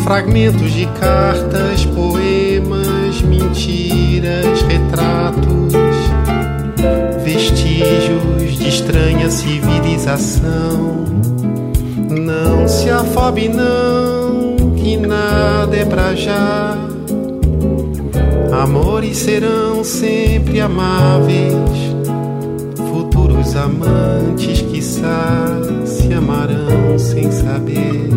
fragmentos 0.04 0.72
de 0.72 0.86
cartas, 1.00 1.86
poemas, 1.86 2.49
mentiras, 3.50 4.62
retratos, 4.62 5.74
vestígios 7.24 8.58
de 8.58 8.68
estranha 8.68 9.30
civilização. 9.30 11.06
Não 12.10 12.68
se 12.68 12.90
afobe, 12.90 13.50
não, 13.50 14.76
que 14.76 14.98
nada 14.98 15.76
é 15.76 15.86
pra 15.86 16.14
já. 16.14 16.78
Amores 18.52 19.18
serão 19.18 19.84
sempre 19.84 20.60
amáveis, 20.60 21.54
futuros 22.92 23.56
amantes, 23.56 24.62
quiçá, 24.62 25.58
se 25.86 26.14
amarão 26.14 26.98
sem 26.98 27.32
saber. 27.32 28.10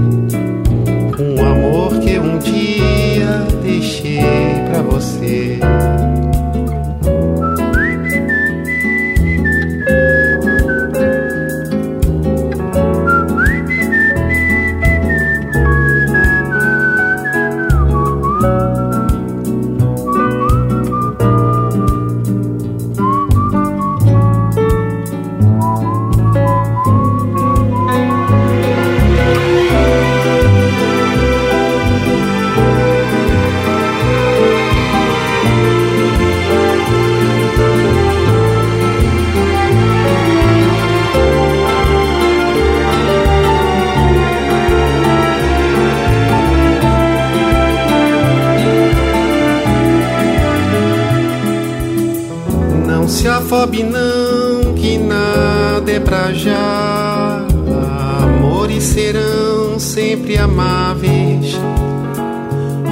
Um 1.18 1.44
amor 1.44 2.00
que 2.00 2.18
um 2.18 2.38
dia 2.38 3.46
deixei 3.62 4.51
pra 4.72 4.82
você. 4.82 5.58
Afobe 53.52 53.82
não, 53.82 54.72
que 54.74 54.96
nada 54.96 55.92
é 55.92 56.00
pra 56.00 56.32
já. 56.32 57.44
Amores 58.22 58.82
serão 58.82 59.78
sempre 59.78 60.38
amáveis. 60.38 61.54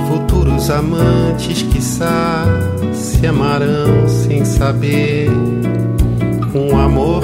Futuros 0.09 0.69
amantes, 0.69 1.63
quiçá, 1.63 2.45
se 2.93 3.27
amarão 3.27 4.07
sem 4.07 4.45
saber. 4.45 5.31
Um 6.55 6.79
amor 6.79 7.23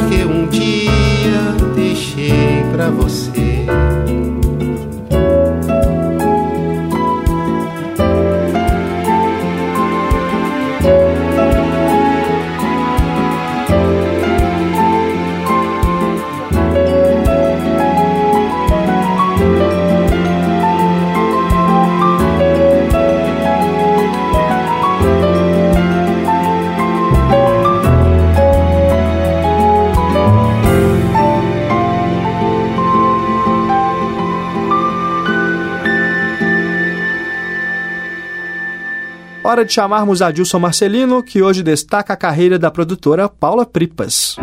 Hora 39.57 39.65
de 39.65 39.73
chamarmos 39.73 40.21
Adilson 40.21 40.59
Marcelino, 40.59 41.23
que 41.23 41.41
hoje 41.41 41.63
destaca 41.63 42.13
a 42.13 42.17
carreira 42.17 42.59
da 42.59 42.71
produtora 42.71 43.27
Paula 43.27 43.65
Pripas. 43.65 44.37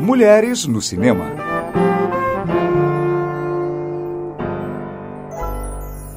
Mulheres 0.00 0.66
no 0.66 0.82
cinema. 0.82 1.24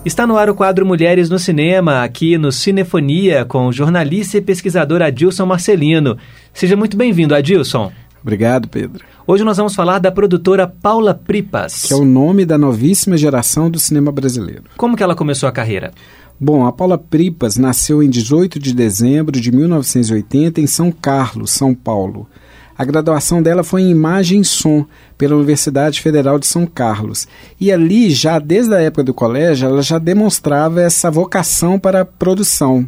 Está 0.03 0.25
no 0.25 0.35
ar 0.35 0.49
o 0.49 0.55
quadro 0.55 0.83
Mulheres 0.83 1.29
no 1.29 1.37
Cinema, 1.37 2.01
aqui 2.01 2.39
no 2.39 2.51
Cinefonia, 2.51 3.45
com 3.45 3.67
o 3.67 3.71
jornalista 3.71 4.39
e 4.39 4.41
pesquisador 4.41 5.03
Adilson 5.03 5.45
Marcelino. 5.45 6.17
Seja 6.51 6.75
muito 6.75 6.97
bem-vindo, 6.97 7.35
Adilson. 7.35 7.91
Obrigado, 8.19 8.67
Pedro. 8.67 9.05
Hoje 9.25 9.43
nós 9.43 9.57
vamos 9.57 9.75
falar 9.75 9.99
da 9.99 10.11
produtora 10.11 10.67
Paula 10.67 11.13
Pripas. 11.13 11.83
Que 11.83 11.93
é 11.93 11.95
o 11.95 12.03
nome 12.03 12.45
da 12.45 12.57
novíssima 12.57 13.15
geração 13.15 13.69
do 13.69 13.77
cinema 13.79 14.11
brasileiro. 14.11 14.63
Como 14.75 14.97
que 14.97 15.03
ela 15.03 15.15
começou 15.15 15.47
a 15.47 15.51
carreira? 15.51 15.91
Bom, 16.39 16.67
a 16.67 16.71
Paula 16.71 16.99
Pripas 16.99 17.57
nasceu 17.57 18.03
em 18.03 18.09
18 18.09 18.59
de 18.59 18.71
dezembro 18.71 19.41
de 19.41 19.51
1980 19.51 20.61
em 20.61 20.67
São 20.67 20.91
Carlos, 20.91 21.49
São 21.49 21.73
Paulo. 21.73 22.29
A 22.77 22.85
graduação 22.85 23.41
dela 23.41 23.63
foi 23.63 23.81
em 23.81 23.89
Imagem 23.89 24.41
e 24.41 24.45
Som 24.45 24.85
pela 25.17 25.35
Universidade 25.35 25.99
Federal 25.99 26.37
de 26.37 26.45
São 26.45 26.67
Carlos. 26.67 27.27
E 27.59 27.71
ali, 27.71 28.11
já 28.11 28.37
desde 28.37 28.71
a 28.75 28.79
época 28.79 29.03
do 29.03 29.15
colégio, 29.15 29.67
ela 29.67 29.81
já 29.81 29.97
demonstrava 29.97 30.79
essa 30.79 31.09
vocação 31.09 31.79
para 31.79 32.01
a 32.01 32.05
produção. 32.05 32.87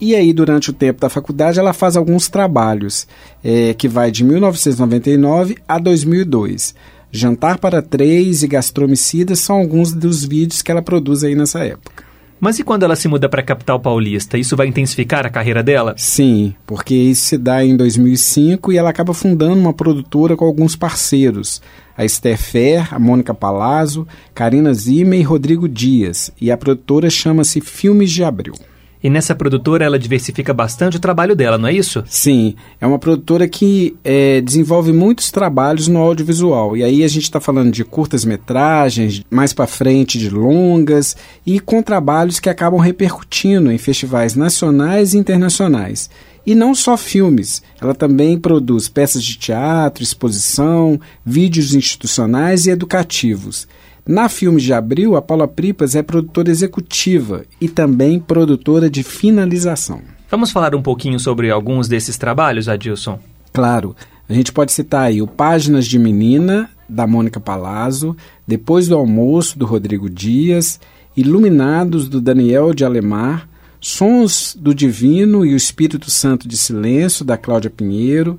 E 0.00 0.14
aí, 0.14 0.32
durante 0.32 0.70
o 0.70 0.74
tempo 0.74 1.00
da 1.00 1.08
faculdade, 1.08 1.58
ela 1.58 1.72
faz 1.72 1.96
alguns 1.96 2.28
trabalhos, 2.28 3.08
é, 3.42 3.74
que 3.74 3.88
vai 3.88 4.12
de 4.12 4.22
1999 4.22 5.56
a 5.66 5.80
2002. 5.80 6.76
Jantar 7.10 7.58
para 7.58 7.82
Três 7.82 8.44
e 8.44 8.46
Gastromicidas 8.46 9.40
são 9.40 9.56
alguns 9.56 9.92
dos 9.92 10.24
vídeos 10.24 10.62
que 10.62 10.70
ela 10.70 10.82
produz 10.82 11.24
aí 11.24 11.34
nessa 11.34 11.58
época. 11.64 12.05
Mas 12.38 12.58
e 12.58 12.64
quando 12.64 12.82
ela 12.82 12.94
se 12.94 13.08
muda 13.08 13.28
para 13.28 13.40
a 13.40 13.44
capital 13.44 13.80
paulista? 13.80 14.36
Isso 14.36 14.56
vai 14.56 14.66
intensificar 14.66 15.24
a 15.24 15.30
carreira 15.30 15.62
dela? 15.62 15.94
Sim, 15.96 16.54
porque 16.66 16.94
isso 16.94 17.26
se 17.26 17.38
dá 17.38 17.64
em 17.64 17.76
2005 17.76 18.72
e 18.72 18.76
ela 18.76 18.90
acaba 18.90 19.14
fundando 19.14 19.58
uma 19.58 19.72
produtora 19.72 20.36
com 20.36 20.44
alguns 20.44 20.76
parceiros. 20.76 21.62
A 21.96 22.04
Esther 22.04 22.36
Fer, 22.36 22.94
a 22.94 22.98
Mônica 22.98 23.32
Palazzo, 23.32 24.06
Karina 24.34 24.74
Zima 24.74 25.16
e 25.16 25.22
Rodrigo 25.22 25.66
Dias. 25.66 26.30
E 26.38 26.50
a 26.50 26.56
produtora 26.56 27.08
chama-se 27.08 27.60
Filmes 27.62 28.12
de 28.12 28.22
Abril. 28.22 28.54
E 29.02 29.10
nessa 29.10 29.34
produtora 29.34 29.84
ela 29.84 29.98
diversifica 29.98 30.52
bastante 30.52 30.96
o 30.96 31.00
trabalho 31.00 31.36
dela, 31.36 31.58
não 31.58 31.68
é 31.68 31.72
isso? 31.72 32.02
Sim, 32.06 32.54
é 32.80 32.86
uma 32.86 32.98
produtora 32.98 33.46
que 33.46 33.96
é, 34.02 34.40
desenvolve 34.40 34.92
muitos 34.92 35.30
trabalhos 35.30 35.86
no 35.86 36.00
audiovisual. 36.00 36.76
E 36.76 36.82
aí 36.82 37.04
a 37.04 37.08
gente 37.08 37.24
está 37.24 37.40
falando 37.40 37.70
de 37.70 37.84
curtas-metragens, 37.84 39.22
mais 39.30 39.52
para 39.52 39.66
frente 39.66 40.18
de 40.18 40.30
longas 40.30 41.16
e 41.44 41.60
com 41.60 41.82
trabalhos 41.82 42.40
que 42.40 42.48
acabam 42.48 42.80
repercutindo 42.80 43.70
em 43.70 43.78
festivais 43.78 44.34
nacionais 44.34 45.14
e 45.14 45.18
internacionais. 45.18 46.10
E 46.46 46.54
não 46.54 46.76
só 46.76 46.96
filmes, 46.96 47.60
ela 47.80 47.92
também 47.92 48.38
produz 48.38 48.88
peças 48.88 49.24
de 49.24 49.36
teatro, 49.36 50.04
exposição, 50.04 51.00
vídeos 51.24 51.74
institucionais 51.74 52.66
e 52.66 52.70
educativos. 52.70 53.66
Na 54.06 54.28
Filmes 54.28 54.62
de 54.62 54.72
Abril, 54.72 55.16
a 55.16 55.22
Paula 55.22 55.48
Pripas 55.48 55.96
é 55.96 56.02
produtora 56.02 56.48
executiva 56.48 57.42
e 57.60 57.68
também 57.68 58.20
produtora 58.20 58.88
de 58.88 59.02
finalização. 59.02 60.00
Vamos 60.30 60.52
falar 60.52 60.76
um 60.76 60.82
pouquinho 60.82 61.18
sobre 61.18 61.50
alguns 61.50 61.88
desses 61.88 62.16
trabalhos, 62.16 62.68
Adilson? 62.68 63.18
Claro. 63.52 63.96
A 64.28 64.32
gente 64.32 64.52
pode 64.52 64.70
citar 64.70 65.06
aí 65.06 65.20
o 65.20 65.26
Páginas 65.26 65.86
de 65.86 65.98
Menina, 65.98 66.70
da 66.88 67.04
Mônica 67.04 67.40
Palazzo, 67.40 68.16
Depois 68.46 68.86
do 68.86 68.94
Almoço, 68.94 69.58
do 69.58 69.66
Rodrigo 69.66 70.08
Dias, 70.08 70.78
Iluminados, 71.16 72.08
do 72.08 72.20
Daniel 72.20 72.72
de 72.72 72.84
Alemar, 72.84 73.48
Sons 73.80 74.56
do 74.58 74.72
Divino 74.72 75.44
e 75.44 75.52
o 75.52 75.56
Espírito 75.56 76.12
Santo 76.12 76.46
de 76.46 76.56
Silêncio, 76.56 77.24
da 77.24 77.36
Cláudia 77.36 77.70
Pinheiro, 77.70 78.38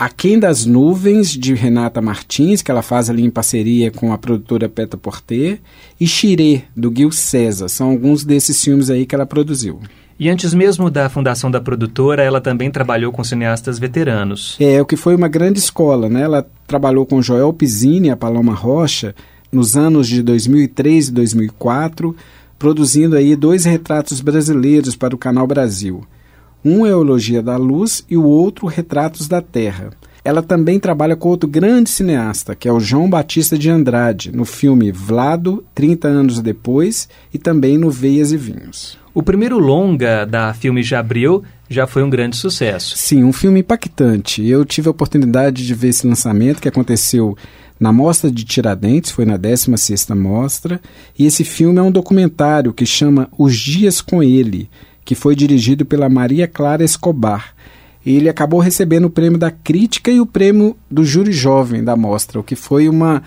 Aquém 0.00 0.38
das 0.38 0.64
Nuvens, 0.64 1.28
de 1.28 1.52
Renata 1.52 2.00
Martins, 2.00 2.62
que 2.62 2.70
ela 2.70 2.80
faz 2.80 3.10
ali 3.10 3.22
em 3.22 3.28
parceria 3.28 3.90
com 3.90 4.14
a 4.14 4.16
produtora 4.16 4.66
Peta 4.66 4.96
Porter, 4.96 5.60
e 6.00 6.06
Xirê, 6.06 6.62
do 6.74 6.90
Gil 6.90 7.12
César. 7.12 7.68
São 7.68 7.90
alguns 7.90 8.24
desses 8.24 8.64
filmes 8.64 8.88
aí 8.88 9.04
que 9.04 9.14
ela 9.14 9.26
produziu. 9.26 9.78
E 10.18 10.30
antes 10.30 10.54
mesmo 10.54 10.88
da 10.88 11.10
fundação 11.10 11.50
da 11.50 11.60
produtora, 11.60 12.22
ela 12.22 12.40
também 12.40 12.70
trabalhou 12.70 13.12
com 13.12 13.22
cineastas 13.22 13.78
veteranos. 13.78 14.56
É, 14.58 14.80
o 14.80 14.86
que 14.86 14.96
foi 14.96 15.14
uma 15.14 15.28
grande 15.28 15.58
escola, 15.58 16.08
né? 16.08 16.22
Ela 16.22 16.46
trabalhou 16.66 17.04
com 17.04 17.20
Joel 17.20 17.52
Pizzini 17.52 18.08
e 18.08 18.10
a 18.10 18.16
Paloma 18.16 18.54
Rocha 18.54 19.14
nos 19.52 19.76
anos 19.76 20.08
de 20.08 20.22
2003 20.22 21.08
e 21.08 21.12
2004, 21.12 22.16
produzindo 22.58 23.16
aí 23.16 23.36
dois 23.36 23.66
retratos 23.66 24.22
brasileiros 24.22 24.96
para 24.96 25.14
o 25.14 25.18
Canal 25.18 25.46
Brasil. 25.46 26.06
Um 26.64 26.84
é 26.84 26.90
Eologia 26.90 27.42
da 27.42 27.56
Luz 27.56 28.04
e 28.08 28.16
o 28.16 28.24
outro 28.24 28.66
Retratos 28.66 29.26
da 29.26 29.40
Terra. 29.40 29.90
Ela 30.22 30.42
também 30.42 30.78
trabalha 30.78 31.16
com 31.16 31.28
outro 31.30 31.48
grande 31.48 31.88
cineasta, 31.88 32.54
que 32.54 32.68
é 32.68 32.72
o 32.72 32.78
João 32.78 33.08
Batista 33.08 33.56
de 33.56 33.70
Andrade, 33.70 34.30
no 34.30 34.44
filme 34.44 34.92
Vlado, 34.92 35.64
30 35.74 36.08
anos 36.08 36.40
depois, 36.40 37.08
e 37.32 37.38
também 37.38 37.78
no 37.78 37.90
Veias 37.90 38.30
e 38.30 38.36
Vinhos. 38.36 38.98
O 39.14 39.22
primeiro 39.22 39.58
longa 39.58 40.24
da 40.26 40.52
Filme 40.52 40.82
de 40.82 40.94
Abril 40.94 41.42
já 41.68 41.86
foi 41.86 42.02
um 42.02 42.10
grande 42.10 42.36
sucesso. 42.36 42.96
Sim, 42.96 43.24
um 43.24 43.32
filme 43.32 43.60
impactante. 43.60 44.46
Eu 44.46 44.64
tive 44.64 44.88
a 44.88 44.90
oportunidade 44.90 45.66
de 45.66 45.74
ver 45.74 45.88
esse 45.88 46.06
lançamento 46.06 46.60
que 46.60 46.68
aconteceu 46.68 47.36
na 47.78 47.90
Mostra 47.90 48.30
de 48.30 48.44
Tiradentes, 48.44 49.10
foi 49.10 49.24
na 49.24 49.38
16ª 49.38 50.14
Mostra, 50.14 50.80
e 51.18 51.24
esse 51.24 51.44
filme 51.44 51.78
é 51.78 51.82
um 51.82 51.90
documentário 51.90 52.74
que 52.74 52.84
chama 52.84 53.28
Os 53.38 53.56
Dias 53.56 54.02
com 54.02 54.22
Ele, 54.22 54.68
que 55.10 55.16
foi 55.16 55.34
dirigido 55.34 55.84
pela 55.84 56.08
Maria 56.08 56.46
Clara 56.46 56.84
Escobar. 56.84 57.52
Ele 58.06 58.28
acabou 58.28 58.60
recebendo 58.60 59.06
o 59.06 59.10
prêmio 59.10 59.36
da 59.36 59.50
crítica 59.50 60.08
e 60.08 60.20
o 60.20 60.24
prêmio 60.24 60.76
do 60.88 61.04
júri 61.04 61.32
jovem 61.32 61.82
da 61.82 61.96
mostra, 61.96 62.38
o 62.38 62.44
que 62.44 62.54
foi 62.54 62.88
uma 62.88 63.20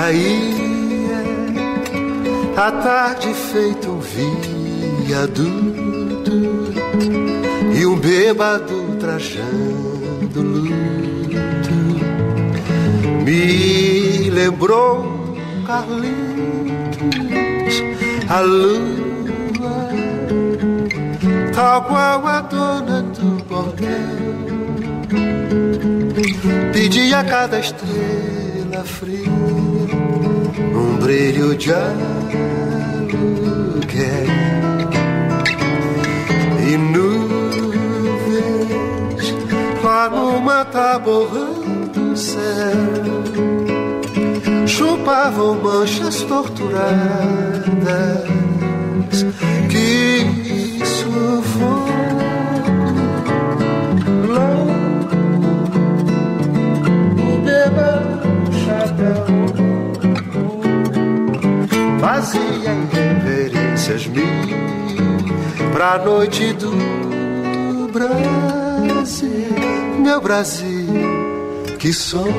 Caía 0.00 1.20
a 2.56 2.72
tarde 2.72 3.34
feito 3.34 3.90
um 3.90 4.00
viaduto 5.04 6.32
e 7.78 7.84
um 7.84 7.96
bêbado 7.96 8.96
trajando 8.98 10.40
luto. 10.40 11.74
Me 13.26 14.30
lembrou 14.30 15.36
Carlitos, 15.66 16.16
a 18.30 18.40
lua, 18.40 19.90
tal 21.54 21.82
qual 21.82 22.26
a 22.26 22.40
dona 22.40 23.02
do 23.02 23.44
bordel, 23.44 23.90
a 27.18 27.24
cada 27.24 27.60
estrela 27.60 28.82
fria 28.82 29.69
um 30.74 30.96
brilho 30.98 31.56
de 31.56 31.72
aluguel. 31.72 32.00
E 36.68 36.76
nuvens 36.76 37.30
lá 39.82 40.08
numa 40.08 40.64
tábua 40.64 41.26
do 41.92 42.16
céu 42.16 42.40
chupavam 44.66 45.60
manchas 45.60 46.22
torturadas 46.22 46.80
que 49.68 50.49
fazia 62.30 62.76
reverências 62.92 64.06
mil 64.06 64.22
pra 65.72 65.98
noite 65.98 66.52
do 66.54 67.88
Brasil, 67.92 69.30
meu 69.98 70.20
Brasil, 70.20 70.86
que 71.78 71.92
sonha 71.92 72.30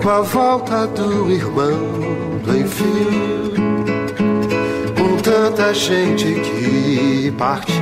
com 0.00 0.08
a 0.08 0.20
volta 0.20 0.86
do 0.86 1.30
irmão 1.30 2.38
do 2.44 2.56
enfio, 2.56 3.52
com 4.96 5.16
tanta 5.22 5.74
gente 5.74 6.24
que 6.24 7.34
partiu 7.36 7.74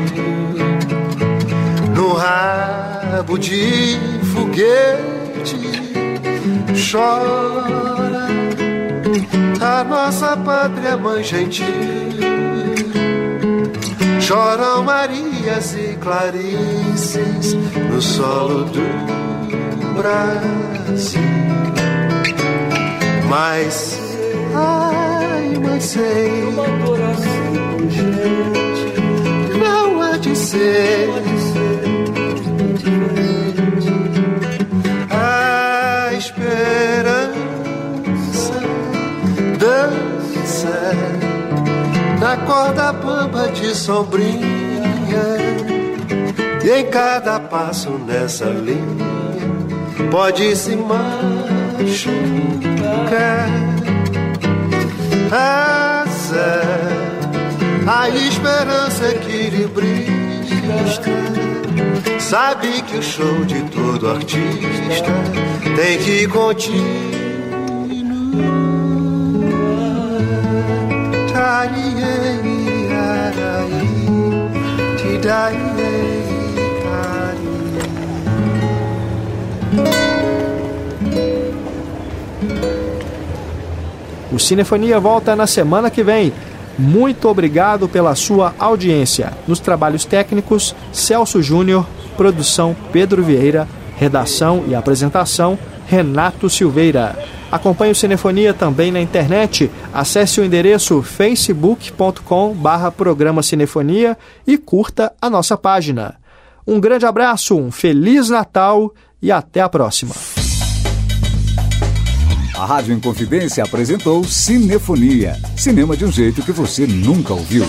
no 1.94 2.14
rabo 2.14 3.38
de 3.38 3.98
foguete, 4.32 5.58
chora 6.90 7.85
a 9.60 9.84
nossa 9.84 10.36
pátria 10.36 10.96
mãe 10.96 11.22
gentil. 11.22 11.66
Choram 14.20 14.82
Marias 14.84 15.74
e 15.74 15.96
Clarices 16.00 17.54
no 17.54 18.02
solo 18.02 18.64
do 18.64 19.94
Brasil. 19.94 21.20
Mas, 23.28 24.00
ai, 24.54 25.52
mas 25.62 25.84
sei, 25.84 26.30
não 29.58 30.02
há 30.02 30.16
de 30.16 30.36
ser. 30.36 31.35
Na 42.26 42.36
corda 42.38 42.92
bamba 42.92 43.46
de 43.50 43.72
sombrinha 43.72 44.40
e 46.64 46.68
em 46.68 46.86
cada 46.86 47.38
passo 47.38 47.90
nessa 47.90 48.46
linha 48.46 50.10
pode 50.10 50.56
se 50.56 50.74
machucar. 50.74 51.86
Asa 55.30 56.62
a 57.86 58.08
esperança 58.08 59.10
equilibrista 59.10 61.12
sabe 62.18 62.82
que 62.82 62.96
o 62.96 63.02
show 63.02 63.44
de 63.44 63.62
todo 63.70 64.10
artista 64.10 65.12
tem 65.76 65.96
que 65.98 66.26
continuar 66.26 67.25
O 84.36 84.38
Cinefonia 84.38 85.00
volta 85.00 85.34
na 85.34 85.46
semana 85.46 85.90
que 85.90 86.02
vem. 86.02 86.30
Muito 86.78 87.26
obrigado 87.26 87.88
pela 87.88 88.14
sua 88.14 88.54
audiência. 88.58 89.32
Nos 89.48 89.60
trabalhos 89.60 90.04
técnicos, 90.04 90.74
Celso 90.92 91.40
Júnior, 91.40 91.86
produção 92.18 92.76
Pedro 92.92 93.22
Vieira, 93.22 93.66
redação 93.96 94.64
e 94.68 94.74
apresentação 94.74 95.58
Renato 95.86 96.50
Silveira. 96.50 97.16
Acompanhe 97.50 97.92
o 97.92 97.94
Cinefonia 97.94 98.52
também 98.52 98.90
na 98.90 99.00
internet. 99.00 99.70
Acesse 99.92 100.40
o 100.40 100.44
endereço 100.44 101.02
facebook.com 101.02 102.52
barra 102.54 102.90
programa 102.90 103.42
Cinefonia 103.42 104.16
e 104.46 104.58
curta 104.58 105.12
a 105.20 105.30
nossa 105.30 105.56
página. 105.56 106.16
Um 106.66 106.80
grande 106.80 107.06
abraço, 107.06 107.56
um 107.56 107.70
Feliz 107.70 108.28
Natal 108.28 108.92
e 109.22 109.30
até 109.30 109.60
a 109.60 109.68
próxima. 109.68 110.14
A 112.56 112.64
Rádio 112.64 112.94
Inconfidência 112.94 113.62
apresentou 113.62 114.24
Cinefonia. 114.24 115.36
Cinema 115.56 115.96
de 115.96 116.06
um 116.06 116.10
jeito 116.10 116.42
que 116.42 116.52
você 116.52 116.86
nunca 116.86 117.34
ouviu. 117.34 117.66